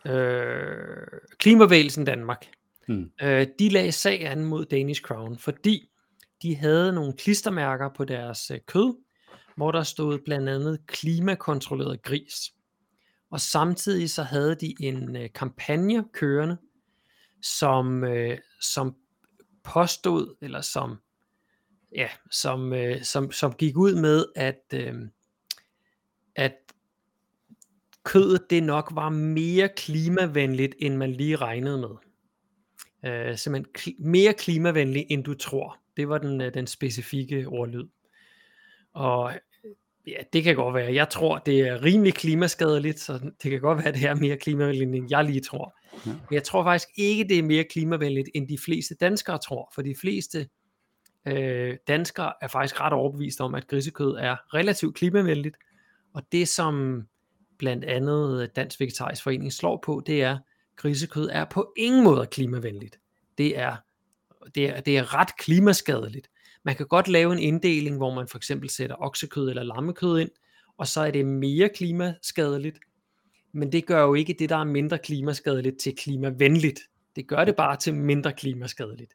Øh, 0.07 1.21
Klimavægelsen 1.39 2.05
Danmark. 2.05 2.47
Hmm. 2.87 3.11
Øh, 3.23 3.47
de 3.59 3.69
lagde 3.69 3.93
sag 3.93 4.27
an 4.27 4.45
mod 4.45 4.65
Danish 4.65 5.03
Crown, 5.03 5.39
fordi 5.39 5.89
de 6.43 6.57
havde 6.57 6.93
nogle 6.93 7.13
klistermærker 7.13 7.89
på 7.97 8.05
deres 8.05 8.51
øh, 8.51 8.59
kød, 8.67 8.97
hvor 9.57 9.73
der 9.73 9.83
stod 9.83 10.19
blandt 10.25 10.49
andet 10.49 10.87
klimakontrolleret 10.87 12.03
gris. 12.03 12.53
Og 13.31 13.41
samtidig 13.41 14.11
så 14.11 14.23
havde 14.23 14.55
de 14.55 14.75
en 14.81 15.17
øh, 15.17 15.29
kampagne 15.35 16.05
kørende, 16.13 16.57
som, 17.43 18.05
øh, 18.05 18.39
som 18.61 18.97
påstod, 19.65 20.37
eller 20.41 20.61
som, 20.61 20.97
ja, 21.97 22.09
som, 22.31 22.73
øh, 22.73 23.03
som, 23.03 23.33
som 23.33 23.53
gik 23.53 23.77
ud 23.77 23.95
med, 23.95 24.27
at, 24.37 24.63
øh, 24.75 24.95
at 26.37 26.55
kødet 28.05 28.51
det 28.51 28.63
nok 28.63 28.89
var 28.93 29.09
mere 29.09 29.69
klimavenligt, 29.77 30.75
end 30.79 30.97
man 30.97 31.13
lige 31.13 31.37
regnede 31.37 31.79
med. 31.79 31.91
Øh, 33.11 33.39
simpelthen 33.39 33.73
kl- 33.79 34.03
mere 34.09 34.35
klimavenligt, 34.35 35.07
end 35.11 35.25
du 35.25 35.35
tror. 35.35 35.79
Det 35.97 36.09
var 36.09 36.19
den, 36.19 36.41
øh, 36.41 36.55
den 36.55 36.67
specifikke 36.67 37.49
ordlyd. 37.49 37.89
Og 38.93 39.35
ja, 40.07 40.17
det 40.33 40.45
kan 40.45 40.57
godt 40.57 40.75
være. 40.75 40.95
Jeg 40.95 41.09
tror, 41.09 41.39
det 41.39 41.61
er 41.61 41.83
rimelig 41.83 42.15
klimaskadeligt, 42.15 43.01
så 43.01 43.13
det 43.43 43.51
kan 43.51 43.61
godt 43.61 43.79
være, 43.79 43.89
at 43.89 43.95
det 43.95 44.05
er 44.05 44.15
mere 44.15 44.37
klimavenligt, 44.37 44.95
end 44.95 45.07
jeg 45.11 45.25
lige 45.25 45.41
tror. 45.41 45.79
Ja. 46.07 46.11
Men 46.13 46.35
jeg 46.35 46.43
tror 46.43 46.65
faktisk 46.65 46.89
ikke, 46.97 47.25
det 47.25 47.39
er 47.39 47.43
mere 47.43 47.65
klimavenligt, 47.65 48.29
end 48.35 48.49
de 48.49 48.59
fleste 48.59 48.95
danskere 48.95 49.39
tror. 49.39 49.73
For 49.75 49.83
de 49.83 49.95
fleste 50.01 50.49
øh, 51.27 51.77
danskere 51.89 52.33
er 52.43 52.49
faktisk 52.49 52.81
ret 52.81 52.93
overbevist 52.93 53.41
om, 53.41 53.55
at 53.55 53.67
grisekød 53.67 54.15
er 54.19 54.55
relativt 54.55 54.97
klimavenligt. 54.97 55.57
Og 56.15 56.23
det, 56.33 56.49
som 56.49 57.03
blandt 57.59 57.85
andet 57.85 58.51
Dansk 58.57 58.81
Vegetarisk 58.81 59.23
Forening 59.23 59.53
slår 59.53 59.83
på, 59.85 60.03
det 60.07 60.23
er, 60.23 60.39
grisekød 60.77 61.29
er 61.33 61.45
på 61.45 61.73
ingen 61.77 62.05
måde 62.05 62.27
klimavenligt. 62.27 62.99
Det 63.39 63.59
er, 63.59 63.77
det 64.55 64.69
er, 64.69 64.81
det 64.81 64.99
er 64.99 65.15
ret 65.15 65.37
klimaskadeligt. 65.39 66.31
Man 66.65 66.77
kan 66.77 66.87
godt 66.87 67.09
lave 67.09 67.33
en 67.33 67.39
inddeling, 67.39 67.97
hvor 67.97 68.15
man 68.15 68.29
for 68.29 68.37
eksempel 68.39 68.71
sætter 68.71 68.97
oksekød 68.99 69.49
eller 69.49 69.63
lammekød 69.63 70.19
ind, 70.19 70.31
og 70.79 70.87
så 70.87 71.01
er 71.01 71.11
det 71.11 71.27
mere 71.27 71.69
klimaskadeligt. 71.69 72.79
Men 73.53 73.73
det 73.73 73.87
gør 73.87 74.03
jo 74.03 74.15
ikke 74.15 74.37
det, 74.39 74.49
der 74.49 74.57
er 74.57 74.65
mindre 74.65 74.99
klimaskadeligt 74.99 75.79
til 75.81 75.97
klimavenligt. 75.97 76.81
Det 77.17 77.27
gør 77.27 77.45
det 77.45 77.57
bare 77.57 77.77
til 77.77 77.95
mindre 77.95 78.33
klimaskadeligt. 78.33 79.15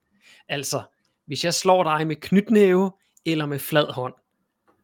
Altså, 0.50 0.82
hvis 1.26 1.46
jeg 1.46 1.54
slår 1.54 1.84
dig 1.84 2.08
med 2.08 2.16
knytnæve 2.16 2.92
eller 3.26 3.46
med 3.46 3.60
flad 3.60 3.94
hånd, 3.94 4.14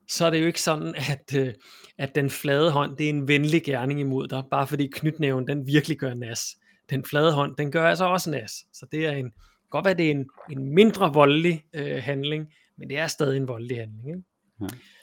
så 0.07 0.25
er 0.25 0.29
det 0.29 0.41
jo 0.41 0.45
ikke 0.45 0.61
sådan, 0.61 0.95
at, 1.11 1.35
øh, 1.35 1.53
at 1.97 2.15
den 2.15 2.29
flade 2.29 2.71
hånd, 2.71 2.97
det 2.97 3.05
er 3.05 3.09
en 3.09 3.27
venlig 3.27 3.63
gerning 3.63 3.99
imod 3.99 4.27
dig, 4.27 4.43
bare 4.51 4.67
fordi 4.67 4.87
knytnæven, 4.93 5.47
den 5.47 5.67
virkelig 5.67 5.97
gør 5.97 6.13
nas. 6.13 6.55
Den 6.89 7.05
flade 7.05 7.33
hånd, 7.33 7.55
den 7.55 7.71
gør 7.71 7.89
altså 7.89 8.05
også 8.05 8.31
nas. 8.31 8.65
Så 8.73 8.85
det 8.91 9.05
er 9.05 9.11
en, 9.11 9.31
godt 9.73 9.85
være, 9.85 9.93
det 9.93 10.07
er 10.07 10.11
en, 10.11 10.29
en 10.51 10.73
mindre 10.73 11.13
voldelig 11.13 11.65
øh, 11.73 12.03
handling, 12.03 12.53
men 12.77 12.89
det 12.89 12.97
er 12.97 13.07
stadig 13.07 13.37
en 13.37 13.47
voldelig 13.47 13.77
handling. 13.77 14.07
Ikke? 14.09 14.23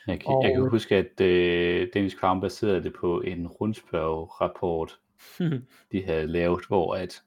Jeg 0.06 0.20
kan, 0.20 0.28
Og- 0.28 0.44
jeg 0.44 0.52
kan 0.54 0.68
huske, 0.70 0.96
at 0.96 1.20
øh, 1.20 1.88
Danish 1.94 2.16
Crown 2.16 2.40
baserede 2.40 2.82
det 2.82 2.92
på 2.92 3.20
en 3.20 3.46
rundspørg-rapport, 3.46 4.98
de 5.92 6.04
havde 6.04 6.26
lavet, 6.26 6.66
hvor 6.68 6.94
at, 6.94 7.22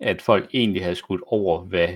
at 0.00 0.22
folk 0.22 0.50
egentlig 0.54 0.82
havde 0.82 0.94
skudt 0.94 1.20
over, 1.26 1.60
hvad 1.64 1.88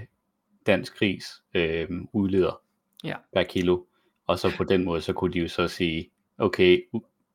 dansk 0.66 0.98
gris 0.98 1.26
øh, 1.54 1.88
udleder 2.12 2.60
Ja. 3.04 3.14
per 3.34 3.42
kilo. 3.42 3.84
Og 4.26 4.38
så 4.38 4.52
på 4.56 4.64
den 4.64 4.84
måde, 4.84 5.00
så 5.00 5.12
kunne 5.12 5.32
de 5.32 5.38
jo 5.38 5.48
så 5.48 5.68
sige, 5.68 6.10
okay, 6.38 6.82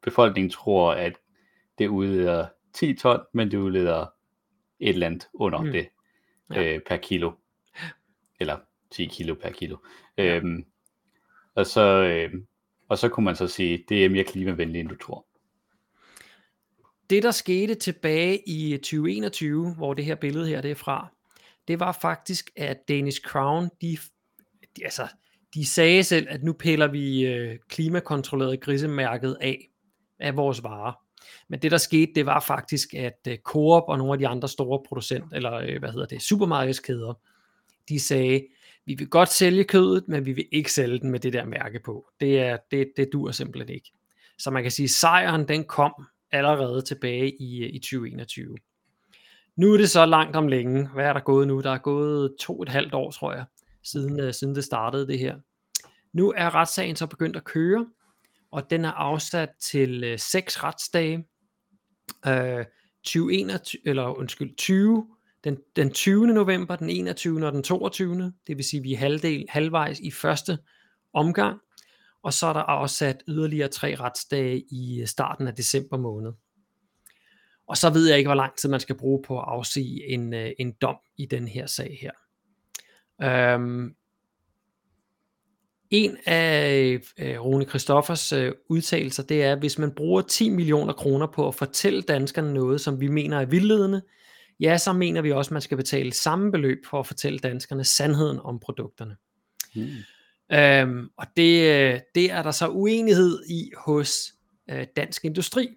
befolkningen 0.04 0.50
tror, 0.50 0.92
at 0.94 1.14
det 1.78 1.88
udleder 1.88 2.48
10 2.74 2.94
ton, 2.96 3.20
men 3.34 3.52
det 3.52 3.58
udleder 3.58 4.06
et 4.80 4.90
eller 4.90 5.08
andet 5.08 5.28
under 5.34 5.62
mm. 5.62 5.72
det 5.72 5.88
Ja. 6.56 6.64
øh, 6.64 6.82
per 6.88 6.98
kilo. 6.98 7.32
Eller 8.40 8.58
10 8.92 9.06
kilo 9.06 9.36
per 9.36 9.52
kilo. 9.52 9.78
Øhm, 10.18 10.66
og, 11.56 11.66
så, 11.66 11.82
øh, 11.82 12.34
og 12.90 12.98
så 12.98 13.10
kunne 13.10 13.24
man 13.24 13.36
så 13.36 13.48
sige, 13.48 13.86
det 13.90 14.06
er 14.06 14.10
mere 14.10 14.24
klimavenligt, 14.24 14.82
end 14.82 14.90
du 14.90 14.96
tror. 14.96 15.26
det 17.10 17.24
der 17.24 17.32
skete 17.32 17.76
tilbage 17.76 18.50
i 18.50 18.78
2021, 18.78 19.74
hvor 19.74 19.94
det 19.94 20.06
her 20.06 20.16
billede 20.16 20.48
her 20.48 20.62
det 20.62 20.72
er 20.72 20.76
fra, 20.76 21.08
det 21.68 21.80
var 21.80 21.92
faktisk, 22.02 22.52
at 22.56 22.78
Danish 22.88 23.22
Crown, 23.22 23.70
de, 23.82 23.98
de, 24.78 24.84
altså, 24.84 25.08
de 25.54 25.66
sagde 25.66 26.04
selv, 26.04 26.28
at 26.30 26.44
nu 26.44 26.54
piller 26.54 26.88
vi 26.88 27.26
øh, 27.26 27.60
klimakontrolleret 27.70 28.62
grisemærket 28.62 29.38
af, 29.42 29.70
af 30.20 30.38
vores 30.38 30.64
varer. 30.64 31.03
Men 31.48 31.62
det 31.62 31.72
der 31.72 31.78
skete, 31.78 32.12
det 32.16 32.26
var 32.26 32.40
faktisk, 32.40 32.94
at 32.94 33.28
øh, 33.28 33.38
Coop 33.38 33.84
og 33.88 33.98
nogle 33.98 34.14
af 34.14 34.20
de 34.20 34.28
andre 34.28 34.50
store 34.50 34.84
producent, 34.88 35.26
eller 35.34 35.54
øh, 35.54 35.80
hvad 35.80 35.90
hedder 35.90 36.06
det, 36.06 36.22
supermarkedskæder, 36.22 37.14
de 37.90 38.00
sagde, 38.00 38.48
vi 38.86 38.96
vil 38.96 39.10
godt 39.10 39.30
sælge 39.30 39.64
kødet, 39.64 40.04
men 40.08 40.26
vi 40.26 40.34
vil 40.34 40.46
ikke 40.52 40.72
sælge 40.72 41.00
den 41.00 41.12
med 41.12 41.20
det 41.20 41.34
der 41.34 41.46
mærke 41.46 41.80
på. 41.80 42.08
Det, 42.20 42.40
er, 42.40 42.58
det, 42.72 42.92
det 42.98 43.10
dur 43.14 43.32
simpelthen 43.32 43.76
ikke. 43.76 43.92
Så 44.38 44.52
man 44.52 44.64
kan 44.64 44.72
sige, 44.72 44.84
at 44.84 44.90
sejren 44.90 45.48
den 45.48 45.64
kom 45.64 45.94
allerede 46.32 46.82
tilbage 46.82 47.42
i, 47.42 47.64
øh, 47.64 47.70
i 47.74 47.80
2021. 47.80 48.58
Nu 49.56 49.74
er 49.74 49.78
det 49.78 49.90
så 49.90 50.06
langt 50.06 50.36
om 50.36 50.48
længe. 50.48 50.88
Hvad 50.88 51.06
er 51.06 51.14
der 51.14 51.20
gået 51.20 51.48
nu? 51.48 51.62
Der 51.62 51.72
er 51.72 51.78
gået 51.78 52.36
to 52.40 52.58
og 52.58 52.64
et 52.64 52.70
halvt 52.70 52.94
år, 52.94 53.12
tror 53.12 53.34
jeg, 53.34 53.46
siden, 53.84 54.34
siden 54.34 54.56
det 54.56 54.64
startede 54.64 55.08
det 55.08 55.20
her. 55.20 55.36
Nu 56.14 56.34
er 56.38 56.56
retssagen 56.56 56.96
så 56.96 57.08
begyndt 57.08 57.36
at 57.36 57.44
køre, 57.44 57.88
og 58.54 58.70
den 58.70 58.86
er 58.86 58.92
afsat 58.92 59.50
til 59.72 60.04
øh, 60.04 60.20
seks 60.20 60.64
retsdage. 60.64 61.26
Øh, 62.28 62.66
2021, 63.04 63.82
eller 63.86 64.18
undskyld, 64.20 64.56
20 64.56 65.08
Den, 65.44 65.58
den 65.76 65.92
20. 65.92 66.28
november, 66.28 66.76
den 66.76 66.90
21. 66.90 67.46
og 67.46 67.54
den 67.54 67.64
22. 67.64 68.34
Det 68.48 68.58
vil 68.58 68.66
sige, 68.66 68.80
at 68.80 68.84
vi 68.84 68.94
er 68.94 68.98
halvdel, 68.98 69.46
halvvejs 69.50 70.00
i 70.00 70.12
første 70.12 70.58
omgang. 71.14 71.60
Og 72.24 72.34
så 72.34 72.48
er 72.48 72.54
der 72.54 72.60
afsat 72.60 73.24
yderligere 73.28 73.68
tre 73.68 73.96
retsdage 73.96 74.64
i 74.72 75.02
øh, 75.02 75.08
starten 75.08 75.48
af 75.48 75.56
december 75.56 75.98
måned. 75.98 76.32
Og 77.68 77.78
så 77.78 77.90
ved 77.90 78.08
jeg 78.08 78.18
ikke, 78.18 78.28
hvor 78.28 78.36
lang 78.36 78.56
tid 78.56 78.70
man 78.70 78.80
skal 78.80 78.98
bruge 78.98 79.24
på 79.28 79.40
at 79.40 79.46
afsige 79.48 80.10
en, 80.10 80.34
øh, 80.34 80.52
en 80.60 80.72
dom 80.72 80.98
i 81.18 81.26
den 81.26 81.48
her 81.48 81.66
sag 81.66 81.98
her. 82.02 82.12
Øhm, 83.22 83.96
en 85.90 86.18
af 86.26 87.00
øh, 87.20 87.40
Rune 87.40 87.66
Christoffers 87.66 88.34
øh, 88.34 88.52
udtalelser, 88.70 89.24
det 89.24 89.44
er, 89.44 89.52
at 89.52 89.60
hvis 89.60 89.80
man 89.80 89.92
bruger 89.92 90.22
10 90.22 90.50
millioner 90.50 90.94
kroner 90.94 91.28
på 91.28 91.48
at 91.48 91.56
fortælle 91.56 92.02
danskerne 92.02 92.54
noget, 92.54 92.82
som 92.82 93.02
vi 93.02 93.08
mener 93.08 93.40
er 93.40 93.46
vildledende, 93.46 94.02
ja, 94.60 94.78
så 94.78 94.94
mener 94.94 95.22
vi 95.22 95.32
også, 95.32 95.50
at 95.50 95.52
man 95.52 95.62
skal 95.62 95.78
betale 95.78 96.14
samme 96.14 96.52
beløb 96.52 96.86
for 96.90 97.00
at 97.00 97.08
fortælle 97.08 97.40
danskerne 97.40 97.84
sandheden 97.84 98.40
om 98.40 98.60
produkterne. 98.60 99.16
Hmm. 99.76 99.88
Øhm, 100.52 101.10
og 101.18 101.28
det, 101.38 101.62
øh, 101.62 102.00
det 102.16 102.32
er 102.32 102.44
der 102.44 102.52
så 102.52 102.68
uenighed 102.68 103.44
i 103.50 103.72
hos 103.78 104.34
øh, 104.70 104.88
Dansk 104.96 105.26
Industri. 105.26 105.70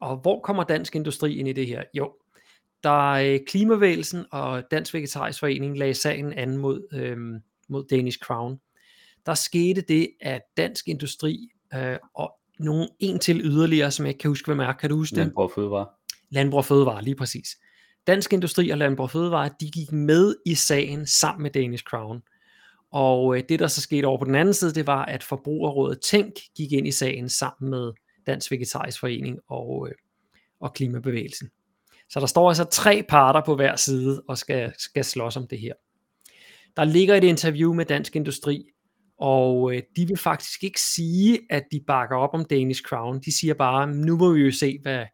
Og 0.00 0.16
hvor 0.16 0.40
kommer 0.40 0.64
Dansk 0.64 0.94
Industri 0.96 1.36
ind 1.36 1.48
i 1.48 1.52
det 1.52 1.66
her? 1.66 1.82
Jo, 1.94 2.12
der 2.82 3.08
øh, 3.08 3.40
Klimavægelsen 3.46 4.24
og 4.30 4.62
Dansk 4.70 4.94
Vegetarisk 4.94 5.40
Forening 5.40 5.78
lagde 5.78 5.94
sagen 5.94 6.32
an 6.32 6.56
mod, 6.56 6.88
øh, 6.92 7.16
mod 7.68 7.84
Danish 7.90 8.18
Crown. 8.18 8.60
Der 9.26 9.34
skete 9.34 9.80
det, 9.80 10.10
at 10.20 10.42
Dansk 10.56 10.88
Industri 10.88 11.48
øh, 11.74 11.96
og 12.14 12.32
nogen 12.58 12.88
en 13.00 13.18
til 13.18 13.40
yderligere, 13.44 13.90
som 13.90 14.06
jeg 14.06 14.10
ikke 14.10 14.18
kan 14.18 14.30
huske, 14.30 14.46
hvem 14.46 14.60
er. 14.60 14.72
Kan 14.72 14.90
du 14.90 14.96
huske 14.96 15.16
det? 15.16 15.22
Landbrug 15.24 15.44
og 15.44 15.52
Fødevare. 15.54 15.86
Landbrug 16.30 16.58
og 16.58 16.64
Fødevare, 16.64 17.04
lige 17.04 17.16
præcis. 17.16 17.48
Dansk 18.06 18.32
Industri 18.32 18.70
og 18.70 18.78
Landbrug 18.78 19.04
og 19.04 19.10
Fødevare, 19.10 19.50
de 19.60 19.70
gik 19.70 19.92
med 19.92 20.34
i 20.46 20.54
sagen 20.54 21.06
sammen 21.06 21.42
med 21.42 21.50
Danish 21.50 21.84
Crown. 21.84 22.22
Og 22.90 23.36
øh, 23.36 23.42
det, 23.48 23.58
der 23.58 23.66
så 23.66 23.80
skete 23.80 24.06
over 24.06 24.18
på 24.18 24.24
den 24.24 24.34
anden 24.34 24.54
side, 24.54 24.74
det 24.74 24.86
var, 24.86 25.04
at 25.04 25.22
Forbrugerrådet 25.22 26.00
Tænk 26.00 26.34
gik 26.56 26.72
ind 26.72 26.86
i 26.86 26.92
sagen 26.92 27.28
sammen 27.28 27.70
med 27.70 27.92
Dansk 28.26 28.50
Vegetarisk 28.50 29.00
Forening 29.00 29.38
og, 29.48 29.88
øh, 29.88 29.94
og 30.60 30.74
Klimabevægelsen. 30.74 31.50
Så 32.10 32.20
der 32.20 32.26
står 32.26 32.48
altså 32.48 32.64
tre 32.64 33.04
parter 33.08 33.40
på 33.46 33.56
hver 33.56 33.76
side 33.76 34.22
og 34.28 34.38
skal, 34.38 34.72
skal 34.78 35.04
slås 35.04 35.36
om 35.36 35.46
det 35.46 35.58
her. 35.58 35.74
Der 36.76 36.84
ligger 36.84 37.14
et 37.14 37.24
interview 37.24 37.74
med 37.74 37.84
Dansk 37.84 38.16
Industri, 38.16 38.64
og 39.18 39.74
øh, 39.74 39.82
de 39.96 40.06
vil 40.06 40.16
faktisk 40.16 40.64
ikke 40.64 40.80
sige, 40.80 41.40
at 41.50 41.64
de 41.72 41.80
bakker 41.86 42.16
op 42.16 42.34
om 42.34 42.44
Danish 42.44 42.82
Crown. 42.82 43.20
De 43.20 43.38
siger 43.38 43.54
bare, 43.54 43.86
nu 43.86 44.16
må 44.16 44.32
vi 44.32 44.40
jo 44.40 44.52
se, 44.52 44.78
hvad, 44.82 45.04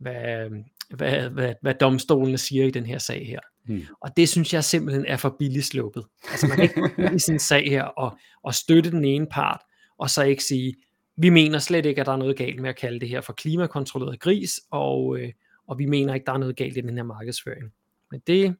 hvad, 0.00 0.50
hvad, 0.90 1.30
hvad, 1.30 1.54
hvad 1.62 1.74
domstolene 1.74 2.38
siger 2.38 2.64
i 2.64 2.70
den 2.70 2.86
her 2.86 2.98
sag 2.98 3.26
her. 3.26 3.40
Hmm. 3.66 3.82
Og 4.00 4.16
det 4.16 4.28
synes 4.28 4.54
jeg 4.54 4.64
simpelthen 4.64 5.06
er 5.06 5.16
for 5.16 5.36
billigt 5.38 5.64
sluppet. 5.64 6.04
Altså 6.30 6.46
man 6.46 6.56
kan 6.56 6.68
ikke 6.68 7.16
i 7.16 7.18
sådan 7.26 7.34
en 7.34 7.38
sag 7.38 7.70
her 7.70 7.82
og, 7.82 8.18
og 8.42 8.54
støtte 8.54 8.90
den 8.90 9.04
ene 9.04 9.26
part, 9.26 9.60
og 9.98 10.10
så 10.10 10.22
ikke 10.22 10.44
sige, 10.44 10.74
vi 11.16 11.30
mener 11.30 11.58
slet 11.58 11.86
ikke, 11.86 12.00
at 12.00 12.06
der 12.06 12.12
er 12.12 12.16
noget 12.16 12.36
galt 12.36 12.60
med 12.60 12.68
at 12.70 12.76
kalde 12.76 13.00
det 13.00 13.08
her 13.08 13.20
for 13.20 13.32
klimakontrolleret 13.32 14.20
gris, 14.20 14.60
og, 14.70 15.18
øh, 15.18 15.32
og 15.68 15.78
vi 15.78 15.86
mener 15.86 16.14
ikke, 16.14 16.24
der 16.26 16.32
er 16.32 16.38
noget 16.38 16.56
galt 16.56 16.76
i 16.76 16.80
den 16.80 16.96
her 16.96 17.02
markedsføring. 17.02 17.72
Men 18.10 18.20
det, 18.26 18.56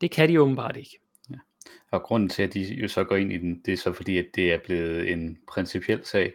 det 0.00 0.10
kan 0.10 0.28
de 0.28 0.40
åbenbart 0.40 0.76
ikke. 0.76 0.98
Og 1.90 2.02
grunden 2.02 2.28
til, 2.28 2.42
at 2.42 2.54
de 2.54 2.74
jo 2.74 2.88
så 2.88 3.04
går 3.04 3.16
ind 3.16 3.32
i 3.32 3.38
den, 3.38 3.62
det 3.66 3.72
er 3.72 3.76
så 3.76 3.92
fordi, 3.92 4.18
at 4.18 4.26
det 4.34 4.52
er 4.52 4.58
blevet 4.58 5.12
en 5.12 5.38
principiel 5.48 6.04
sag. 6.04 6.32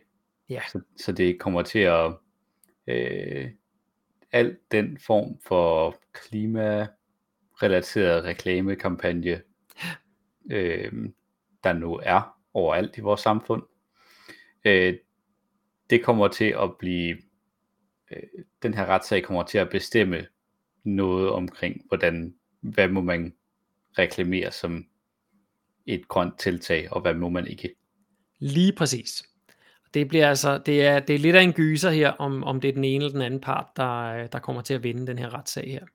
Ja. 0.49 0.61
Så, 0.71 0.81
så 0.97 1.11
det 1.11 1.39
kommer 1.39 1.61
til 1.61 1.79
at... 1.79 2.13
Øh, 2.87 3.49
al 4.31 4.57
den 4.71 4.97
form 4.97 5.39
for 5.47 5.95
klimarelateret 6.13 8.23
reklamekampagne, 8.23 9.41
øh, 10.51 10.91
der 11.63 11.73
nu 11.73 11.99
er 12.03 12.37
overalt 12.53 12.97
i 12.97 13.01
vores 13.01 13.21
samfund, 13.21 13.63
øh, 14.65 14.97
det 15.89 16.03
kommer 16.03 16.27
til 16.27 16.55
at 16.61 16.77
blive, 16.77 17.17
øh, 18.11 18.23
den 18.63 18.73
her 18.73 18.85
retssag 18.85 19.23
kommer 19.23 19.43
til 19.43 19.57
at 19.57 19.69
bestemme 19.69 20.27
noget 20.83 21.29
omkring, 21.29 21.85
hvordan, 21.87 22.35
hvad 22.59 22.87
må 22.87 23.01
man 23.01 23.33
reklamere 23.97 24.51
som 24.51 24.88
et 25.93 26.07
grønt 26.07 26.39
tiltag, 26.39 26.87
og 26.91 27.01
hvad 27.01 27.13
må 27.13 27.29
man 27.29 27.47
ikke. 27.47 27.75
Lige 28.39 28.73
præcis. 28.73 29.23
Det 29.93 30.07
bliver 30.07 30.29
altså, 30.29 30.57
det 30.65 30.85
er, 30.85 30.99
det 30.99 31.15
er 31.15 31.19
lidt 31.19 31.35
af 31.35 31.41
en 31.41 31.53
gyser 31.53 31.89
her, 31.89 32.09
om, 32.09 32.43
om 32.43 32.61
det 32.61 32.67
er 32.67 32.73
den 32.73 32.83
ene 32.83 33.05
eller 33.05 33.13
den 33.13 33.21
anden 33.21 33.41
part, 33.41 33.65
der, 33.75 34.27
der 34.27 34.39
kommer 34.39 34.61
til 34.61 34.73
at 34.73 34.83
vinde 34.83 35.07
den 35.07 35.19
her 35.19 35.33
retssag 35.33 35.71
her. 35.71 35.85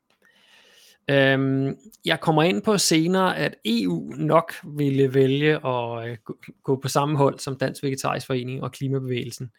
Øhm, 1.11 1.77
jeg 2.05 2.21
kommer 2.21 2.43
ind 2.43 2.63
på 2.63 2.79
senere, 2.79 3.37
at 3.37 3.55
EU 3.65 4.13
nok 4.17 4.53
ville 4.65 5.15
vælge 5.15 5.67
at 5.67 6.09
øh, 6.09 6.17
gå 6.63 6.77
på 6.77 6.89
samme 6.89 7.17
hold 7.17 7.39
som 7.39 7.59
Dansk 7.59 7.83
Vegetarisk 7.83 8.27
Forening 8.27 8.63
og 8.63 8.73
Klimabevægelsen. 8.73 9.51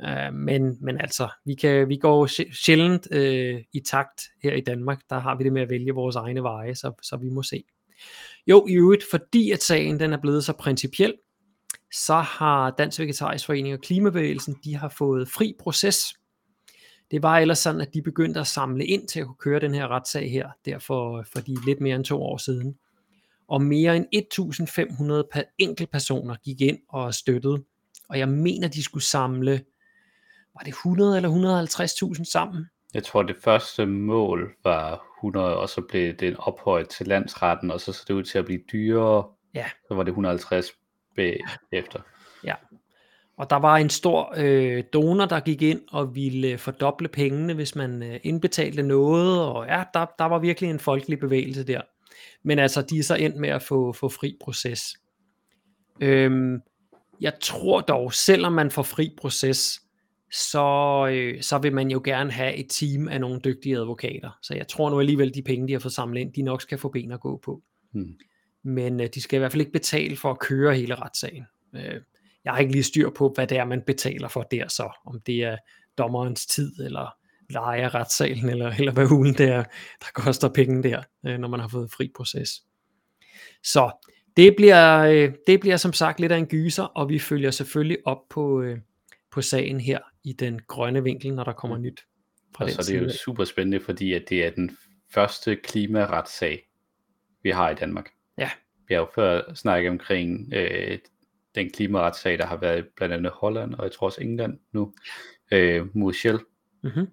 Øh, 0.00 0.34
men, 0.34 0.78
men 0.80 1.00
altså, 1.00 1.28
vi, 1.44 1.54
kan, 1.54 1.88
vi 1.88 1.96
går 1.96 2.26
sjældent 2.52 3.08
øh, 3.10 3.60
i 3.72 3.80
takt 3.80 4.22
her 4.42 4.52
i 4.52 4.60
Danmark. 4.60 5.00
Der 5.10 5.18
har 5.18 5.36
vi 5.36 5.44
det 5.44 5.52
med 5.52 5.62
at 5.62 5.70
vælge 5.70 5.94
vores 5.94 6.16
egne 6.16 6.42
veje, 6.42 6.74
så, 6.74 6.92
så 7.02 7.16
vi 7.16 7.28
må 7.28 7.42
se. 7.42 7.64
Jo, 8.46 8.66
i 8.68 8.72
øvrigt, 8.72 9.04
fordi 9.10 9.50
at 9.50 9.62
sagen 9.62 10.00
den 10.00 10.12
er 10.12 10.20
blevet 10.20 10.44
så 10.44 10.52
principiel, 10.52 11.14
så 11.92 12.14
har 12.14 12.70
Dansk 12.70 13.00
Vegetarisk 13.00 13.46
Forening 13.46 13.74
og 13.74 13.80
Klimabevægelsen, 13.80 14.56
de 14.64 14.76
har 14.76 14.88
fået 14.88 15.28
fri 15.28 15.54
proces. 15.60 16.14
Det 17.10 17.22
var 17.22 17.38
ellers 17.38 17.58
sådan, 17.58 17.80
at 17.80 17.94
de 17.94 18.02
begyndte 18.02 18.40
at 18.40 18.46
samle 18.46 18.86
ind 18.86 19.08
til 19.08 19.20
at 19.20 19.26
kunne 19.26 19.36
køre 19.36 19.60
den 19.60 19.74
her 19.74 19.88
retssag 19.88 20.30
her, 20.30 20.48
derfor 20.64 21.24
for 21.32 21.40
de 21.40 21.64
lidt 21.66 21.80
mere 21.80 21.96
end 21.96 22.04
to 22.04 22.22
år 22.22 22.36
siden. 22.36 22.78
Og 23.48 23.62
mere 23.62 23.96
end 23.96 24.06
1.500 25.36 25.54
enkeltpersoner 25.58 26.36
gik 26.44 26.60
ind 26.60 26.78
og 26.88 27.14
støttede. 27.14 27.64
Og 28.08 28.18
jeg 28.18 28.28
mener, 28.28 28.68
de 28.68 28.82
skulle 28.82 29.04
samle, 29.04 29.64
var 30.54 30.60
det 30.60 30.68
100 30.68 31.16
eller 31.16 31.30
150.000 32.16 32.24
sammen? 32.24 32.66
Jeg 32.94 33.04
tror, 33.04 33.22
det 33.22 33.36
første 33.44 33.86
mål 33.86 34.54
var 34.64 35.07
100, 35.18 35.56
og 35.56 35.68
så 35.68 35.80
blev 35.88 36.14
det 36.14 36.36
ophøjet 36.38 36.88
til 36.88 37.06
landsretten, 37.06 37.70
og 37.70 37.80
så 37.80 37.92
så 37.92 38.04
det 38.08 38.14
ud 38.14 38.22
til 38.22 38.38
at 38.38 38.44
blive 38.44 38.60
dyrere. 38.72 39.24
Ja. 39.54 39.66
Så 39.88 39.94
var 39.94 40.02
det 40.02 40.10
150 40.10 40.66
efter. 41.72 42.00
Ja. 42.44 42.54
Og 43.38 43.50
der 43.50 43.56
var 43.56 43.76
en 43.76 43.90
stor 43.90 44.34
øh, 44.36 44.84
donor, 44.92 45.26
der 45.26 45.40
gik 45.40 45.62
ind 45.62 45.80
og 45.90 46.14
ville 46.14 46.58
fordoble 46.58 47.08
pengene, 47.08 47.54
hvis 47.54 47.74
man 47.74 48.02
øh, 48.02 48.20
indbetalte 48.22 48.82
noget, 48.82 49.42
og 49.42 49.66
ja, 49.66 49.84
der, 49.94 50.06
der 50.18 50.24
var 50.24 50.38
virkelig 50.38 50.70
en 50.70 50.78
folkelig 50.78 51.18
bevægelse 51.18 51.66
der. 51.66 51.80
Men 52.42 52.58
altså, 52.58 52.82
de 52.82 52.98
er 52.98 53.02
så 53.02 53.14
endt 53.14 53.36
med 53.36 53.48
at 53.48 53.62
få, 53.62 53.92
få 53.92 54.08
fri 54.08 54.36
proces. 54.40 54.96
Øhm, 56.00 56.60
jeg 57.20 57.32
tror 57.40 57.80
dog, 57.80 58.12
selvom 58.12 58.52
man 58.52 58.70
får 58.70 58.82
fri 58.82 59.14
proces, 59.20 59.80
så, 60.32 61.08
øh, 61.12 61.42
så 61.42 61.58
vil 61.58 61.72
man 61.72 61.90
jo 61.90 62.00
gerne 62.04 62.30
have 62.30 62.54
et 62.54 62.66
team 62.70 63.08
af 63.08 63.20
nogle 63.20 63.40
dygtige 63.44 63.76
advokater. 63.76 64.38
Så 64.42 64.54
jeg 64.54 64.68
tror 64.68 64.90
nu 64.90 65.00
alligevel, 65.00 65.34
de 65.34 65.42
penge, 65.42 65.68
de 65.68 65.72
har 65.72 65.80
fået 65.80 65.94
samlet 65.94 66.20
ind, 66.20 66.32
de 66.32 66.42
nok 66.42 66.62
skal 66.62 66.78
få 66.78 66.88
ben 66.88 67.12
at 67.12 67.20
gå 67.20 67.40
på. 67.44 67.62
Hmm 67.92 68.16
men 68.64 69.00
øh, 69.00 69.08
de 69.14 69.20
skal 69.20 69.36
i 69.36 69.38
hvert 69.38 69.52
fald 69.52 69.60
ikke 69.60 69.72
betale 69.72 70.16
for 70.16 70.30
at 70.30 70.38
køre 70.38 70.74
hele 70.74 70.94
retssagen. 70.94 71.44
Øh, 71.74 72.00
jeg 72.44 72.52
har 72.52 72.58
ikke 72.58 72.72
lige 72.72 72.82
styr 72.82 73.10
på, 73.10 73.32
hvad 73.34 73.46
det 73.46 73.58
er, 73.58 73.64
man 73.64 73.82
betaler 73.86 74.28
for 74.28 74.42
der 74.42 74.68
så, 74.68 75.00
om 75.06 75.20
det 75.20 75.44
er 75.44 75.56
dommerens 75.98 76.46
tid, 76.46 76.72
eller 76.80 77.14
leje 77.50 77.82
af 77.82 77.94
retssalen, 77.94 78.48
eller, 78.48 78.70
eller 78.78 78.92
hvad 78.92 79.10
ugen 79.10 79.34
det 79.34 79.48
er, 79.48 79.64
der 80.00 80.06
koster 80.14 80.48
penge 80.48 80.82
der, 80.82 81.02
øh, 81.26 81.38
når 81.38 81.48
man 81.48 81.60
har 81.60 81.68
fået 81.68 81.90
fri 81.96 82.10
proces. 82.16 82.50
Så 83.64 83.90
det 84.36 84.56
bliver, 84.56 84.98
øh, 84.98 85.32
det 85.46 85.60
bliver 85.60 85.76
som 85.76 85.92
sagt 85.92 86.20
lidt 86.20 86.32
af 86.32 86.38
en 86.38 86.46
gyser, 86.46 86.84
og 86.84 87.08
vi 87.08 87.18
følger 87.18 87.50
selvfølgelig 87.50 87.98
op 88.04 88.28
på, 88.30 88.62
øh, 88.62 88.78
på 89.30 89.42
sagen 89.42 89.80
her 89.80 89.98
i 90.24 90.32
den 90.32 90.60
grønne 90.68 91.02
vinkel, 91.02 91.34
når 91.34 91.44
der 91.44 91.52
kommer 91.52 91.76
mm. 91.76 91.82
nyt 91.82 92.00
fra 92.56 92.64
og 92.64 92.70
den 92.70 92.82
så 92.82 92.94
er 92.94 92.98
det 92.98 93.06
jo 93.06 93.12
super 93.12 93.44
spændende, 93.44 93.80
fordi 93.80 94.12
at 94.12 94.24
det 94.28 94.44
er 94.44 94.50
den 94.50 94.76
første 95.10 95.56
klimaretssag, 95.56 96.68
vi 97.42 97.50
har 97.50 97.70
i 97.70 97.74
Danmark. 97.74 98.10
Ja. 98.38 98.50
Vi 98.88 98.94
har 98.94 99.00
jo 99.00 99.08
før 99.14 99.54
snakket 99.54 99.90
omkring 99.90 100.52
øh, 100.54 100.98
den 101.54 101.70
klimaretssag, 101.70 102.38
der 102.38 102.46
har 102.46 102.56
været 102.56 102.86
blandt 102.96 103.14
andet 103.14 103.32
Holland, 103.32 103.74
og 103.74 103.84
jeg 103.84 103.92
tror 103.92 104.06
også 104.06 104.20
England 104.20 104.58
nu, 104.72 104.94
øh, 105.52 105.96
mod 105.96 106.12
Shell, 106.12 106.38
mm-hmm. 106.82 107.08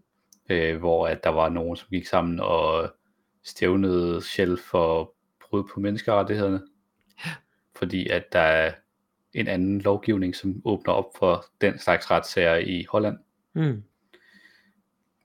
øh, 0.50 0.78
hvor 0.78 1.08
at 1.08 1.24
der 1.24 1.30
var 1.30 1.50
nogen, 1.50 1.76
som 1.76 1.88
gik 1.92 2.08
sammen 2.08 2.40
og 2.40 2.94
stævnede 3.44 4.22
Shell 4.22 4.58
for 4.58 5.16
brud 5.42 5.64
på 5.74 5.80
menneskerettighederne, 5.80 6.62
ja. 7.26 7.32
fordi 7.76 8.10
at 8.10 8.24
der 8.32 8.40
er 8.40 8.74
en 9.36 9.48
anden 9.48 9.82
lovgivning, 9.82 10.36
som 10.36 10.62
åbner 10.66 10.94
op 10.94 11.18
for 11.18 11.46
den 11.62 11.80
slags 11.80 12.12
retssager 12.12 12.56
i 12.56 12.86
Holland. 12.90 13.18
Mm. 13.54 13.84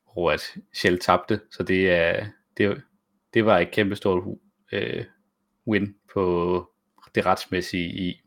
Og 0.07 0.33
at 0.33 0.57
Shell 0.73 0.99
tabte, 0.99 1.41
så 1.51 1.63
det 1.63 1.91
er 1.91 2.27
det, 2.57 2.83
det 3.35 3.45
var 3.45 3.59
et 3.59 3.71
kæmpestort 3.71 4.39
øh, 4.73 5.05
win 5.67 5.97
på 6.13 6.67
det 7.15 7.27
retsmæssige 7.27 7.89
i, 7.89 8.23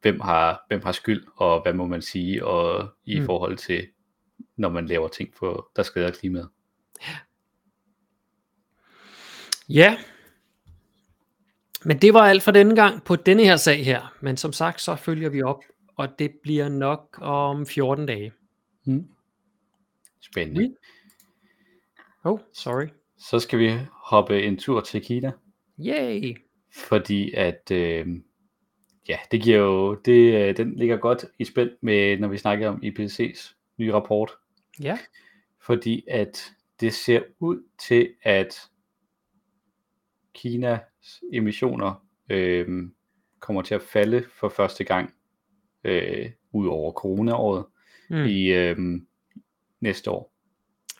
hvem 0.00 0.20
har, 0.20 0.64
hvem 0.68 0.82
har 0.82 0.92
skyld, 0.92 1.26
og 1.36 1.62
hvad 1.62 1.72
må 1.72 1.86
man 1.86 2.02
sige, 2.02 2.46
og 2.46 2.88
i 3.04 3.20
mm. 3.20 3.26
forhold 3.26 3.56
til, 3.56 3.88
når 4.56 4.68
man 4.68 4.86
laver 4.86 5.08
ting, 5.08 5.34
på, 5.34 5.70
der 5.76 5.82
skader 5.82 6.10
klimaet. 6.10 6.48
Ja. 9.68 9.98
Men 11.84 11.98
det 11.98 12.14
var 12.14 12.20
alt 12.20 12.42
for 12.42 12.50
denne 12.50 12.76
gang 12.76 13.04
på 13.04 13.16
denne 13.16 13.44
her 13.44 13.56
sag 13.56 13.84
her. 13.84 14.14
Men 14.20 14.36
som 14.36 14.52
sagt, 14.52 14.80
så 14.80 14.96
følger 14.96 15.28
vi 15.28 15.42
op, 15.42 15.62
og 15.96 16.08
det 16.18 16.32
bliver 16.42 16.68
nok 16.68 17.18
om 17.22 17.66
14 17.66 18.06
dage. 18.06 18.32
Mm. 18.84 19.06
Spændende. 20.20 20.60
Oui. 20.60 20.74
Oh, 22.24 22.38
sorry. 22.52 22.86
Så 23.18 23.38
skal 23.38 23.58
vi 23.58 23.72
hoppe 24.04 24.42
en 24.42 24.56
tur 24.58 24.80
til 24.80 25.02
Kina, 25.02 25.32
Yay! 25.78 26.36
fordi 26.74 27.32
at 27.34 27.70
øh, 27.72 28.06
ja, 29.08 29.18
det 29.30 29.42
giver 29.42 29.58
jo, 29.58 29.94
det, 29.94 30.34
øh, 30.34 30.56
den 30.56 30.74
ligger 30.76 30.96
godt 30.96 31.24
i 31.38 31.44
spænd 31.44 31.70
med, 31.80 32.18
når 32.18 32.28
vi 32.28 32.38
snakker 32.38 32.68
om 32.68 32.82
IPCC's 32.84 33.54
nye 33.78 33.92
rapport, 33.92 34.32
Ja. 34.80 34.98
fordi 35.60 36.04
at 36.08 36.52
det 36.80 36.94
ser 36.94 37.20
ud 37.40 37.62
til, 37.88 38.08
at 38.22 38.62
Kinas 40.36 40.80
emissioner 41.32 42.06
øh, 42.30 42.88
kommer 43.40 43.62
til 43.62 43.74
at 43.74 43.82
falde 43.82 44.24
for 44.40 44.48
første 44.48 44.84
gang 44.84 45.14
øh, 45.84 46.30
ud 46.52 46.66
over 46.68 46.92
coronaåret 46.92 47.64
Mm. 48.10 48.24
i 48.24 48.46
øh, 48.46 48.76
næste 49.80 50.10
år. 50.10 50.32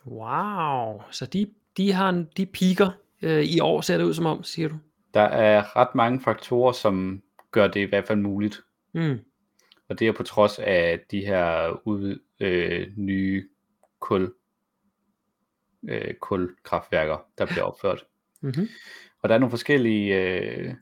Wow. 0.07 1.03
Så 1.11 1.27
de, 1.27 1.51
de 1.77 1.93
har 1.93 2.09
en- 2.09 2.29
de 2.37 2.47
piker 2.47 2.91
øh, 3.23 3.43
i 3.45 3.61
år, 3.61 3.81
ser 3.81 3.97
det 3.99 4.05
ud 4.05 4.15
som 4.15 4.27
om, 4.27 4.43
siger 4.45 4.69
du? 4.69 4.75
Der 5.15 5.21
er 5.23 5.77
ret 5.77 5.95
mange 5.95 6.21
faktorer, 6.21 6.73
som 6.73 7.23
gør 7.51 7.67
det 7.69 7.81
i 7.81 7.85
hvert 7.85 8.07
fald 8.07 8.19
muligt. 8.19 8.61
Mm. 8.95 9.19
Og 9.89 9.99
det 9.99 10.09
er 10.09 10.13
på 10.13 10.23
trods 10.23 10.59
af 10.59 11.01
de 11.11 11.21
her 11.27 11.77
udvid, 11.89 12.21
øh, 12.41 12.87
nye 12.97 13.49
kul, 14.01 14.33
øh, 15.89 16.15
kulkraftværker, 16.15 17.19
der 17.39 17.47
bliver 17.47 17.63
opført. 17.63 18.05
Mm-hmm. 18.41 18.69
Og 19.23 19.29
der 19.29 19.35
er 19.35 19.39
nogle 19.39 19.51
forskellige 19.51 20.17
øh, 20.23 20.75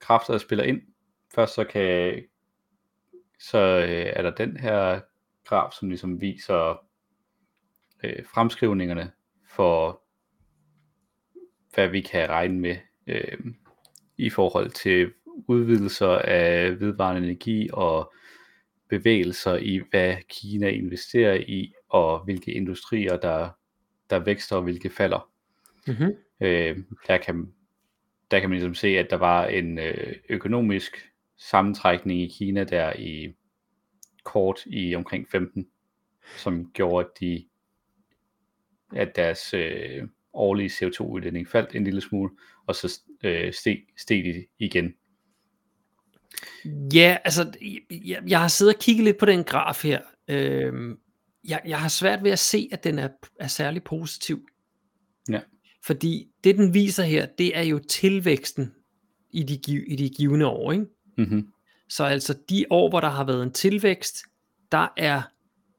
kræfter, 0.00 0.32
der 0.32 0.38
spiller 0.38 0.64
ind. 0.64 0.82
Først 1.34 1.54
så 1.54 1.64
kan 1.64 2.22
så 3.38 3.58
øh, 3.58 4.12
er 4.16 4.22
der 4.22 4.30
den 4.30 4.56
her 4.56 5.00
graf, 5.44 5.72
som 5.72 5.88
ligesom 5.88 6.20
viser 6.20 6.86
øh, 8.04 8.24
fremskrivningerne 8.34 9.12
for, 9.48 10.02
hvad 11.74 11.88
vi 11.88 12.00
kan 12.00 12.28
regne 12.30 12.60
med 12.60 12.76
øh, 13.06 13.38
i 14.16 14.30
forhold 14.30 14.70
til 14.70 15.12
udvidelser 15.48 16.08
af 16.08 16.80
vedvarende 16.80 17.28
energi 17.28 17.68
og 17.72 18.12
bevægelser 18.88 19.56
i, 19.56 19.80
hvad 19.90 20.16
Kina 20.28 20.68
investerer 20.68 21.34
i, 21.34 21.72
og 21.88 22.24
hvilke 22.24 22.52
industrier, 22.52 23.16
der, 23.16 23.50
der 24.10 24.18
vækster 24.18 24.56
og 24.56 24.62
hvilke 24.62 24.90
falder. 24.90 25.30
Mm-hmm. 25.86 26.14
Øh, 26.40 26.78
der, 27.06 27.18
kan, 27.18 27.52
der 28.30 28.40
kan 28.40 28.50
man 28.50 28.58
ligesom 28.58 28.74
se, 28.74 28.88
at 28.88 29.10
der 29.10 29.16
var 29.16 29.46
en 29.46 29.78
øh, 29.78 30.14
økonomisk 30.28 31.12
sammentrækning 31.38 32.20
i 32.20 32.28
Kina 32.38 32.64
der 32.64 32.92
i 32.98 33.34
kort 34.24 34.60
i 34.66 34.94
omkring 34.94 35.28
15, 35.28 35.66
som 36.36 36.70
gjorde, 36.72 37.06
at, 37.06 37.20
de, 37.20 37.46
at 38.92 39.16
deres 39.16 39.54
øh, 39.54 40.08
årlige 40.32 40.68
CO2-udledning 40.68 41.48
faldt 41.48 41.74
en 41.74 41.84
lille 41.84 42.00
smule, 42.00 42.30
og 42.66 42.74
så 42.74 43.00
øh, 43.24 43.52
steg, 43.52 43.82
steg 43.98 44.24
de 44.24 44.46
igen. 44.58 44.94
Ja, 46.94 47.16
altså, 47.24 47.52
jeg, 47.90 48.22
jeg 48.28 48.40
har 48.40 48.48
siddet 48.48 48.74
og 48.74 48.80
kigget 48.80 49.04
lidt 49.04 49.18
på 49.18 49.26
den 49.26 49.44
graf 49.44 49.82
her. 49.82 50.00
Øhm, 50.28 50.98
jeg, 51.44 51.60
jeg 51.66 51.80
har 51.80 51.88
svært 51.88 52.24
ved 52.24 52.30
at 52.30 52.38
se, 52.38 52.68
at 52.72 52.84
den 52.84 52.98
er, 52.98 53.08
er 53.40 53.46
særlig 53.46 53.84
positiv. 53.84 54.48
Ja. 55.30 55.40
Fordi 55.86 56.28
det, 56.44 56.56
den 56.56 56.74
viser 56.74 57.02
her, 57.02 57.26
det 57.26 57.58
er 57.58 57.62
jo 57.62 57.78
tilvæksten 57.78 58.72
i 59.30 59.42
de, 59.42 59.84
i 59.86 59.96
de 59.96 60.08
givende 60.08 60.46
år. 60.46 60.72
Ikke? 60.72 60.86
Mm-hmm. 61.18 61.48
Så 61.88 62.04
altså 62.04 62.34
de 62.48 62.64
år, 62.70 62.88
hvor 62.88 63.00
der 63.00 63.08
har 63.08 63.24
været 63.24 63.42
en 63.42 63.52
tilvækst, 63.52 64.16
der 64.72 64.88
er 64.96 65.22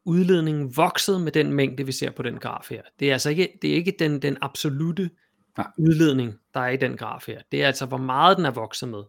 udledningen 0.05 0.77
vokset 0.77 1.21
med 1.21 1.31
den 1.31 1.53
mængde, 1.53 1.85
vi 1.85 1.91
ser 1.91 2.11
på 2.11 2.23
den 2.23 2.37
graf 2.37 2.67
her. 2.69 2.81
Det 2.99 3.09
er 3.09 3.13
altså 3.13 3.29
ikke, 3.29 3.49
det 3.61 3.69
er 3.69 3.75
ikke 3.75 3.95
den, 3.99 4.21
den 4.21 4.37
absolute 4.41 5.09
Nej. 5.57 5.67
udledning, 5.77 6.35
der 6.53 6.59
er 6.59 6.69
i 6.69 6.77
den 6.77 6.97
graf 6.97 7.23
her. 7.27 7.41
Det 7.51 7.63
er 7.63 7.67
altså, 7.67 7.85
hvor 7.85 7.97
meget 7.97 8.37
den 8.37 8.45
er 8.45 8.51
vokset 8.51 8.89
med. 8.89 9.03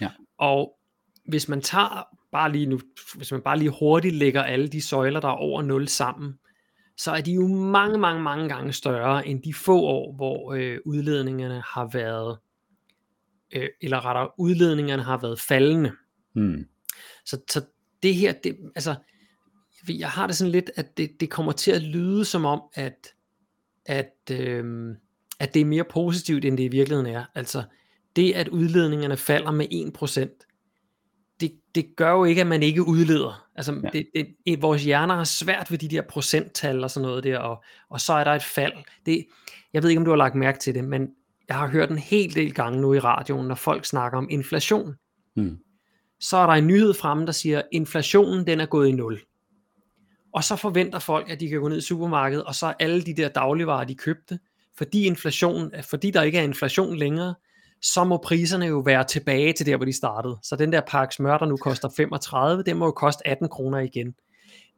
Ja. 0.00 0.10
Og 0.38 0.78
hvis 1.28 1.48
man 1.48 1.60
tager 1.60 2.08
bare 2.32 2.52
lige 2.52 2.66
nu, 2.66 2.80
hvis 3.14 3.32
man 3.32 3.40
bare 3.40 3.58
lige 3.58 3.72
hurtigt 3.78 4.14
lægger 4.14 4.42
alle 4.42 4.68
de 4.68 4.82
søjler, 4.82 5.20
der 5.20 5.28
er 5.28 5.32
over 5.32 5.62
0 5.62 5.88
sammen, 5.88 6.38
så 6.96 7.10
er 7.10 7.20
de 7.20 7.32
jo 7.32 7.46
mange, 7.48 7.98
mange, 7.98 8.22
mange 8.22 8.48
gange 8.48 8.72
større 8.72 9.26
end 9.26 9.42
de 9.42 9.54
få 9.54 9.80
år, 9.80 10.12
hvor 10.12 10.52
øh, 10.52 10.78
udledningerne 10.84 11.62
har 11.66 11.90
været, 11.92 12.38
øh, 13.52 13.68
eller 13.80 14.04
rettere, 14.04 14.30
udledningerne 14.38 15.02
har 15.02 15.16
været 15.16 15.40
faldende. 15.40 15.92
Mm. 16.34 16.66
Så, 17.24 17.40
så 17.50 17.64
det 18.02 18.14
her, 18.14 18.32
det, 18.32 18.56
altså, 18.74 18.94
jeg 19.88 20.10
har 20.10 20.26
det 20.26 20.36
sådan 20.36 20.52
lidt, 20.52 20.70
at 20.76 20.96
det, 20.96 21.20
det 21.20 21.30
kommer 21.30 21.52
til 21.52 21.70
at 21.70 21.82
lyde 21.82 22.24
som 22.24 22.44
om, 22.44 22.62
at, 22.74 23.08
at, 23.86 24.14
øhm, 24.30 24.96
at 25.40 25.54
det 25.54 25.60
er 25.60 25.64
mere 25.64 25.84
positivt, 25.84 26.44
end 26.44 26.56
det 26.56 26.64
i 26.64 26.68
virkeligheden 26.68 27.14
er. 27.14 27.24
Altså, 27.34 27.62
det 28.16 28.32
at 28.32 28.48
udledningerne 28.48 29.16
falder 29.16 29.50
med 29.50 29.66
1%, 29.98 30.53
det, 31.40 31.52
det 31.74 31.96
gør 31.96 32.10
jo 32.10 32.24
ikke, 32.24 32.40
at 32.40 32.46
man 32.46 32.62
ikke 32.62 32.82
udleder. 32.88 33.46
Altså, 33.56 33.72
Ja. 33.84 33.88
det, 33.92 34.06
det, 34.14 34.26
det, 34.46 34.62
vores 34.62 34.84
hjerner 34.84 35.14
har 35.14 35.24
svært 35.24 35.70
ved 35.70 35.78
de 35.78 35.88
der 35.88 36.02
procenttal 36.02 36.84
og 36.84 36.90
sådan 36.90 37.08
noget 37.08 37.24
der, 37.24 37.38
og, 37.38 37.64
og 37.90 38.00
så 38.00 38.12
er 38.12 38.24
der 38.24 38.30
et 38.32 38.42
fald. 38.42 38.72
Det, 39.06 39.26
jeg 39.72 39.82
ved 39.82 39.90
ikke, 39.90 39.98
om 39.98 40.04
du 40.04 40.10
har 40.10 40.16
lagt 40.18 40.34
mærke 40.34 40.58
til 40.58 40.74
det, 40.74 40.84
men 40.84 41.08
jeg 41.48 41.56
har 41.56 41.66
hørt 41.68 41.90
en 41.90 41.98
hel 41.98 42.34
del 42.34 42.54
gange 42.54 42.80
nu 42.80 42.94
i 42.94 42.98
radioen, 42.98 43.48
når 43.48 43.54
folk 43.54 43.84
snakker 43.84 44.18
om 44.18 44.26
inflation 44.30 44.94
Mm. 45.36 45.58
så 46.20 46.36
er 46.36 46.46
der 46.46 46.52
en 46.52 46.66
nyhed 46.66 46.94
fremme, 46.94 47.26
der 47.26 47.32
siger, 47.32 47.58
at 47.58 47.64
inflationen 47.72 48.46
den 48.46 48.60
er 48.60 48.66
gået 48.66 48.88
i 48.88 48.92
nul. 48.92 49.20
Og 50.32 50.44
så 50.44 50.56
forventer 50.56 50.98
folk, 50.98 51.30
at 51.30 51.40
de 51.40 51.48
kan 51.48 51.60
gå 51.60 51.68
ned 51.68 51.78
i 51.78 51.80
supermarkedet, 51.80 52.44
og 52.44 52.54
så 52.54 52.66
er 52.66 52.72
alle 52.80 53.02
de 53.02 53.14
der 53.16 53.28
dagligvarer, 53.28 53.84
de 53.84 53.94
købte, 53.94 54.38
fordi, 54.76 55.04
inflation, 55.04 55.72
fordi 55.90 56.10
der 56.10 56.22
ikke 56.22 56.38
er 56.38 56.42
inflation 56.42 56.96
længere, 56.96 57.34
så 57.84 58.04
må 58.04 58.16
priserne 58.16 58.66
jo 58.66 58.78
være 58.78 59.04
tilbage 59.04 59.52
til 59.52 59.66
der, 59.66 59.76
hvor 59.76 59.84
de 59.84 59.92
startede. 59.92 60.38
Så 60.42 60.56
den 60.56 60.72
der 60.72 60.80
pakke 60.80 61.14
smør, 61.14 61.38
der 61.38 61.46
nu 61.46 61.56
koster 61.56 61.88
35, 61.96 62.62
den 62.62 62.76
må 62.76 62.84
jo 62.84 62.90
koste 62.90 63.26
18 63.26 63.48
kroner 63.48 63.78
igen. 63.78 64.14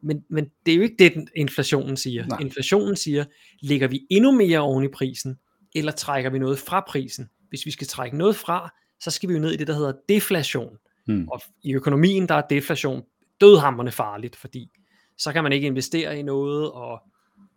Men, 0.02 0.24
men 0.30 0.46
det 0.66 0.72
er 0.72 0.76
jo 0.76 0.82
ikke 0.82 0.96
det, 0.98 1.28
inflationen 1.36 1.96
siger. 1.96 2.26
Nej. 2.26 2.38
Inflationen 2.40 2.96
siger, 2.96 3.24
ligger 3.60 3.88
vi 3.88 4.06
endnu 4.10 4.32
mere 4.32 4.58
oven 4.58 4.84
i 4.84 4.88
prisen, 4.88 5.38
eller 5.74 5.92
trækker 5.92 6.30
vi 6.30 6.38
noget 6.38 6.58
fra 6.58 6.84
prisen? 6.88 7.28
Hvis 7.48 7.66
vi 7.66 7.70
skal 7.70 7.86
trække 7.86 8.16
noget 8.16 8.36
fra, 8.36 8.74
så 9.00 9.10
skal 9.10 9.28
vi 9.28 9.34
jo 9.34 9.40
ned 9.40 9.52
i 9.52 9.56
det, 9.56 9.66
der 9.66 9.74
hedder 9.74 9.92
deflation. 10.08 10.76
Mm. 11.08 11.28
Og 11.28 11.40
i 11.62 11.74
økonomien, 11.74 12.28
der 12.28 12.34
er 12.34 12.42
deflation 12.50 13.02
dødhammerne 13.40 13.92
farligt, 13.92 14.36
fordi 14.36 14.70
så 15.18 15.32
kan 15.32 15.42
man 15.42 15.52
ikke 15.52 15.66
investere 15.66 16.18
i 16.18 16.22
noget, 16.22 16.72
og 16.72 17.02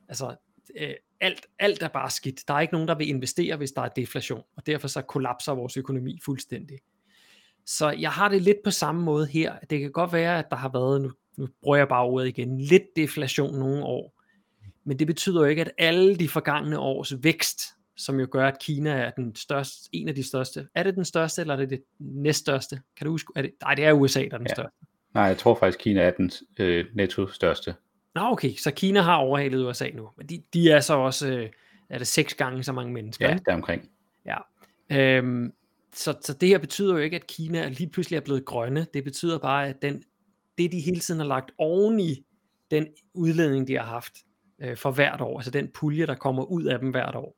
altså, 0.10 0.36
øh, 0.78 0.94
alt, 1.22 1.46
alt 1.60 1.84
er 1.84 1.88
bare 1.88 2.10
skidt. 2.10 2.48
Der 2.48 2.54
er 2.54 2.60
ikke 2.60 2.74
nogen, 2.74 2.88
der 2.88 2.96
vil 2.96 3.10
investere, 3.10 3.56
hvis 3.58 3.72
der 3.72 3.82
er 3.82 3.88
deflation, 3.90 4.44
og 4.56 4.66
derfor 4.66 4.88
så 4.88 5.02
kollapser 5.02 5.52
vores 5.52 5.78
økonomi 5.78 6.20
fuldstændig. 6.26 6.78
Så 7.66 7.90
jeg 7.90 8.12
har 8.12 8.30
det 8.30 8.42
lidt 8.42 8.58
på 8.64 8.72
samme 8.72 9.02
måde 9.02 9.28
her. 9.28 9.56
Det 9.70 9.80
kan 9.80 9.92
godt 9.92 10.14
være, 10.14 10.40
at 10.40 10.46
der 10.50 10.56
har 10.58 10.70
været, 10.74 11.02
nu, 11.02 11.12
nu 11.38 11.48
bruger 11.62 11.78
jeg 11.78 11.88
bare 11.88 12.04
ordet 12.04 12.28
igen, 12.28 12.62
lidt 12.62 12.84
deflation 12.96 13.60
nogle 13.60 13.84
år, 13.84 14.22
men 14.84 15.00
det 15.00 15.08
betyder 15.08 15.40
jo 15.42 15.46
ikke, 15.46 15.62
at 15.62 15.72
alle 15.78 16.16
de 16.16 16.30
forgangne 16.30 16.80
års 16.80 17.14
vækst, 17.24 17.62
som 17.98 18.20
jo 18.20 18.28
gør, 18.32 18.48
at 18.48 18.60
Kina 18.60 18.90
er 18.92 19.12
den 19.12 19.36
største, 19.36 19.90
en 19.92 20.08
af 20.08 20.16
de 20.16 20.28
største. 20.28 20.68
Er 20.76 20.84
det 20.84 20.96
den 20.96 21.06
største, 21.06 21.42
eller 21.42 21.54
er 21.54 21.58
det 21.58 21.70
det 21.70 21.84
næststørste? 22.00 22.82
Kan 22.98 23.06
du 23.06 23.12
huske? 23.12 23.34
Er 23.36 23.42
det, 23.42 23.52
nej, 23.62 23.76
det 23.76 23.86
er 23.86 23.94
USA, 23.94 24.20
der 24.20 24.34
er 24.34 24.38
den 24.38 24.48
Ja. 24.50 24.54
største. 24.54 24.78
Nej, 25.14 25.24
jeg 25.24 25.38
tror 25.38 25.56
faktisk, 25.56 25.80
Kina 25.80 26.02
er 26.02 26.12
den 26.12 26.32
øh, 26.60 26.86
netto 26.96 27.28
største. 27.28 27.76
Nå, 28.16 28.22
okay, 28.22 28.56
så 28.56 28.72
Kina 28.72 29.02
har 29.02 29.16
overhalet 29.16 29.66
USA 29.66 29.90
nu, 29.94 30.10
men 30.18 30.28
de, 30.28 30.44
de 30.54 30.72
er 30.72 30.80
så 30.80 30.94
også, 30.94 31.28
øh, 31.28 31.50
er 31.90 31.98
det 31.98 32.08
seks 32.08 32.34
gange 32.34 32.64
så 32.64 32.74
mange 32.74 32.94
mennesker, 32.94 33.28
Ja, 33.28 33.34
ikke? 33.34 33.44
deromkring. 33.46 33.90
Øhm, 34.92 35.54
så, 35.96 36.18
så 36.22 36.34
det 36.34 36.50
her 36.50 36.58
betyder 36.58 36.94
jo 36.94 37.00
ikke, 37.00 37.16
at 37.16 37.28
Kina 37.28 37.68
lige 37.68 37.90
pludselig 37.90 38.18
er 38.18 38.22
blevet 38.22 38.46
grønne. 38.46 38.88
Det 38.94 39.04
betyder 39.04 39.38
bare, 39.38 39.68
at 39.68 39.82
den, 39.82 40.04
det 40.58 40.72
de 40.72 40.80
hele 40.80 41.00
tiden 41.00 41.20
har 41.20 41.28
lagt 41.28 41.52
oven 41.58 42.00
i 42.00 42.26
den 42.72 42.88
udledning, 43.14 43.68
de 43.68 43.76
har 43.78 43.86
haft 43.86 44.14
øh, 44.62 44.78
for 44.78 44.92
hvert 44.92 45.22
år, 45.22 45.38
altså 45.40 45.52
den 45.52 45.68
pulje, 45.74 46.06
der 46.06 46.16
kommer 46.16 46.44
ud 46.44 46.64
af 46.64 46.80
dem 46.80 46.90
hvert 46.90 47.16
år, 47.16 47.36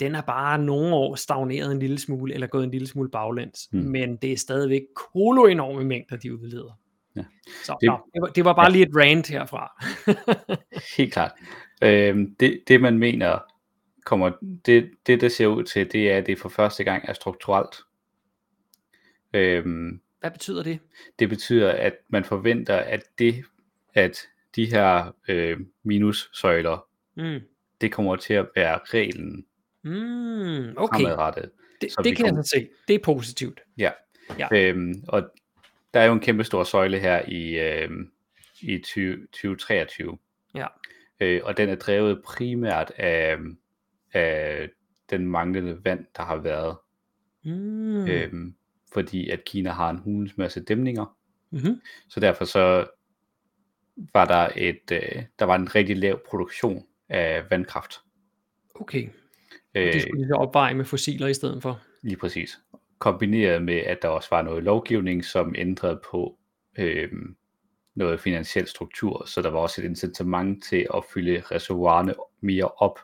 den 0.00 0.14
er 0.14 0.20
bare 0.20 0.58
nogle 0.58 0.94
år 0.94 1.14
stagneret 1.14 1.72
en 1.72 1.78
lille 1.78 1.98
smule, 1.98 2.34
eller 2.34 2.46
gået 2.46 2.64
en 2.64 2.70
lille 2.70 2.86
smule 2.86 3.10
baglæns. 3.10 3.68
Mm. 3.72 3.78
Men 3.78 4.16
det 4.16 4.32
er 4.32 4.36
stadigvæk 4.36 4.82
kolo 4.96 5.46
enorme 5.46 5.84
mængder, 5.84 6.16
de 6.16 6.34
udleder. 6.34 6.78
Ja. 7.18 7.24
Så 7.64 7.76
Det- 7.80 7.86
nå, 7.86 7.98
det, 8.14 8.20
var, 8.22 8.28
det 8.28 8.44
var 8.44 8.52
bare 8.54 8.66
ja. 8.66 8.72
lige 8.72 8.82
et 8.86 8.96
rant 8.96 9.28
herfra. 9.28 9.72
Helt 10.96 11.12
klart. 11.12 11.32
Øhm, 11.82 12.34
det, 12.40 12.60
det 12.68 12.80
man 12.80 12.98
mener 12.98 13.38
kommer, 14.04 14.30
det, 14.66 14.90
det 15.06 15.20
der 15.20 15.28
ser 15.28 15.46
ud 15.46 15.64
til, 15.64 15.92
det 15.92 16.12
er, 16.12 16.16
at 16.18 16.26
det 16.26 16.38
for 16.38 16.48
første 16.48 16.84
gang 16.84 17.04
er 17.08 17.12
strukturelt. 17.12 17.74
Øhm, 19.34 20.00
Hvad 20.20 20.30
betyder 20.30 20.62
det? 20.62 20.78
det 21.18 21.28
betyder, 21.28 21.72
at 21.72 21.94
man 22.08 22.24
forventer, 22.24 22.76
at 22.76 23.02
det, 23.18 23.44
at 23.94 24.18
de 24.56 24.66
her 24.66 25.14
øh, 25.28 25.56
minussøjler, 25.84 26.84
Mm. 27.16 27.40
det 27.80 27.92
kommer 27.92 28.16
til 28.16 28.34
at 28.34 28.48
være 28.56 28.78
reglen 28.84 29.44
Mm, 29.84 30.74
okay, 30.76 30.96
fremadrettet. 30.96 31.50
det, 31.80 31.92
så 31.92 32.00
det 32.04 32.16
kan 32.16 32.26
jeg 32.26 32.30
kommer- 32.32 32.42
så 32.42 32.48
se. 32.56 32.68
Det 32.88 32.94
er 32.94 32.98
positivt. 33.04 33.60
Ja. 33.78 33.90
Ja. 34.38 34.48
Øhm, 34.52 34.94
og 35.08 35.30
der 35.94 36.00
er 36.00 36.04
jo 36.04 36.12
en 36.12 36.20
kæmpe 36.20 36.44
stor 36.44 36.64
søjle 36.64 36.98
her 36.98 37.22
i, 37.28 37.58
øhm, 37.58 38.10
i 38.60 38.78
20, 38.78 39.26
2023. 39.26 40.18
Ja. 40.54 40.66
Øh, 41.20 41.40
og 41.44 41.56
den 41.56 41.68
er 41.68 41.74
drevet 41.74 42.22
primært 42.24 42.92
af, 42.96 43.36
af 44.12 44.68
den 45.10 45.26
manglende 45.26 45.84
vand, 45.84 46.06
der 46.16 46.22
har 46.22 46.36
været. 46.36 46.76
Mm. 47.44 48.06
Øhm, 48.06 48.54
fordi 48.92 49.30
at 49.30 49.44
Kina 49.44 49.70
har 49.70 49.90
en 49.90 49.98
hulens 49.98 50.36
masse 50.36 50.64
dæmninger. 50.64 51.16
Mm-hmm. 51.50 51.80
Så 52.08 52.20
derfor 52.20 52.44
så 52.44 52.86
var 54.14 54.24
der 54.24 54.48
et, 54.56 54.92
øh, 54.92 55.22
der 55.38 55.44
var 55.44 55.54
en 55.54 55.74
rigtig 55.74 55.96
lav 55.96 56.20
produktion 56.26 56.86
af 57.08 57.44
vandkraft. 57.50 58.00
Okay, 58.74 59.08
Øh, 59.74 59.92
de 59.92 60.00
skulle 60.00 60.20
lige 60.20 60.28
så 60.28 60.34
opveje 60.34 60.74
med 60.74 60.84
fossiler 60.84 61.26
i 61.26 61.34
stedet 61.34 61.62
for. 61.62 61.80
Lige 62.02 62.16
præcis. 62.16 62.60
Kombineret 62.98 63.62
med, 63.62 63.74
at 63.74 63.98
der 64.02 64.08
også 64.08 64.28
var 64.30 64.42
noget 64.42 64.62
lovgivning, 64.62 65.24
som 65.24 65.54
ændrede 65.58 66.00
på 66.10 66.38
øh, 66.78 67.12
noget 67.94 68.20
finansiel 68.20 68.66
struktur, 68.66 69.24
så 69.26 69.42
der 69.42 69.50
var 69.50 69.58
også 69.58 69.80
et 69.80 69.84
incitament 69.84 70.64
til 70.64 70.86
at 70.94 71.04
fylde 71.14 71.40
reservoirerne 71.40 72.14
mere 72.40 72.68
op. 72.68 72.98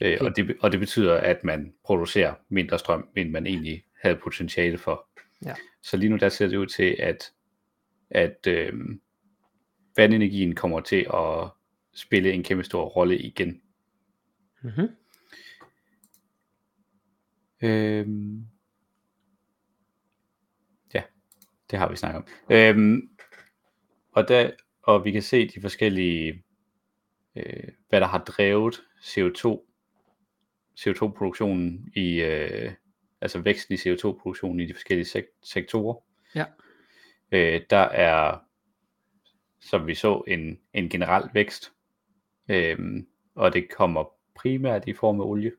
Øh, 0.00 0.12
Okay. 0.12 0.18
og, 0.18 0.36
det, 0.36 0.56
og 0.60 0.72
det 0.72 0.80
betyder, 0.80 1.14
at 1.14 1.44
man 1.44 1.74
producerer 1.84 2.34
mindre 2.48 2.78
strøm, 2.78 3.08
end 3.16 3.30
man 3.30 3.46
egentlig 3.46 3.84
havde 4.02 4.16
potentiale 4.16 4.78
for. 4.78 5.08
Ja. 5.44 5.54
Så 5.82 5.96
lige 5.96 6.10
nu 6.10 6.16
der 6.16 6.28
ser 6.28 6.48
det 6.48 6.56
ud 6.56 6.66
til, 6.66 6.96
at, 6.98 7.32
at 8.10 8.46
øh, 8.46 8.72
vandenergien 9.96 10.54
kommer 10.54 10.80
til 10.80 11.06
at 11.14 11.50
spille 11.94 12.32
en 12.32 12.42
kæmpe 12.42 12.64
stor 12.64 12.84
rolle 12.84 13.18
igen. 13.18 13.60
Mm-hmm. 14.62 14.88
Øhm, 17.62 18.46
ja, 20.94 21.02
det 21.70 21.78
har 21.78 21.90
vi 21.90 21.96
snakket 21.96 22.22
om. 22.22 22.26
Øhm, 22.50 23.10
og, 24.12 24.28
der, 24.28 24.50
og 24.82 25.04
vi 25.04 25.12
kan 25.12 25.22
se 25.22 25.48
de 25.48 25.60
forskellige, 25.60 26.44
øh, 27.36 27.68
hvad 27.88 28.00
der 28.00 28.06
har 28.06 28.18
drevet 28.24 28.82
CO2, 29.00 29.64
CO2-produktionen 30.80 31.92
i, 31.96 32.22
øh, 32.22 32.72
altså 33.20 33.40
væksten 33.40 33.74
i 33.74 33.78
CO2-produktionen 33.78 34.60
i 34.60 34.66
de 34.66 34.74
forskellige 34.74 35.18
sek- 35.18 35.38
sektorer. 35.42 35.96
Ja. 36.34 36.44
Øh, 37.32 37.60
der 37.70 37.76
er, 37.76 38.38
som 39.60 39.86
vi 39.86 39.94
så, 39.94 40.22
en, 40.26 40.58
en 40.72 40.88
generel 40.88 41.30
vækst, 41.34 41.72
øhm, 42.48 43.08
og 43.34 43.52
det 43.52 43.70
kommer 43.70 44.04
primært 44.34 44.88
i 44.88 44.92
form 44.92 45.20
af 45.20 45.24
olie. 45.24 45.52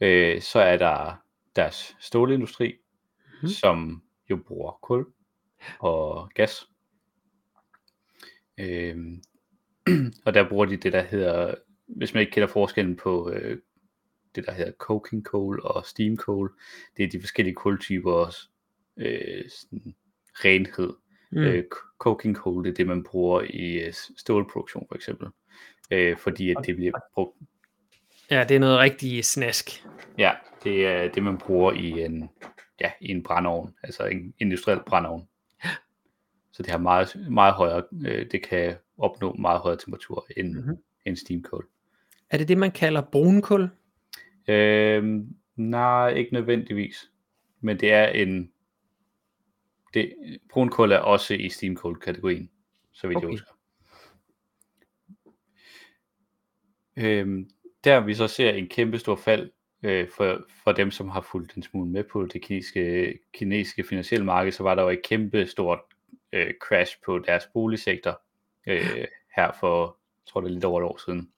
Øh, 0.00 0.40
så 0.40 0.58
er 0.60 0.76
der 0.76 1.22
deres 1.56 1.96
stålindustri, 2.00 2.74
mm. 3.42 3.48
som 3.48 4.02
jo 4.30 4.36
bruger 4.36 4.78
kul 4.82 5.06
og 5.78 6.30
gas. 6.34 6.66
Øhm, 8.58 9.22
og 10.26 10.34
der 10.34 10.48
bruger 10.48 10.64
de 10.66 10.76
det, 10.76 10.92
der 10.92 11.02
hedder, 11.02 11.54
hvis 11.86 12.14
man 12.14 12.20
ikke 12.20 12.32
kender 12.32 12.48
forskellen 12.48 12.96
på 12.96 13.30
øh, 13.30 13.58
det, 14.34 14.46
der 14.46 14.52
hedder 14.52 14.72
coking 14.72 15.24
coal 15.24 15.60
og 15.62 15.86
steam 15.86 16.16
coal, 16.16 16.48
det 16.96 17.04
er 17.04 17.08
de 17.08 17.20
forskellige 17.20 17.54
kultypers 17.54 18.50
øh, 18.96 19.44
sådan, 19.48 19.94
renhed. 20.32 20.94
Mm. 21.32 21.38
Øh, 21.38 21.64
coking 21.98 22.36
coal, 22.36 22.64
det 22.64 22.70
er 22.70 22.74
det, 22.74 22.86
man 22.86 23.02
bruger 23.02 23.40
i 23.40 23.86
øh, 23.86 23.92
stålproduktion 24.16 24.86
for 24.88 24.94
eksempel. 24.94 25.28
Øh, 25.90 26.18
fordi 26.18 26.50
at 26.50 26.56
det 26.66 26.76
bliver 26.76 26.92
brugt 27.14 27.36
Ja, 28.30 28.44
det 28.44 28.54
er 28.54 28.58
noget 28.60 28.78
rigtig 28.78 29.24
snask. 29.24 29.84
Ja, 30.18 30.32
det 30.64 30.86
er 30.86 31.08
det, 31.08 31.22
man 31.22 31.38
bruger 31.38 31.72
i 31.72 32.04
en, 32.04 32.28
ja, 32.80 32.92
i 33.00 33.08
en 33.10 33.22
brændeovn, 33.22 33.74
altså 33.82 34.04
en 34.06 34.34
industriel 34.38 34.80
brændeovn. 34.86 35.28
Så 36.52 36.62
det 36.62 36.70
har 36.70 36.78
meget, 36.78 37.26
meget 37.30 37.54
højere, 37.54 37.82
øh, 38.06 38.30
det 38.30 38.42
kan 38.42 38.76
opnå 38.98 39.32
meget 39.32 39.60
højere 39.60 39.78
temperatur 39.78 40.26
end, 40.36 40.48
Mhm. 40.48 40.58
mm-hmm. 40.58 40.76
end 41.04 41.16
steamkul. 41.16 41.64
Er 42.30 42.38
det 42.38 42.48
det, 42.48 42.58
man 42.58 42.70
kalder 42.70 43.00
brunkul? 43.02 43.68
Øhm, 44.48 45.36
nej, 45.56 46.08
ikke 46.08 46.32
nødvendigvis. 46.32 47.10
Men 47.60 47.80
det 47.80 47.92
er 47.92 48.06
en, 48.08 48.52
det, 49.94 50.14
brunkul 50.50 50.92
er 50.92 50.98
også 50.98 51.34
i 51.34 51.48
steamkul-kategorien, 51.48 52.50
så 52.92 53.08
vidt. 53.08 53.16
Okay. 53.16 53.26
jeg 53.26 53.30
husker. 53.32 53.52
Øhm, 56.96 57.50
der 57.84 58.00
vi 58.00 58.14
så 58.14 58.28
ser 58.28 58.50
en 58.50 58.68
kæmpe 58.68 58.98
stor 58.98 59.16
fald 59.16 59.50
øh, 59.82 60.08
for, 60.16 60.44
for 60.64 60.72
dem, 60.72 60.90
som 60.90 61.08
har 61.08 61.20
fulgt 61.20 61.54
en 61.54 61.62
smule 61.62 61.90
med 61.90 62.04
på 62.04 62.26
det 62.26 62.42
kinesiske, 62.42 63.18
kinesiske 63.34 63.84
finansielle 63.84 64.26
marked, 64.26 64.52
så 64.52 64.62
var 64.62 64.74
der 64.74 64.82
jo 64.82 64.88
et 64.88 65.02
kæmpe 65.02 65.46
stort 65.46 65.80
øh, 66.32 66.54
crash 66.60 66.96
på 67.04 67.18
deres 67.18 67.44
boligsektor 67.52 68.22
øh, 68.66 69.04
her 69.36 69.52
for, 69.60 69.84
jeg 70.26 70.32
tror 70.32 70.40
det 70.40 70.48
er 70.48 70.52
lidt 70.52 70.64
over 70.64 70.80
et 70.80 70.86
år 70.86 71.00
siden. 71.06 71.30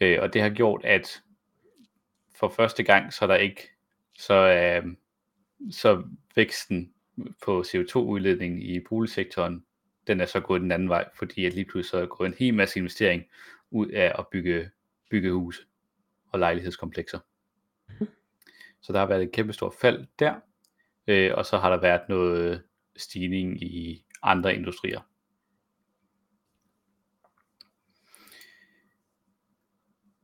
Øh, 0.00 0.18
og 0.22 0.32
det 0.32 0.42
har 0.42 0.50
gjort, 0.50 0.84
at 0.84 1.22
for 2.34 2.48
første 2.48 2.82
gang, 2.82 3.12
så 3.12 3.24
er 3.24 3.26
der 3.26 3.36
ikke, 3.36 3.70
så, 4.18 4.34
øh, 4.34 4.92
så 5.70 6.02
væksten 6.34 6.92
på 7.44 7.60
CO2-udledningen 7.60 8.62
i 8.62 8.80
boligsektoren, 8.80 9.64
den 10.06 10.20
er 10.20 10.26
så 10.26 10.40
gået 10.40 10.60
den 10.60 10.72
anden 10.72 10.88
vej, 10.88 11.04
fordi 11.14 11.44
at 11.44 11.54
lige 11.54 11.64
pludselig 11.64 11.90
så 11.90 11.98
er 11.98 12.06
gået 12.06 12.28
en 12.28 12.34
hel 12.38 12.54
masse 12.54 12.78
investering 12.78 13.24
ud 13.70 13.88
af 13.88 14.12
at 14.18 14.26
bygge, 14.32 14.70
bygge 15.10 15.32
huse 15.32 15.62
og 16.32 16.38
lejlighedskomplekser. 16.38 17.18
Så 18.80 18.92
der 18.92 18.98
har 18.98 19.06
været 19.06 19.22
et 19.22 19.32
kæmpe 19.32 19.52
stort 19.52 19.74
fald 19.80 20.06
der, 20.18 20.40
øh, 21.06 21.32
og 21.34 21.46
så 21.46 21.58
har 21.58 21.70
der 21.70 21.80
været 21.80 22.08
noget 22.08 22.62
stigning 22.96 23.62
i 23.62 24.04
andre 24.22 24.54
industrier. 24.54 25.00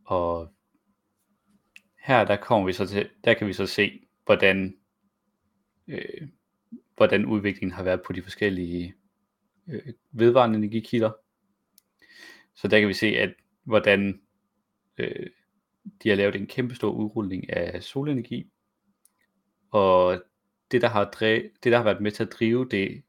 Og 0.04 0.52
her 1.98 2.24
der 2.24 2.36
kommer 2.36 2.66
vi 2.66 2.72
så 2.72 2.86
til, 2.86 3.10
der 3.24 3.34
kan 3.34 3.46
vi 3.46 3.52
så 3.52 3.66
se, 3.66 4.06
hvordan, 4.24 4.76
øh, 5.88 6.28
hvordan 6.96 7.26
udviklingen 7.26 7.72
har 7.72 7.82
været 7.82 8.02
på 8.02 8.12
de 8.12 8.22
forskellige 8.22 8.94
øh, 9.68 9.92
vedvarende 10.10 10.58
energikilder. 10.58 11.10
Så 12.54 12.68
der 12.68 12.78
kan 12.78 12.88
vi 12.88 12.94
se, 12.94 13.06
at 13.06 13.34
hvordan 13.64 14.22
øh, 14.98 15.26
de 16.02 16.08
har 16.08 16.16
lavet 16.16 16.36
en 16.36 16.46
kæmpe 16.46 16.74
stor 16.74 16.90
udrulning 16.90 17.50
af 17.50 17.82
solenergi, 17.82 18.50
og 19.70 20.22
det 20.70 20.82
der 20.82 20.88
har, 20.88 21.04
drev, 21.04 21.42
det, 21.64 21.72
der 21.72 21.76
har 21.76 21.84
været 21.84 22.00
med 22.00 22.10
til 22.10 22.22
at 22.22 22.32
drive 22.32 22.68
det 22.68 23.02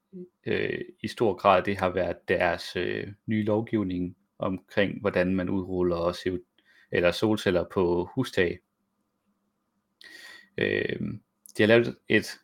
øh, 0.45 0.81
i 1.03 1.07
stor 1.07 1.33
grad, 1.33 1.63
det 1.63 1.77
har 1.77 1.89
været 1.89 2.27
deres 2.27 2.75
øh, 2.75 3.07
nye 3.25 3.43
lovgivning 3.43 4.17
omkring, 4.39 5.01
hvordan 5.01 5.35
man 5.35 5.49
udruller 5.49 6.13
CO, 6.13 6.37
eller 6.91 7.11
solceller 7.11 7.65
på 7.73 8.09
hustag. 8.15 8.59
Øh, 10.57 10.99
de 11.57 11.63
har 11.63 11.67
lavet 11.67 11.97
et, 12.07 12.39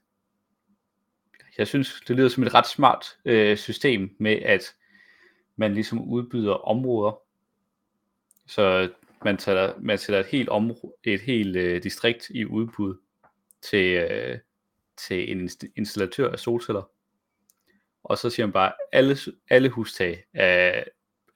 jeg 1.58 1.68
synes, 1.68 2.02
det 2.08 2.16
lyder 2.16 2.30
som 2.30 2.44
et 2.44 2.54
ret 2.54 2.68
smart 2.68 3.06
øh, 3.26 3.58
system 3.58 4.16
med, 4.20 4.42
at 4.42 4.76
man 5.56 5.74
ligesom 5.74 6.02
udbyder 6.02 6.54
områder, 6.54 7.22
så 8.48 8.92
man 9.24 9.38
tager, 9.38 9.74
man 9.80 9.98
sætter 9.98 10.20
et 10.20 10.26
helt, 10.26 10.50
område, 10.50 10.94
et 11.04 11.22
helt 11.22 11.56
øh, 11.56 11.84
distrikt 11.84 12.30
i 12.30 12.46
udbud 12.46 12.98
til, 13.62 14.08
øh, 14.12 14.40
til 15.08 15.32
en 15.32 15.50
installatør 15.76 16.32
af 16.32 16.40
solceller. 16.40 16.90
Og 18.04 18.18
så 18.18 18.30
siger 18.30 18.46
man 18.46 18.54
bare, 18.54 18.72
alle, 18.92 19.18
alle 19.50 19.70
hustag 19.70 20.24
er, 20.34 20.84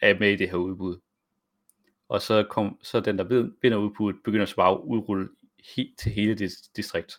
er 0.01 0.19
med 0.19 0.31
i 0.31 0.35
det 0.35 0.49
her 0.49 0.57
udbud. 0.57 0.99
Og 2.09 2.21
så, 2.21 2.43
kom, 2.49 2.79
så 2.83 2.99
den, 2.99 3.17
der 3.17 3.51
vinder 3.61 3.77
udbuddet, 3.77 4.21
begynder 4.23 4.45
så 4.45 4.55
bare 4.55 4.71
at 4.71 4.79
udrulle 4.83 5.29
he, 5.75 5.93
til 5.97 6.11
hele 6.11 6.35
det 6.35 6.51
distrikt. 6.75 7.13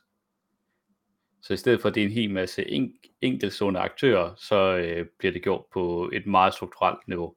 Så 1.42 1.54
i 1.54 1.56
stedet 1.56 1.80
for, 1.80 1.88
at 1.88 1.94
det 1.94 2.00
er 2.00 2.06
en 2.06 2.12
hel 2.12 2.30
masse 2.30 2.70
en, 2.70 2.94
enkeltstående 3.20 3.80
aktører, 3.80 4.34
så 4.36 4.76
øh, 4.76 5.06
bliver 5.18 5.32
det 5.32 5.42
gjort 5.42 5.64
på 5.72 6.10
et 6.12 6.26
meget 6.26 6.54
strukturelt 6.54 7.08
niveau. 7.08 7.36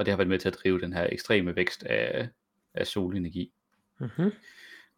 Og 0.00 0.06
det 0.06 0.12
har 0.12 0.16
været 0.16 0.28
med 0.28 0.38
til 0.38 0.48
at 0.48 0.56
drive 0.62 0.80
den 0.80 0.92
her 0.92 1.08
ekstreme 1.12 1.56
vækst 1.56 1.82
af, 1.82 2.28
af 2.74 2.86
solenergi. 2.86 3.52
Mm-hmm. 3.98 4.32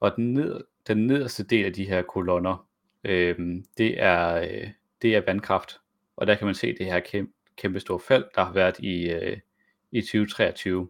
Og 0.00 0.16
den, 0.16 0.32
ned, 0.32 0.64
den 0.86 1.07
nederste 1.07 1.44
del 1.44 1.64
af 1.64 1.72
de 1.72 1.84
her 1.84 2.03
kolonner, 2.03 2.68
øh, 3.05 3.38
det, 3.78 4.03
er, 4.03 4.34
øh, 4.34 4.70
det 5.03 5.16
er 5.16 5.22
vandkraft. 5.26 5.80
Og 6.16 6.26
der 6.26 6.34
kan 6.34 6.44
man 6.46 6.55
se 6.55 6.76
det 6.78 6.86
her 6.86 7.00
kæmpe, 7.00 7.32
kæmpe 7.57 7.80
store 7.80 8.00
fald, 8.00 8.24
der 8.34 8.44
har 8.44 8.53
været 8.53 8.78
i, 8.78 9.11
øh, 9.11 9.38
i 9.92 10.00
2023. 10.00 10.88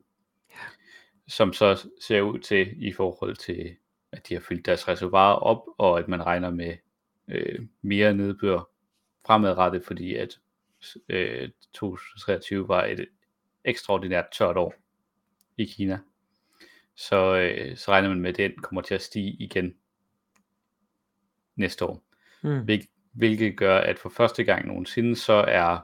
Som 1.28 1.52
så 1.52 1.88
ser 2.00 2.20
ud 2.20 2.38
til 2.38 2.86
i 2.88 2.92
forhold 2.92 3.36
til, 3.36 3.76
at 4.12 4.28
de 4.28 4.34
har 4.34 4.40
fyldt 4.40 4.66
deres 4.66 4.88
reservoirer 4.88 5.34
op, 5.34 5.62
og 5.78 5.98
at 5.98 6.08
man 6.08 6.26
regner 6.26 6.50
med 6.50 6.76
øh, 7.28 7.58
mere 7.82 8.14
nedbør 8.14 8.68
fremadrettet, 9.26 9.84
fordi 9.84 10.14
at 10.14 10.38
øh, 11.08 11.50
2023 11.72 12.68
var 12.68 12.84
et 12.84 13.08
ekstraordinært 13.64 14.26
tørt 14.32 14.56
år. 14.56 14.74
i 15.56 15.64
Kina. 15.64 15.98
Så, 16.94 17.36
øh, 17.36 17.76
så 17.76 17.90
regner 17.90 18.08
man 18.08 18.20
med, 18.20 18.30
at 18.30 18.36
den 18.36 18.62
kommer 18.62 18.82
til 18.82 18.94
at 18.94 19.02
stige 19.02 19.32
igen 19.32 19.74
næste 21.56 21.84
år. 21.84 22.04
Mm. 22.42 22.64
Hvil, 22.64 22.86
hvilket 23.12 23.56
gør, 23.56 23.78
at 23.78 23.98
for 23.98 24.08
første 24.08 24.44
gang 24.44 24.66
nogensinde, 24.66 25.16
så 25.16 25.32
er 25.32 25.78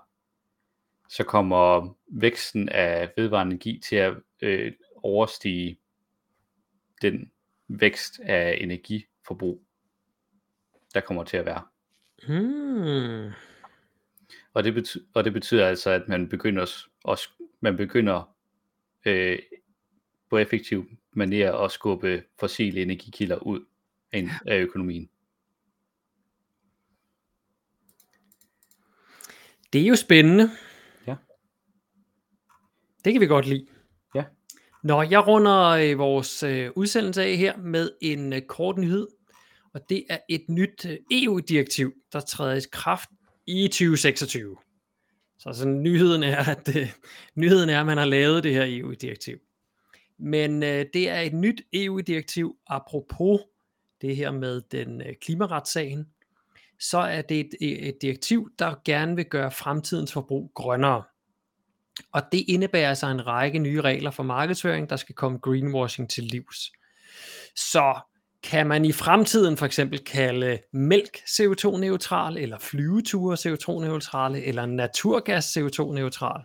så 1.08 1.24
kommer 1.24 1.94
væksten 2.08 2.68
af 2.68 3.12
vedvarende 3.16 3.52
energi 3.52 3.80
til 3.88 3.96
at 3.96 4.14
øh, 4.42 4.72
overstige 4.96 5.80
den 7.02 7.30
vækst 7.68 8.20
af 8.20 8.58
energiforbrug, 8.60 9.62
der 10.94 11.00
kommer 11.00 11.24
til 11.24 11.36
at 11.36 11.46
være. 11.46 11.62
Hmm. 12.26 13.32
Og 14.54 14.64
det, 14.64 14.74
betyder, 14.74 15.04
og 15.14 15.24
det 15.24 15.32
betyder 15.32 15.66
altså, 15.66 15.90
at 15.90 16.08
man 16.08 16.28
begynder, 16.28 16.62
også, 17.04 17.28
man 17.60 17.76
begynder 17.76 18.36
øh, 19.06 19.38
på 20.30 20.38
effektiv 20.38 20.90
manier 21.12 21.52
at 21.52 21.72
skubbe 21.72 22.22
fossile 22.38 22.82
energikilder 22.82 23.38
ud 23.38 23.64
af, 24.12 24.28
af 24.46 24.58
økonomien. 24.58 25.10
Det 29.72 29.80
er 29.82 29.86
jo 29.86 29.96
spændende. 29.96 30.50
Ja. 31.06 31.16
Det 33.04 33.12
kan 33.12 33.20
vi 33.20 33.26
godt 33.26 33.46
lide. 33.46 33.66
Ja. 34.14 34.24
Nå, 34.82 35.02
jeg 35.02 35.26
runder 35.26 35.68
øh, 35.68 35.98
vores 35.98 36.42
øh, 36.42 36.70
udsendelse 36.76 37.22
af 37.22 37.36
her 37.36 37.56
med 37.56 37.90
en 38.00 38.32
øh, 38.32 38.42
kort 38.42 38.78
nyhed. 38.78 39.06
Og 39.72 39.80
det 39.88 40.04
er 40.10 40.18
et 40.28 40.44
nyt 40.48 40.86
øh, 40.86 40.96
EU-direktiv, 41.10 41.92
der 42.12 42.20
træder 42.20 42.54
i 42.54 42.60
kraft 42.72 43.10
i 43.46 43.68
2026. 43.68 44.56
Så 45.38 45.52
sådan, 45.52 45.82
nyheden 45.82 46.22
er, 46.22 46.44
at 46.50 46.76
øh, 46.76 46.92
nyheden 47.34 47.68
er, 47.68 47.80
at 47.80 47.86
man 47.86 47.98
har 47.98 48.04
lavet 48.04 48.44
det 48.44 48.54
her 48.54 48.64
EU-direktiv. 48.66 49.38
Men 50.18 50.62
øh, 50.62 50.86
det 50.94 51.08
er 51.08 51.20
et 51.20 51.32
nyt 51.32 51.62
EU-direktiv 51.72 52.56
apropos 52.66 53.40
det 54.00 54.16
her 54.16 54.30
med 54.30 54.60
den 54.60 55.00
øh, 55.00 55.14
klimaretssagen. 55.20 56.08
Så 56.80 56.98
er 56.98 57.22
det 57.22 57.40
et, 57.40 57.54
øh, 57.62 57.68
et 57.68 58.02
direktiv, 58.02 58.50
der 58.58 58.74
gerne 58.84 59.16
vil 59.16 59.24
gøre 59.24 59.50
fremtidens 59.50 60.12
forbrug 60.12 60.52
grønnere. 60.54 61.02
Og 62.12 62.22
det 62.32 62.44
indebærer 62.48 62.88
altså 62.88 63.06
en 63.06 63.26
række 63.26 63.58
nye 63.58 63.80
regler 63.80 64.10
for 64.10 64.22
markedsføring, 64.22 64.90
der 64.90 64.96
skal 64.96 65.14
komme 65.14 65.38
greenwashing 65.38 66.10
til 66.10 66.24
livs. 66.24 66.72
Så 67.56 68.00
kan 68.48 68.66
man 68.66 68.84
i 68.84 68.92
fremtiden 68.92 69.56
for 69.56 69.66
eksempel 69.66 69.98
kalde 69.98 70.58
mælk 70.72 71.16
CO2-neutral, 71.16 72.38
eller 72.38 72.58
flyveture 72.58 73.36
CO2-neutrale, 73.36 74.44
eller 74.44 74.66
naturgas 74.66 75.56
CO2-neutral? 75.56 76.42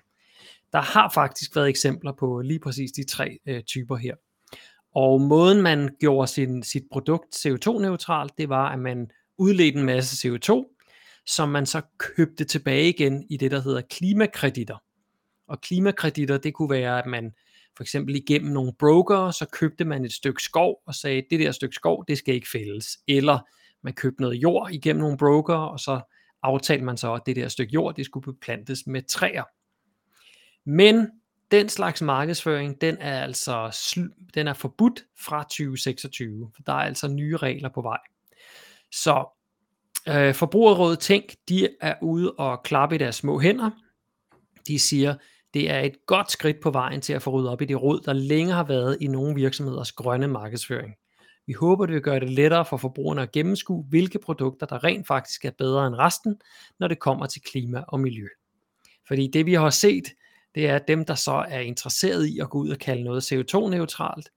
Der 0.71 0.81
har 0.81 1.11
faktisk 1.13 1.55
været 1.55 1.69
eksempler 1.69 2.11
på 2.19 2.41
lige 2.41 2.59
præcis 2.59 2.91
de 2.91 3.03
tre 3.05 3.37
øh, 3.45 3.63
typer 3.63 3.95
her. 3.95 4.15
Og 4.95 5.21
måden 5.21 5.61
man 5.61 5.89
gjorde 5.99 6.27
sin, 6.27 6.63
sit 6.63 6.83
produkt 6.91 7.35
CO2-neutralt, 7.35 8.37
det 8.37 8.49
var, 8.49 8.69
at 8.69 8.79
man 8.79 9.07
udledte 9.37 9.79
en 9.79 9.85
masse 9.85 10.27
CO2, 10.27 10.79
som 11.25 11.49
man 11.49 11.65
så 11.65 11.81
købte 11.97 12.43
tilbage 12.43 12.89
igen 12.89 13.25
i 13.29 13.37
det, 13.37 13.51
der 13.51 13.61
hedder 13.61 13.81
klimakreditter. 13.81 14.77
Og 15.47 15.61
klimakreditter, 15.61 16.37
det 16.37 16.53
kunne 16.53 16.69
være, 16.69 16.99
at 16.99 17.05
man 17.05 17.31
for 17.78 17.84
eksempel 17.84 18.15
igennem 18.15 18.51
nogle 18.51 18.74
broker, 18.80 19.32
så 19.32 19.45
købte 19.51 19.86
man 19.86 20.05
et 20.05 20.13
stykke 20.13 20.43
skov 20.43 20.82
og 20.86 20.95
sagde, 20.95 21.24
det 21.30 21.39
der 21.39 21.51
stykke 21.51 21.76
skov, 21.76 22.05
det 22.07 22.17
skal 22.17 22.36
ikke 22.36 22.49
fældes. 22.51 22.99
Eller 23.07 23.39
man 23.82 23.93
købte 23.93 24.21
noget 24.21 24.36
jord 24.36 24.71
igennem 24.71 25.01
nogle 25.01 25.17
broker, 25.17 25.55
og 25.55 25.80
så 25.80 26.01
aftalte 26.43 26.86
man 26.86 26.97
så, 26.97 27.13
at 27.13 27.21
det 27.26 27.36
der 27.36 27.47
stykke 27.47 27.74
jord, 27.74 27.95
det 27.95 28.05
skulle 28.05 28.34
beplantes 28.34 28.88
med 28.88 29.01
træer. 29.01 29.43
Men 30.65 31.07
den 31.51 31.69
slags 31.69 32.01
markedsføring, 32.01 32.82
den 32.82 32.97
er 32.99 33.24
altså 33.24 33.78
den 34.34 34.47
er 34.47 34.53
forbudt 34.53 35.05
fra 35.19 35.43
2026, 35.43 36.51
for 36.55 36.61
der 36.63 36.74
er 36.74 36.78
altså 36.78 37.07
nye 37.07 37.38
regler 37.38 37.69
på 37.69 37.82
vej. 37.82 37.99
Så 38.91 39.26
øh, 40.07 40.34
Forbrugerrådet 40.34 40.99
Tænk, 40.99 41.36
de 41.49 41.69
er 41.82 41.95
ude 42.01 42.32
og 42.32 42.63
klappe 42.63 42.95
i 42.95 42.97
deres 42.97 43.15
små 43.15 43.39
hænder. 43.39 43.71
De 44.67 44.80
siger, 44.80 45.15
det 45.53 45.71
er 45.71 45.79
et 45.79 46.05
godt 46.05 46.31
skridt 46.31 46.59
på 46.59 46.71
vejen 46.71 47.01
til 47.01 47.13
at 47.13 47.21
få 47.21 47.31
ryddet 47.31 47.51
op 47.51 47.61
i 47.61 47.65
det 47.65 47.81
råd, 47.81 48.01
der 48.05 48.13
længe 48.13 48.53
har 48.53 48.63
været 48.63 48.97
i 49.01 49.07
nogle 49.07 49.35
virksomheders 49.35 49.91
grønne 49.91 50.27
markedsføring. 50.27 50.93
Vi 51.47 51.53
håber, 51.53 51.85
det 51.85 51.93
vil 51.93 52.01
gøre 52.01 52.19
det 52.19 52.29
lettere 52.29 52.65
for 52.65 52.77
forbrugerne 52.77 53.21
at 53.21 53.31
gennemskue, 53.31 53.85
hvilke 53.89 54.19
produkter, 54.19 54.65
der 54.65 54.83
rent 54.83 55.07
faktisk 55.07 55.45
er 55.45 55.51
bedre 55.57 55.87
end 55.87 55.95
resten, 55.95 56.35
når 56.79 56.87
det 56.87 56.99
kommer 56.99 57.25
til 57.25 57.41
klima 57.41 57.83
og 57.87 57.99
miljø. 57.99 58.27
Fordi 59.07 59.27
det 59.27 59.45
vi 59.45 59.53
har 59.53 59.69
set, 59.69 60.03
det 60.55 60.69
er 60.69 60.79
dem, 60.79 61.05
der 61.05 61.15
så 61.15 61.45
er 61.47 61.59
interesseret 61.59 62.25
i 62.25 62.39
at 62.39 62.49
gå 62.49 62.57
ud 62.57 62.69
og 62.69 62.77
kalde 62.77 63.03
noget 63.03 63.33
CO2-neutralt. 63.33 64.29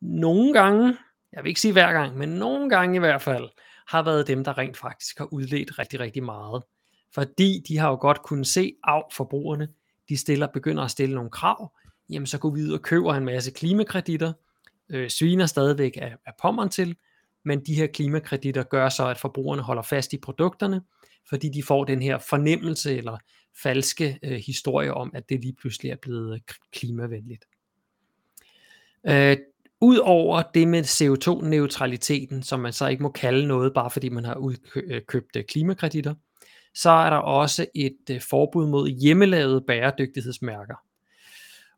Nogle 0.00 0.52
gange, 0.52 0.96
jeg 1.32 1.42
vil 1.42 1.48
ikke 1.48 1.60
sige 1.60 1.72
hver 1.72 1.92
gang, 1.92 2.18
men 2.18 2.28
nogle 2.28 2.70
gange 2.70 2.96
i 2.96 2.98
hvert 2.98 3.22
fald, 3.22 3.48
har 3.88 4.02
været 4.02 4.26
dem, 4.26 4.44
der 4.44 4.58
rent 4.58 4.76
faktisk 4.76 5.18
har 5.18 5.32
udledt 5.32 5.78
rigtig, 5.78 6.00
rigtig 6.00 6.22
meget. 6.22 6.62
Fordi 7.14 7.64
de 7.68 7.78
har 7.78 7.88
jo 7.88 7.96
godt 8.00 8.22
kunnet 8.22 8.46
se, 8.46 8.74
af 8.84 9.02
forbrugerne, 9.12 9.68
de 10.10 10.16
stiller, 10.16 10.46
begynder 10.46 10.82
at 10.82 10.90
stille 10.90 11.14
nogle 11.14 11.30
krav, 11.30 11.72
jamen 12.10 12.26
så 12.26 12.38
går 12.38 12.50
vi 12.50 12.62
ud 12.62 12.72
og 12.72 12.82
køber 12.82 13.14
en 13.14 13.24
masse 13.24 13.50
klimakreditter, 13.50 14.32
øh, 14.88 15.10
sviner 15.10 15.46
stadigvæk 15.46 15.96
af, 15.96 16.16
af 16.26 16.32
pommeren 16.42 16.68
til, 16.68 16.96
men 17.44 17.66
de 17.66 17.74
her 17.74 17.86
klimakreditter 17.86 18.62
gør 18.62 18.88
så, 18.88 19.08
at 19.08 19.18
forbrugerne 19.18 19.62
holder 19.62 19.82
fast 19.82 20.12
i 20.12 20.18
produkterne, 20.18 20.82
fordi 21.28 21.48
de 21.48 21.62
får 21.62 21.84
den 21.84 22.02
her 22.02 22.18
fornemmelse 22.18 22.96
eller 22.96 23.18
falske 23.62 24.18
øh, 24.22 24.40
historie 24.46 24.94
om, 24.94 25.10
at 25.14 25.28
det 25.28 25.40
lige 25.40 25.56
pludselig 25.60 25.90
er 25.90 25.96
blevet 25.96 26.34
øh, 26.34 26.40
klimavenligt. 26.72 27.44
Øh, 29.08 29.36
Udover 29.82 30.42
det 30.54 30.68
med 30.68 30.82
CO2-neutraliteten, 30.84 32.42
som 32.42 32.60
man 32.60 32.72
så 32.72 32.86
ikke 32.88 33.02
må 33.02 33.08
kalde 33.08 33.48
noget, 33.48 33.74
bare 33.74 33.90
fordi 33.90 34.08
man 34.08 34.24
har 34.24 34.34
udkøbt 34.34 35.36
øh, 35.36 35.40
øh, 35.40 35.44
klimakreditter, 35.44 36.14
så 36.74 36.90
er 36.90 37.10
der 37.10 37.16
også 37.16 37.66
et 37.74 37.98
øh, 38.10 38.20
forbud 38.20 38.66
mod 38.66 38.88
hjemmelavede 38.88 39.64
bæredygtighedsmærker. 39.66 40.74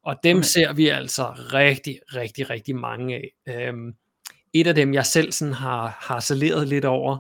Og 0.03 0.17
dem 0.25 0.37
okay. 0.37 0.45
ser 0.45 0.73
vi 0.73 0.89
altså 0.89 1.25
rigtig, 1.33 2.01
rigtig, 2.15 2.51
rigtig 2.51 2.77
mange 2.77 3.15
af. 3.15 3.35
Øhm, 3.49 3.95
et 4.53 4.67
af 4.67 4.75
dem, 4.75 4.95
jeg 4.95 5.07
selv 5.07 5.33
sådan 5.33 5.55
har, 5.55 5.99
har 6.01 6.21
saleret 6.21 6.69
lidt 6.69 6.85
over, 6.85 7.19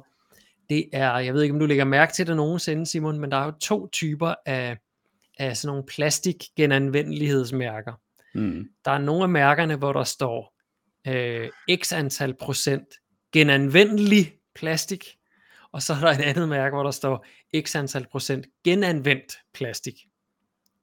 det 0.68 0.88
er, 0.92 1.18
jeg 1.18 1.34
ved 1.34 1.42
ikke, 1.42 1.52
om 1.52 1.60
du 1.60 1.66
lægger 1.66 1.84
mærke 1.84 2.12
til 2.12 2.26
det 2.26 2.36
nogensinde, 2.36 2.86
Simon, 2.86 3.18
men 3.18 3.30
der 3.30 3.36
er 3.36 3.44
jo 3.44 3.52
to 3.60 3.88
typer 3.88 4.34
af, 4.46 4.78
af 5.38 5.56
sådan 5.56 5.72
nogle 5.72 5.86
plastik 5.86 6.44
genanvendelighedsmærker. 6.56 7.92
Mm. 8.34 8.68
Der 8.84 8.90
er 8.90 8.98
nogle 8.98 9.22
af 9.22 9.28
mærkerne, 9.28 9.76
hvor 9.76 9.92
der 9.92 10.04
står 10.04 10.54
øh, 11.08 11.48
x 11.76 11.92
antal 11.92 12.34
procent 12.34 12.86
genanvendelig 13.32 14.32
plastik, 14.54 15.16
og 15.72 15.82
så 15.82 15.92
er 15.92 16.00
der 16.00 16.10
et 16.10 16.20
andet 16.20 16.48
mærke, 16.48 16.74
hvor 16.74 16.82
der 16.82 16.90
står 16.90 17.26
x 17.60 17.76
antal 17.76 18.06
procent 18.06 18.46
genanvendt 18.64 19.38
plastik. 19.54 19.94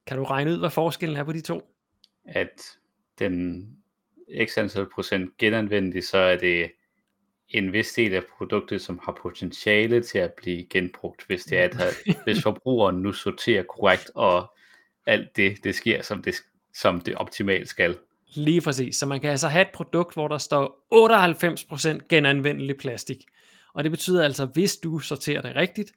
Kan 0.08 0.18
du 0.18 0.24
regne 0.24 0.52
ud, 0.52 0.60
hvad 0.60 0.70
forskellen 0.70 1.18
er 1.18 1.24
på 1.24 1.34
de 1.34 1.42
to? 1.42 1.76
At 2.26 2.62
den 3.20 3.66
x 4.46 4.58
antal 4.58 4.88
procent 4.94 5.38
genanvendt, 5.38 6.06
så 6.06 6.18
er 6.18 6.38
det 6.38 6.72
en 7.50 7.74
vis 7.74 7.94
del 7.94 8.14
af 8.14 8.24
produktet, 8.38 8.82
som 8.82 9.00
har 9.04 9.18
potentiale 9.22 10.04
til 10.04 10.18
at 10.18 10.34
blive 10.34 10.66
genbrugt, 10.70 11.24
hvis 11.28 11.44
det 11.44 11.60
er, 11.60 11.64
at 11.64 11.96
hvis 12.24 12.42
forbrugeren 12.48 12.96
nu 12.96 13.14
sorterer 13.14 13.64
korrekt, 13.64 14.12
og 14.16 14.56
alt 15.06 15.36
det, 15.36 15.64
det 15.64 15.76
sker, 15.76 16.02
som 16.02 16.22
det, 16.22 16.36
som 16.74 17.02
det 17.02 17.16
optimalt 17.16 17.70
skal. 17.70 17.98
Lige 18.28 18.62
præcis. 18.62 18.96
Så 18.96 19.06
man 19.06 19.22
kan 19.22 19.30
altså 19.30 19.48
have 19.48 19.62
et 19.62 19.72
produkt, 19.74 20.14
hvor 20.14 20.28
der 20.28 20.38
står 20.38 20.86
98% 22.02 22.08
genanvendelig 22.10 22.78
plastik. 22.78 23.18
Og 23.80 23.84
det 23.84 23.91
betyder 23.91 24.23
altså, 24.23 24.43
at 24.43 24.49
hvis 24.53 24.77
du 24.77 24.99
sorterer 24.99 25.41
det 25.41 25.55
rigtigt, 25.55 25.91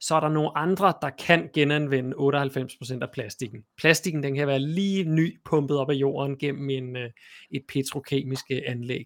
så 0.00 0.14
er 0.14 0.20
der 0.20 0.28
nogle 0.28 0.58
andre, 0.58 0.94
der 1.02 1.10
kan 1.10 1.50
genanvende 1.54 2.16
98% 2.16 2.98
af 3.02 3.08
plastikken. 3.12 3.60
Plastikken 3.78 4.22
den 4.22 4.34
kan 4.34 4.46
være 4.46 4.58
lige 4.58 5.04
ny 5.04 5.40
pumpet 5.44 5.76
op 5.76 5.90
af 5.90 5.94
jorden 5.94 6.38
gennem 6.38 6.70
en, 6.70 6.96
øh, 6.96 7.10
et 7.50 7.62
petrokemisk 7.68 8.44
øh, 8.50 8.62
anlæg. 8.66 9.04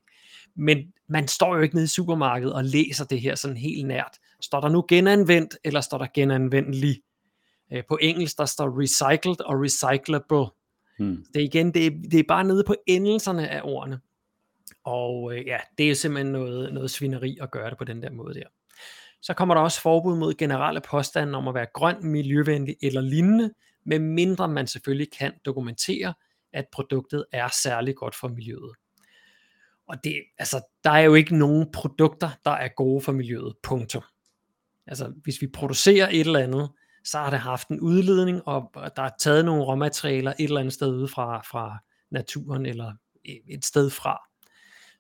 Men 0.57 0.79
man 1.09 1.29
står 1.29 1.57
jo 1.57 1.63
ikke 1.63 1.75
nede 1.75 1.85
i 1.85 1.89
supermarkedet 1.89 2.55
og 2.55 2.65
læser 2.65 3.05
det 3.05 3.21
her 3.21 3.35
sådan 3.35 3.57
helt 3.57 3.87
nært. 3.87 4.19
Står 4.41 4.61
der 4.61 4.69
nu 4.69 4.85
genanvendt, 4.89 5.57
eller 5.65 5.81
står 5.81 5.99
der 5.99 6.07
genanvendelig? 6.15 7.01
Øh, 7.73 7.83
på 7.89 7.99
engelsk 8.03 8.39
der 8.39 8.45
står 8.45 8.81
recycled 8.83 9.41
og 9.41 9.63
recyclable. 9.63 10.47
Hmm. 10.99 11.25
Det 11.35 11.41
er 11.41 11.45
igen, 11.45 11.75
det 11.75 11.87
er, 11.87 11.91
det 12.11 12.21
er 12.21 12.25
bare 12.29 12.45
nede 12.45 12.65
på 12.67 12.75
endelserne 12.87 13.49
af 13.49 13.61
ordene. 13.65 14.01
Og 14.87 15.35
øh, 15.35 15.47
ja, 15.47 15.59
det 15.79 15.91
er 15.91 15.95
simpelthen 15.95 16.33
noget, 16.33 16.75
noget 16.75 16.91
svineri 16.91 17.39
at 17.41 17.51
gøre 17.51 17.71
det 17.71 17.79
på 17.79 17.85
den 17.85 18.03
der 18.03 18.11
måde 18.11 18.35
der. 18.35 18.47
Så 19.23 19.35
kommer 19.35 19.55
der 19.55 19.63
også 19.63 19.81
forbud 19.81 20.17
mod 20.17 20.35
generelle 20.35 20.81
påstande 20.81 21.39
om 21.39 21.49
at 21.49 21.55
være 21.55 21.67
grøn, 21.75 21.97
miljøvenlig 22.07 22.77
eller 22.83 23.01
lignende, 23.01 23.51
med 23.85 23.99
mindre 23.99 24.49
man 24.49 24.67
selvfølgelig 24.67 25.13
kan 25.19 25.33
dokumentere, 25.45 26.15
at 26.53 26.65
produktet 26.73 27.25
er 27.33 27.49
særlig 27.63 27.97
godt 27.97 28.15
for 28.15 28.29
miljøet. 28.29 28.73
Og 29.89 30.05
det, 30.05 30.23
altså, 30.39 30.61
der 30.85 30.91
er 30.91 31.01
jo 31.01 31.15
ikke 31.15 31.39
nogen 31.39 31.73
produkter, 31.73 32.31
der 32.45 32.51
er 32.51 32.69
gode 32.77 33.01
for 33.01 33.13
miljøet. 33.13 33.55
Punktum. 33.63 34.03
Altså, 34.87 35.13
hvis 35.23 35.41
vi 35.41 35.47
producerer 35.47 36.09
et 36.09 36.21
eller 36.21 36.39
andet, 36.39 36.71
så 37.05 37.19
har 37.19 37.31
det 37.31 37.39
haft 37.39 37.69
en 37.69 37.81
udledning, 37.81 38.49
og 38.49 38.71
der 38.75 39.03
er 39.03 39.11
taget 39.21 39.45
nogle 39.45 39.65
råmaterialer 39.65 40.33
et 40.39 40.45
eller 40.45 40.61
andet 40.61 40.75
sted 40.75 40.89
ude 40.89 41.09
fra, 41.09 41.41
fra 41.41 41.79
naturen 42.11 42.67
eller 42.67 42.93
øh, 43.29 43.35
et 43.49 43.65
sted 43.65 43.91
fra. 43.91 44.26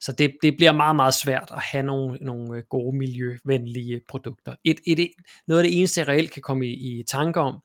Så 0.00 0.12
det, 0.12 0.36
det 0.42 0.56
bliver 0.56 0.72
meget, 0.72 0.96
meget 0.96 1.14
svært 1.14 1.48
at 1.50 1.62
have 1.62 1.82
nogle, 1.82 2.18
nogle 2.20 2.62
gode 2.62 2.96
miljøvenlige 2.96 4.00
produkter. 4.08 4.54
Et, 4.64 4.80
et, 4.86 5.10
noget 5.46 5.62
af 5.62 5.68
det 5.68 5.78
eneste, 5.78 6.00
jeg 6.00 6.08
reelt 6.08 6.30
kan 6.30 6.42
komme 6.42 6.66
i, 6.66 6.98
i 7.00 7.02
tanke 7.02 7.40
om, 7.40 7.60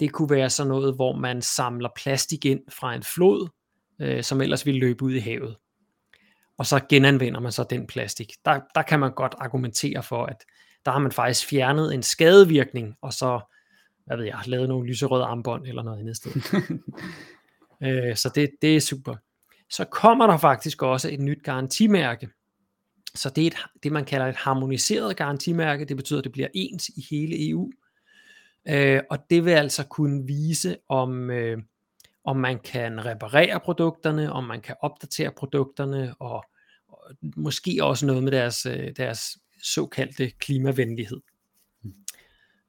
det 0.00 0.12
kunne 0.12 0.30
være 0.30 0.50
sådan 0.50 0.68
noget, 0.68 0.94
hvor 0.94 1.16
man 1.16 1.42
samler 1.42 1.88
plastik 1.96 2.44
ind 2.44 2.60
fra 2.68 2.94
en 2.94 3.02
flod, 3.02 3.48
øh, 4.00 4.22
som 4.22 4.40
ellers 4.40 4.66
ville 4.66 4.80
løbe 4.80 5.04
ud 5.04 5.14
i 5.14 5.18
havet. 5.18 5.56
Og 6.58 6.66
så 6.66 6.80
genanvender 6.88 7.40
man 7.40 7.52
så 7.52 7.64
den 7.70 7.86
plastik. 7.86 8.32
Der, 8.44 8.60
der 8.74 8.82
kan 8.82 9.00
man 9.00 9.12
godt 9.14 9.34
argumentere 9.38 10.02
for, 10.02 10.24
at 10.26 10.44
der 10.84 10.90
har 10.90 10.98
man 10.98 11.12
faktisk 11.12 11.46
fjernet 11.46 11.94
en 11.94 12.02
skadevirkning, 12.02 12.94
og 13.02 13.12
så, 13.12 13.40
hvad 14.06 14.16
ved 14.16 14.24
jeg, 14.24 14.38
lavet 14.46 14.68
nogle 14.68 14.88
lyserøde 14.88 15.24
armbånd 15.24 15.66
eller 15.66 15.82
noget 15.82 16.00
andet 16.00 16.16
sted. 16.16 16.32
øh, 17.84 18.16
så 18.16 18.32
det, 18.34 18.50
det 18.62 18.76
er 18.76 18.80
super. 18.80 19.16
Så 19.70 19.84
kommer 19.84 20.26
der 20.26 20.36
faktisk 20.36 20.82
også 20.82 21.10
et 21.10 21.20
nyt 21.20 21.42
garantimærke. 21.42 22.28
Så 23.14 23.30
det 23.30 23.42
er 23.42 23.46
et, 23.46 23.56
det, 23.82 23.92
man 23.92 24.04
kalder 24.04 24.26
et 24.26 24.36
harmoniseret 24.36 25.16
garantimærke. 25.16 25.84
Det 25.84 25.96
betyder, 25.96 26.18
at 26.18 26.24
det 26.24 26.32
bliver 26.32 26.48
ens 26.54 26.88
i 26.88 27.06
hele 27.10 27.50
EU. 27.50 27.70
Øh, 28.68 29.00
og 29.10 29.18
det 29.30 29.44
vil 29.44 29.50
altså 29.50 29.86
kunne 29.86 30.26
vise, 30.26 30.76
om, 30.88 31.30
øh, 31.30 31.58
om 32.24 32.36
man 32.36 32.58
kan 32.58 33.04
reparere 33.04 33.60
produkterne, 33.60 34.32
om 34.32 34.44
man 34.44 34.60
kan 34.60 34.76
opdatere 34.80 35.32
produkterne, 35.32 36.14
og, 36.18 36.44
og 36.88 37.16
måske 37.36 37.78
også 37.82 38.06
noget 38.06 38.22
med 38.22 38.32
deres, 38.32 38.66
øh, 38.66 38.92
deres 38.96 39.38
såkaldte 39.62 40.30
klimavenlighed. 40.30 41.20
Mm. 41.82 41.94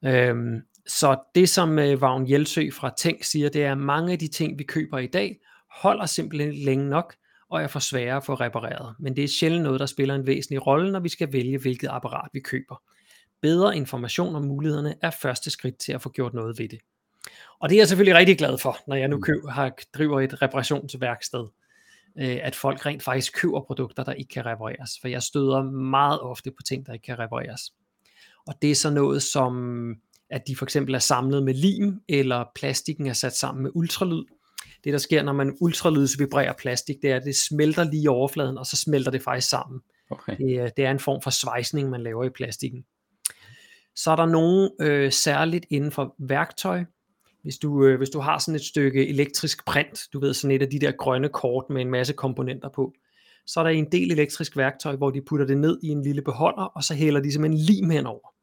Øhm, 0.08 0.62
så 0.86 1.16
det 1.34 1.48
som 1.48 1.78
øh, 1.78 2.00
Vagn 2.00 2.30
Jelsø 2.30 2.70
fra 2.72 2.94
Tænk 2.98 3.24
siger, 3.24 3.48
det 3.48 3.64
er, 3.64 3.72
at 3.72 3.78
mange 3.78 4.12
af 4.12 4.18
de 4.18 4.28
ting, 4.28 4.58
vi 4.58 4.64
køber 4.64 4.98
i 4.98 5.06
dag, 5.06 5.38
holder 5.72 6.06
simpelthen 6.06 6.54
længe 6.54 6.88
nok, 6.88 7.14
og 7.48 7.62
er 7.62 7.66
for 7.66 7.78
svære 7.78 8.16
at 8.16 8.24
få 8.24 8.34
repareret. 8.34 8.94
Men 8.98 9.16
det 9.16 9.24
er 9.24 9.28
sjældent 9.28 9.62
noget, 9.62 9.80
der 9.80 9.86
spiller 9.86 10.14
en 10.14 10.26
væsentlig 10.26 10.66
rolle, 10.66 10.92
når 10.92 11.00
vi 11.00 11.08
skal 11.08 11.32
vælge, 11.32 11.58
hvilket 11.58 11.88
apparat 11.88 12.28
vi 12.32 12.40
køber. 12.40 12.82
Bedre 13.42 13.76
information 13.76 14.36
om 14.36 14.42
mulighederne 14.42 14.94
er 15.02 15.10
første 15.10 15.50
skridt 15.50 15.78
til 15.78 15.92
at 15.92 16.02
få 16.02 16.10
gjort 16.10 16.34
noget 16.34 16.58
ved 16.58 16.68
det. 16.68 16.78
Og 17.60 17.68
det 17.68 17.76
er 17.76 17.80
jeg 17.80 17.88
selvfølgelig 17.88 18.18
rigtig 18.18 18.38
glad 18.38 18.58
for, 18.58 18.76
når 18.86 18.96
jeg 18.96 19.08
nu 19.08 19.16
mm. 19.16 19.22
køber, 19.22 19.50
har, 19.50 19.72
driver 19.94 20.20
et 20.20 20.42
reparationsværksted, 20.42 21.46
øh, 22.18 22.38
at 22.42 22.54
folk 22.54 22.86
rent 22.86 23.02
faktisk 23.02 23.32
køber 23.40 23.60
produkter, 23.60 24.04
der 24.04 24.12
ikke 24.12 24.28
kan 24.28 24.46
repareres. 24.46 24.90
For 25.00 25.08
jeg 25.08 25.22
støder 25.22 25.62
meget 25.62 26.20
ofte 26.20 26.50
på 26.50 26.62
ting, 26.62 26.86
der 26.86 26.92
ikke 26.92 27.04
kan 27.04 27.18
repareres. 27.18 27.72
Og 28.46 28.54
det 28.62 28.70
er 28.70 28.74
så 28.74 28.90
noget 28.90 29.22
som, 29.22 29.94
at 30.30 30.42
de 30.46 30.56
for 30.56 30.66
eksempel 30.66 30.94
er 30.94 30.98
samlet 30.98 31.42
med 31.42 31.54
lim, 31.54 32.00
eller 32.08 32.44
plastikken 32.54 33.06
er 33.06 33.12
sat 33.12 33.36
sammen 33.36 33.62
med 33.62 33.70
ultralyd. 33.74 34.24
Det 34.84 34.92
der 34.92 34.98
sker, 34.98 35.22
når 35.22 35.32
man 35.32 35.56
ultralyds 35.60 36.18
vibrerer 36.18 36.52
plastik, 36.52 36.96
det 37.02 37.10
er, 37.10 37.16
at 37.16 37.22
det 37.24 37.36
smelter 37.36 37.84
lige 37.84 38.02
i 38.02 38.08
overfladen, 38.08 38.58
og 38.58 38.66
så 38.66 38.76
smelter 38.76 39.10
det 39.10 39.22
faktisk 39.22 39.48
sammen. 39.48 39.80
Okay. 40.10 40.36
Det, 40.36 40.76
det 40.76 40.84
er 40.84 40.90
en 40.90 40.98
form 40.98 41.22
for 41.22 41.30
svejsning, 41.30 41.90
man 41.90 42.02
laver 42.02 42.24
i 42.24 42.30
plastikken. 42.30 42.84
Så 43.96 44.10
er 44.10 44.16
der 44.16 44.26
nogen 44.26 44.70
øh, 44.80 45.12
særligt 45.12 45.66
inden 45.70 45.92
for 45.92 46.14
værktøj, 46.18 46.84
hvis 47.42 47.58
du, 47.58 47.84
øh, 47.84 47.98
hvis 47.98 48.10
du 48.10 48.20
har 48.20 48.38
sådan 48.38 48.54
et 48.54 48.64
stykke 48.64 49.08
elektrisk 49.08 49.66
print, 49.66 50.00
du 50.12 50.20
ved 50.20 50.34
sådan 50.34 50.56
et 50.56 50.62
af 50.62 50.70
de 50.70 50.78
der 50.78 50.92
grønne 50.92 51.28
kort 51.28 51.64
med 51.70 51.82
en 51.82 51.90
masse 51.90 52.12
komponenter 52.12 52.68
på, 52.68 52.92
så 53.46 53.60
er 53.60 53.64
der 53.64 53.70
en 53.70 53.92
del 53.92 54.12
elektrisk 54.12 54.56
værktøj, 54.56 54.96
hvor 54.96 55.10
de 55.10 55.22
putter 55.22 55.46
det 55.46 55.58
ned 55.58 55.78
i 55.82 55.88
en 55.88 56.02
lille 56.02 56.22
beholder, 56.22 56.62
og 56.62 56.84
så 56.84 56.94
hælder 56.94 57.20
de 57.20 57.32
simpelthen 57.32 57.60
lim 57.60 57.90
henover. 57.90 58.34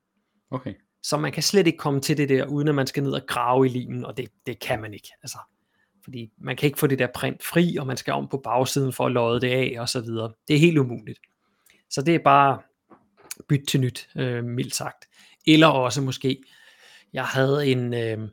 Okay. 0.51 0.73
Så 1.03 1.17
man 1.17 1.31
kan 1.31 1.43
slet 1.43 1.67
ikke 1.67 1.77
komme 1.77 2.01
til 2.01 2.17
det 2.17 2.29
der, 2.29 2.45
uden 2.45 2.67
at 2.67 2.75
man 2.75 2.87
skal 2.87 3.03
ned 3.03 3.11
og 3.11 3.21
grave 3.27 3.65
i 3.65 3.69
limen, 3.69 4.05
og 4.05 4.17
det, 4.17 4.29
det 4.45 4.59
kan 4.59 4.81
man 4.81 4.93
ikke. 4.93 5.09
Altså, 5.23 5.37
fordi 6.04 6.32
man 6.38 6.56
kan 6.56 6.68
ikke 6.68 6.80
få 6.80 6.88
det 6.88 7.00
der 7.00 7.08
print 7.16 7.43
fri, 7.43 7.78
og 7.78 7.88
man 7.88 7.97
skal 7.97 8.14
om 8.14 8.28
på 8.28 8.38
bagsiden 8.38 8.93
for 8.93 9.06
at 9.06 9.12
lodde 9.12 9.41
det 9.41 9.54
af, 9.54 9.76
og 9.82 9.89
så 9.89 10.02
videre. 10.02 10.32
Det 10.47 10.56
er 10.56 10.60
helt 10.60 10.78
umuligt. 10.78 11.20
Så 11.89 12.02
det 12.02 12.16
er 12.16 12.20
bare 12.20 12.60
byt 13.50 13.68
til 13.68 13.80
nyt, 13.80 14.10
øh, 14.16 14.43
mildt 14.43 14.76
sagt. 14.76 15.06
Eller 15.47 15.68
også 15.68 16.02
måske, 16.02 16.43
jeg 17.14 17.26
havde 17.26 17.68
en, 17.68 17.93
øh, 17.93 18.30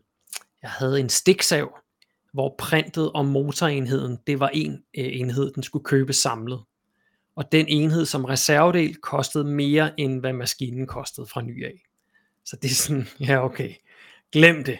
jeg 0.63 0.71
havde 0.71 1.01
en 1.01 1.09
stiksav, 1.09 1.79
hvor 2.33 2.55
printet 2.59 3.13
og 3.13 3.27
motorenheden, 3.27 4.19
det 4.27 4.41
var 4.41 4.49
en 4.49 4.73
øh, 4.73 5.19
enhed, 5.21 5.53
den 5.53 5.63
skulle 5.63 5.85
købe 5.85 6.13
samlet. 6.13 6.61
Og 7.37 7.53
den 7.53 7.67
enhed 7.69 8.05
som 8.05 8.25
reservedel 8.25 8.97
kostede 8.97 9.45
mere, 9.45 10.01
end 10.01 10.21
hvad 10.21 10.33
maskinen 10.33 10.87
kostede 10.87 11.27
fra 11.27 11.43
ny 11.43 11.65
af. 11.65 11.83
Så 12.45 12.57
det 12.57 12.71
er 12.71 12.75
sådan, 12.75 13.09
ja 13.29 13.45
okay, 13.45 13.75
glem 14.33 14.65
det. 14.65 14.79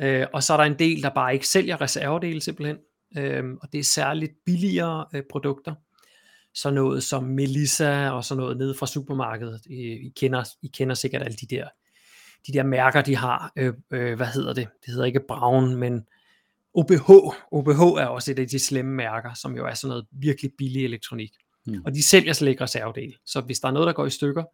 Øh, 0.00 0.26
og 0.32 0.42
så 0.42 0.52
er 0.52 0.56
der 0.56 0.64
en 0.64 0.78
del, 0.78 1.02
der 1.02 1.10
bare 1.14 1.34
ikke 1.34 1.48
sælger 1.48 1.80
reservedele 1.80 2.40
simpelthen. 2.40 2.76
Øh, 3.18 3.44
og 3.62 3.72
det 3.72 3.78
er 3.78 3.84
særligt 3.84 4.32
billigere 4.46 5.06
øh, 5.14 5.22
produkter. 5.30 5.74
Så 6.54 6.70
noget 6.70 7.02
som 7.02 7.24
Melissa 7.24 8.10
og 8.10 8.24
sådan 8.24 8.40
noget 8.42 8.56
nede 8.56 8.74
fra 8.74 8.86
supermarkedet. 8.86 9.60
I, 9.66 9.82
I, 9.82 10.12
kender, 10.16 10.44
I 10.62 10.68
kender 10.68 10.94
sikkert 10.94 11.22
alle 11.22 11.36
de 11.36 11.46
der 11.46 11.68
de 12.46 12.52
der 12.52 12.62
mærker, 12.62 13.02
de 13.02 13.16
har, 13.16 13.52
øh, 13.56 13.74
øh, 13.90 14.16
hvad 14.16 14.26
hedder 14.26 14.52
det? 14.52 14.68
Det 14.86 14.92
hedder 14.92 15.04
ikke 15.04 15.20
Brown, 15.28 15.76
men 15.76 16.06
OBH. 16.74 17.10
OBH 17.52 17.80
er 17.80 18.06
også 18.06 18.30
et 18.30 18.38
af 18.38 18.46
de 18.46 18.58
slemme 18.58 18.94
mærker, 18.94 19.34
som 19.34 19.56
jo 19.56 19.66
er 19.66 19.74
sådan 19.74 19.88
noget 19.88 20.06
virkelig 20.12 20.50
billig 20.58 20.84
elektronik. 20.84 21.32
Mm. 21.66 21.82
Og 21.84 21.94
de 21.94 22.08
sælger 22.08 22.32
slet 22.32 22.48
ikke 22.48 22.62
reservedele. 22.62 23.14
Så 23.26 23.40
hvis 23.40 23.60
der 23.60 23.68
er 23.68 23.72
noget, 23.72 23.86
der 23.86 23.92
går 23.92 24.06
i 24.06 24.10
stykker, 24.10 24.44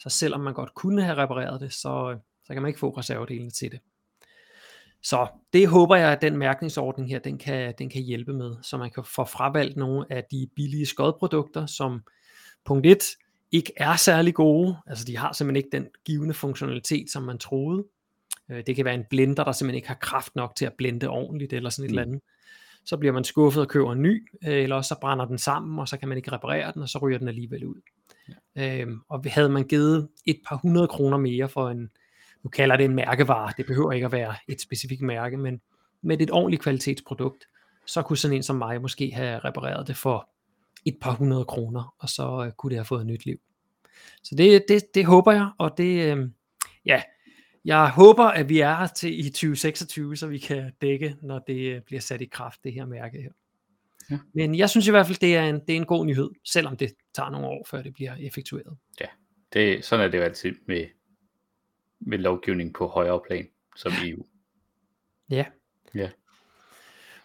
så 0.00 0.08
selvom 0.08 0.40
man 0.40 0.54
godt 0.54 0.74
kunne 0.74 1.02
have 1.02 1.16
repareret 1.16 1.60
det, 1.60 1.72
så, 1.72 2.18
så 2.44 2.52
kan 2.52 2.62
man 2.62 2.68
ikke 2.68 2.80
få 2.80 2.90
reservedelene 2.90 3.50
til 3.50 3.72
det. 3.72 3.80
Så 5.08 5.26
det 5.52 5.68
håber 5.68 5.96
jeg, 5.96 6.12
at 6.12 6.22
den 6.22 6.36
mærkningsordning 6.36 7.10
her, 7.10 7.18
den 7.18 7.38
kan, 7.38 7.74
den 7.78 7.90
kan 7.90 8.02
hjælpe 8.02 8.32
med, 8.32 8.56
så 8.62 8.76
man 8.76 8.90
kan 8.90 9.04
få 9.04 9.24
fravalgt 9.24 9.76
nogle 9.76 10.06
af 10.10 10.24
de 10.30 10.48
billige 10.56 10.86
skodprodukter, 10.86 11.66
som 11.66 12.02
punkt 12.64 12.86
1 12.86 12.98
ikke 13.52 13.72
er 13.76 13.96
særlig 13.96 14.34
gode. 14.34 14.76
Altså 14.86 15.04
de 15.04 15.16
har 15.16 15.32
simpelthen 15.32 15.56
ikke 15.56 15.68
den 15.72 15.86
givende 16.04 16.34
funktionalitet, 16.34 17.10
som 17.10 17.22
man 17.22 17.38
troede. 17.38 17.84
Øh, 18.50 18.62
det 18.66 18.76
kan 18.76 18.84
være 18.84 18.94
en 18.94 19.04
blender, 19.10 19.44
der 19.44 19.52
simpelthen 19.52 19.76
ikke 19.76 19.88
har 19.88 19.98
kraft 20.00 20.36
nok 20.36 20.56
til 20.56 20.64
at 20.64 20.72
blende 20.78 21.08
ordentligt, 21.08 21.52
eller 21.52 21.70
sådan 21.70 21.84
et 21.84 21.90
mm. 21.90 21.98
eller 21.98 22.02
andet. 22.02 22.20
Så 22.84 22.96
bliver 22.96 23.12
man 23.12 23.24
skuffet 23.24 23.62
og 23.62 23.68
køber 23.68 23.92
en 23.92 24.02
ny, 24.02 24.28
øh, 24.46 24.62
eller 24.62 24.76
også 24.76 24.88
så 24.88 25.00
brænder 25.00 25.24
den 25.24 25.38
sammen, 25.38 25.78
og 25.78 25.88
så 25.88 25.96
kan 25.96 26.08
man 26.08 26.18
ikke 26.18 26.32
reparere 26.32 26.72
den, 26.72 26.82
og 26.82 26.88
så 26.88 26.98
ryger 26.98 27.18
den 27.18 27.28
alligevel 27.28 27.64
ud. 27.64 27.80
Ja. 28.56 28.80
Øhm, 28.80 29.00
og 29.08 29.24
havde 29.26 29.48
man 29.48 29.64
givet 29.64 30.08
et 30.26 30.40
par 30.48 30.56
hundrede 30.56 30.88
kroner 30.88 31.18
mere 31.18 31.48
for 31.48 31.70
en, 31.70 31.90
nu 32.46 32.50
kalder 32.50 32.76
det 32.76 32.84
en 32.84 32.94
mærkevare, 32.94 33.52
det 33.56 33.66
behøver 33.66 33.92
ikke 33.92 34.06
at 34.06 34.12
være 34.12 34.34
et 34.48 34.60
specifikt 34.60 35.02
mærke, 35.02 35.36
men 35.36 35.60
med 36.02 36.20
et 36.20 36.30
ordentligt 36.30 36.62
kvalitetsprodukt, 36.62 37.44
så 37.86 38.02
kunne 38.02 38.16
sådan 38.16 38.36
en 38.36 38.42
som 38.42 38.56
mig 38.56 38.82
måske 38.82 39.10
have 39.14 39.38
repareret 39.38 39.86
det 39.86 39.96
for 39.96 40.30
et 40.84 40.96
par 41.00 41.12
hundrede 41.12 41.44
kroner, 41.44 41.94
og 41.98 42.08
så 42.08 42.44
øh, 42.46 42.52
kunne 42.52 42.70
det 42.70 42.78
have 42.78 42.84
fået 42.84 43.00
et 43.00 43.06
nyt 43.06 43.26
liv. 43.26 43.38
Så 44.22 44.34
det, 44.34 44.64
det, 44.68 44.94
det 44.94 45.04
håber 45.04 45.32
jeg, 45.32 45.50
og 45.58 45.78
det, 45.78 46.16
øh, 46.16 46.28
ja, 46.84 47.02
jeg 47.64 47.90
håber, 47.90 48.24
at 48.24 48.48
vi 48.48 48.60
er 48.60 48.86
til 48.86 49.26
i 49.26 49.30
2026, 49.30 50.16
så 50.16 50.26
vi 50.26 50.38
kan 50.38 50.72
dække, 50.80 51.16
når 51.22 51.38
det 51.38 51.74
øh, 51.74 51.82
bliver 51.86 52.00
sat 52.00 52.20
i 52.20 52.26
kraft, 52.26 52.64
det 52.64 52.72
her 52.72 52.86
mærke 52.86 53.22
her. 53.22 53.30
Ja. 54.10 54.18
Men 54.34 54.54
jeg 54.54 54.70
synes 54.70 54.88
i 54.88 54.90
hvert 54.90 55.06
fald, 55.06 55.18
det 55.18 55.36
er, 55.36 55.48
en, 55.48 55.60
det 55.60 55.70
er 55.70 55.76
en 55.76 55.86
god 55.86 56.06
nyhed, 56.06 56.30
selvom 56.44 56.76
det 56.76 56.92
tager 57.14 57.30
nogle 57.30 57.46
år, 57.46 57.66
før 57.70 57.82
det 57.82 57.94
bliver 57.94 58.16
effektueret. 58.20 58.76
Ja, 59.00 59.06
det, 59.52 59.84
sådan 59.84 60.04
er 60.04 60.10
det 60.10 60.18
jo 60.18 60.22
altid 60.22 60.54
med, 60.66 60.84
med 62.00 62.18
lovgivning 62.18 62.74
på 62.74 62.86
højere 62.86 63.20
plan, 63.26 63.48
som 63.76 63.92
EU. 64.04 64.26
Ja. 65.30 65.44
Ja. 65.94 66.10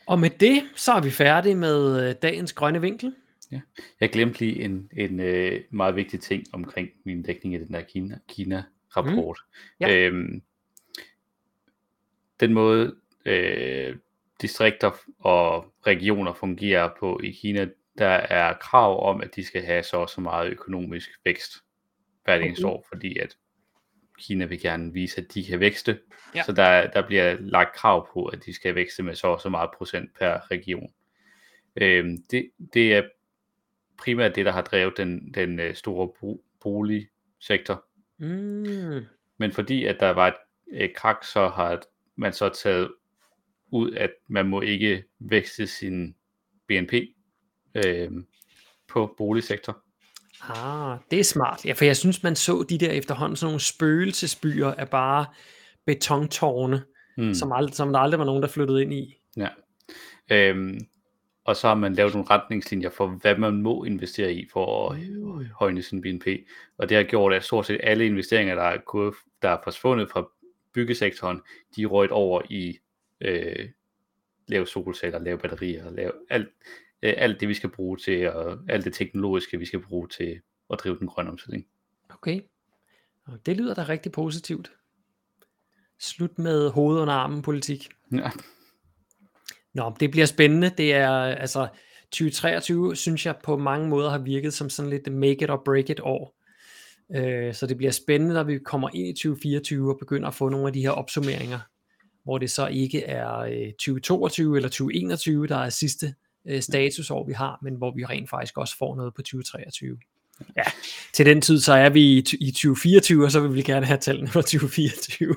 Og 0.05 0.19
med 0.19 0.29
det, 0.29 0.63
så 0.75 0.91
er 0.91 1.01
vi 1.01 1.09
færdige 1.09 1.55
med 1.55 2.09
øh, 2.09 2.15
dagens 2.21 2.53
grønne 2.53 2.81
vinkel. 2.81 3.15
Ja. 3.51 3.61
Jeg 3.99 4.09
glemte 4.09 4.39
lige 4.39 4.63
en, 4.63 4.89
en 4.97 5.19
øh, 5.19 5.61
meget 5.69 5.95
vigtig 5.95 6.21
ting 6.21 6.43
omkring 6.53 6.89
min 7.05 7.23
dækning 7.23 7.55
af 7.55 7.59
den 7.59 7.73
der 7.73 7.81
Kina, 7.81 8.19
Kina-rapport. 8.27 9.39
Mm. 9.49 9.87
Ja. 9.87 9.97
Øhm, 9.97 10.41
den 12.39 12.53
måde 12.53 12.95
øh, 13.25 13.95
distrikter 14.41 14.91
og 15.19 15.73
regioner 15.87 16.33
fungerer 16.33 16.89
på 16.99 17.19
i 17.23 17.31
Kina, 17.31 17.67
der 17.97 18.07
er 18.07 18.53
krav 18.53 19.09
om, 19.09 19.21
at 19.21 19.35
de 19.35 19.45
skal 19.45 19.63
have 19.63 19.83
så 19.83 20.07
så 20.07 20.21
meget 20.21 20.51
økonomisk 20.51 21.09
vækst 21.25 21.51
hver 22.23 22.35
okay. 22.35 22.45
eneste 22.45 22.67
år, 22.67 22.85
fordi 22.89 23.17
at 23.17 23.37
Kina 24.21 24.45
vil 24.45 24.61
gerne 24.61 24.93
vise, 24.93 25.21
at 25.21 25.33
de 25.33 25.43
kan 25.45 25.59
vækste. 25.59 25.99
Ja. 26.35 26.43
Så 26.43 26.51
der, 26.51 26.91
der 26.91 27.07
bliver 27.07 27.37
lagt 27.39 27.75
krav 27.75 28.07
på, 28.13 28.25
at 28.25 28.45
de 28.45 28.53
skal 28.53 28.75
vækste 28.75 29.03
med 29.03 29.15
så 29.15 29.37
så 29.37 29.49
meget 29.49 29.69
procent 29.77 30.09
per 30.19 30.51
region. 30.51 30.93
Øhm, 31.75 32.23
det, 32.31 32.51
det 32.73 32.93
er 32.93 33.03
primært 33.97 34.35
det, 34.35 34.45
der 34.45 34.51
har 34.51 34.61
drevet 34.61 34.97
den, 34.97 35.33
den 35.33 35.59
øh, 35.59 35.75
store 35.75 36.37
boligsektor. 36.61 37.85
Mm. 38.17 39.05
Men 39.37 39.51
fordi 39.51 39.85
at 39.85 39.99
der 39.99 40.09
var 40.09 40.27
et, 40.27 40.35
et 40.71 40.95
krak, 40.95 41.23
så 41.23 41.47
har 41.47 41.81
man 42.15 42.33
så 42.33 42.49
taget 42.49 42.91
ud, 43.71 43.91
at 43.91 44.11
man 44.27 44.47
må 44.47 44.61
ikke 44.61 45.03
vækste 45.19 45.67
sin 45.67 46.15
BNP 46.67 46.93
øh, 47.75 48.11
på 48.87 49.15
boligsektor. 49.17 49.83
Ah, 50.49 50.97
det 51.11 51.19
er 51.19 51.23
smart. 51.23 51.65
Ja, 51.65 51.73
for 51.73 51.85
jeg 51.85 51.97
synes, 51.97 52.23
man 52.23 52.35
så 52.35 52.65
de 52.69 52.77
der 52.77 52.91
efterhånden 52.91 53.35
sådan 53.35 53.49
nogle 53.49 53.59
spøgelsesbyer 53.59 54.71
af 54.71 54.89
bare 54.89 55.25
betontårne, 55.85 56.83
mm. 57.17 57.33
som, 57.33 57.51
ald- 57.51 57.73
som 57.73 57.93
der 57.93 57.99
aldrig 57.99 58.19
var 58.19 58.25
nogen, 58.25 58.43
der 58.43 58.49
flyttede 58.49 58.81
ind 58.81 58.93
i. 58.93 59.17
Ja. 59.37 59.47
Øhm, 60.31 60.79
og 61.45 61.55
så 61.55 61.67
har 61.67 61.75
man 61.75 61.93
lavet 61.93 62.13
nogle 62.13 62.29
retningslinjer 62.29 62.89
for, 62.89 63.07
hvad 63.07 63.37
man 63.37 63.61
må 63.61 63.83
investere 63.83 64.33
i 64.33 64.47
for 64.53 64.89
at 64.89 64.99
Uh. 65.17 65.45
højne 65.59 65.81
sin 65.81 66.01
BNP. 66.01 66.27
Og 66.77 66.89
det 66.89 66.97
har 66.97 67.03
gjort, 67.03 67.33
at 67.33 67.43
stort 67.43 67.65
set 67.65 67.79
alle 67.83 68.05
investeringer, 68.05 68.55
der 68.55 68.63
er, 68.63 68.77
gået, 68.85 69.13
der 69.41 69.49
er 69.49 69.57
forsvundet 69.63 70.09
fra 70.11 70.27
byggesektoren, 70.73 71.41
de 71.75 71.83
er 71.83 71.87
røget 71.87 72.11
over 72.11 72.41
i 72.49 72.79
øh, 73.21 73.69
lave 74.47 74.67
solceller, 74.67 75.19
lave 75.19 75.37
batterier, 75.37 75.91
lave 75.91 76.11
alt, 76.29 76.49
øh, 77.03 77.13
alt 77.17 77.39
det, 77.39 77.47
vi 77.47 77.53
skal 77.53 77.69
bruge 77.69 77.97
til, 77.97 78.29
og 78.29 78.59
alt 78.69 78.85
det 78.85 78.93
teknologiske, 78.93 79.59
vi 79.59 79.65
skal 79.65 79.81
bruge 79.81 80.07
til 80.07 80.41
at 80.69 80.79
drive 80.83 80.99
den 80.99 81.07
grønne 81.07 81.31
omstilling. 81.31 81.65
Okay. 82.09 82.41
Og 83.27 83.45
det 83.45 83.57
lyder 83.57 83.73
da 83.73 83.83
rigtig 83.83 84.11
positivt. 84.11 84.71
Slut 85.99 86.39
med 86.39 86.69
hoved 86.69 86.99
under 86.99 87.13
armen 87.13 87.41
politik. 87.41 87.89
Ja. 88.11 88.31
Nå, 89.73 89.95
det 89.99 90.11
bliver 90.11 90.25
spændende. 90.25 90.71
Det 90.77 90.93
er 90.93 91.11
altså 91.11 91.67
2023 92.11 92.95
synes 92.95 93.25
jeg 93.25 93.35
på 93.43 93.57
mange 93.57 93.87
måder 93.87 94.09
har 94.09 94.17
virket 94.17 94.53
som 94.53 94.69
sådan 94.69 94.89
lidt 94.89 95.13
make 95.13 95.43
it 95.43 95.49
or 95.49 95.61
break 95.65 95.89
it 95.89 95.99
år. 95.99 96.35
Øh, 97.15 97.53
så 97.53 97.67
det 97.67 97.77
bliver 97.77 97.91
spændende, 97.91 98.33
når 98.33 98.43
vi 98.43 98.59
kommer 98.59 98.89
ind 98.93 99.07
i 99.07 99.13
2024 99.13 99.91
og 99.93 99.99
begynder 99.99 100.27
at 100.27 100.35
få 100.35 100.49
nogle 100.49 100.67
af 100.67 100.73
de 100.73 100.81
her 100.81 100.91
opsummeringer, 100.91 101.59
hvor 102.23 102.37
det 102.37 102.51
så 102.51 102.67
ikke 102.67 103.03
er 103.03 103.37
øh, 103.37 103.71
2022 103.71 104.55
eller 104.55 104.69
2021, 104.69 105.47
der 105.47 105.57
er 105.57 105.69
sidste 105.69 106.15
øh, 106.45 106.61
statusår, 106.61 107.27
vi 107.27 107.33
har, 107.33 107.59
men 107.61 107.75
hvor 107.75 107.91
vi 107.95 108.05
rent 108.05 108.29
faktisk 108.29 108.57
også 108.57 108.77
får 108.77 108.95
noget 108.95 109.13
på 109.13 109.21
2023. 109.21 109.97
Ja, 110.57 110.63
til 111.13 111.25
den 111.25 111.41
tid, 111.41 111.59
så 111.59 111.73
er 111.73 111.89
vi 111.89 112.01
i, 112.01 112.17
i 112.39 112.51
2024, 112.51 113.25
og 113.25 113.31
så 113.31 113.39
vil 113.39 113.53
vi 113.53 113.61
gerne 113.61 113.85
have 113.85 113.97
tallene 113.97 114.27
for 114.27 114.41
2024. 114.41 115.35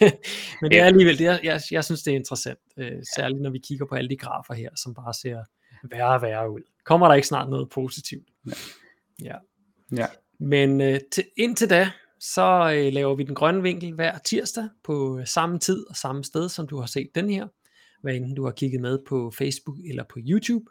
Men 0.62 0.70
det 0.70 0.80
er 0.80 0.84
alligevel, 0.84 1.18
det 1.18 1.26
er, 1.26 1.38
jeg, 1.42 1.60
jeg 1.70 1.84
synes, 1.84 2.02
det 2.02 2.12
er 2.12 2.16
interessant, 2.16 2.58
øh, 2.76 2.92
særligt 3.16 3.42
når 3.42 3.50
vi 3.50 3.58
kigger 3.58 3.86
på 3.86 3.94
alle 3.94 4.10
de 4.10 4.16
grafer 4.16 4.54
her, 4.54 4.70
som 4.76 4.94
bare 4.94 5.14
ser 5.14 5.38
værre 5.90 6.14
og 6.14 6.22
værre 6.22 6.50
ud. 6.50 6.60
Kommer 6.84 7.08
der 7.08 7.14
ikke 7.14 7.28
snart 7.28 7.50
noget 7.50 7.68
positivt? 7.70 8.28
Ja. 9.22 9.34
Ja. 9.96 10.06
Men 10.40 10.80
øh, 10.80 11.00
til, 11.12 11.24
indtil 11.36 11.70
da, 11.70 11.90
så 12.20 12.72
øh, 12.76 12.92
laver 12.92 13.14
vi 13.14 13.22
den 13.22 13.34
grønne 13.34 13.62
vinkel 13.62 13.94
hver 13.94 14.18
tirsdag 14.18 14.68
på 14.84 15.18
øh, 15.18 15.26
samme 15.26 15.58
tid 15.58 15.86
og 15.90 15.96
samme 15.96 16.24
sted, 16.24 16.48
som 16.48 16.68
du 16.68 16.78
har 16.80 16.86
set 16.86 17.08
den 17.14 17.30
her. 17.30 17.46
Hvad 18.06 18.14
enten 18.14 18.34
du 18.34 18.44
har 18.44 18.52
kigget 18.52 18.80
med 18.80 18.98
på 19.08 19.30
Facebook 19.30 19.76
eller 19.88 20.04
på 20.04 20.18
YouTube. 20.28 20.64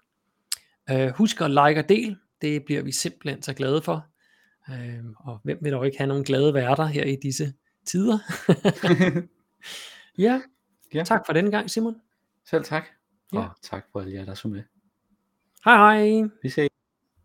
Øh, 0.91 1.09
husk 1.09 1.41
at 1.41 1.49
like 1.49 1.79
og 1.79 1.89
del. 1.89 2.17
Det 2.41 2.65
bliver 2.65 2.81
vi 2.81 2.91
simpelthen 2.91 3.41
så 3.41 3.53
glade 3.53 3.81
for. 3.81 4.07
Øh, 4.69 5.05
og 5.19 5.39
hvem 5.43 5.57
vil 5.61 5.71
dog 5.71 5.85
ikke 5.85 5.97
have 5.97 6.07
nogle 6.07 6.23
glade 6.23 6.53
værter 6.53 6.85
her 6.85 7.03
i 7.03 7.15
disse 7.15 7.53
tider? 7.85 8.17
ja. 10.25 10.41
Ja. 10.93 11.03
tak 11.03 11.25
for 11.25 11.33
denne 11.33 11.51
gang, 11.51 11.69
Simon. 11.69 11.95
Selv 12.45 12.63
tak. 12.63 12.85
Ja. 13.33 13.39
Og 13.39 13.49
tak 13.61 13.85
for 13.91 13.99
alle 13.99 14.13
jer, 14.13 14.25
der 14.25 14.33
så 14.33 14.47
med. 14.47 14.63
Hej 15.65 15.75
hej. 15.75 16.29
Vi 16.43 16.49
ses. 16.49 16.69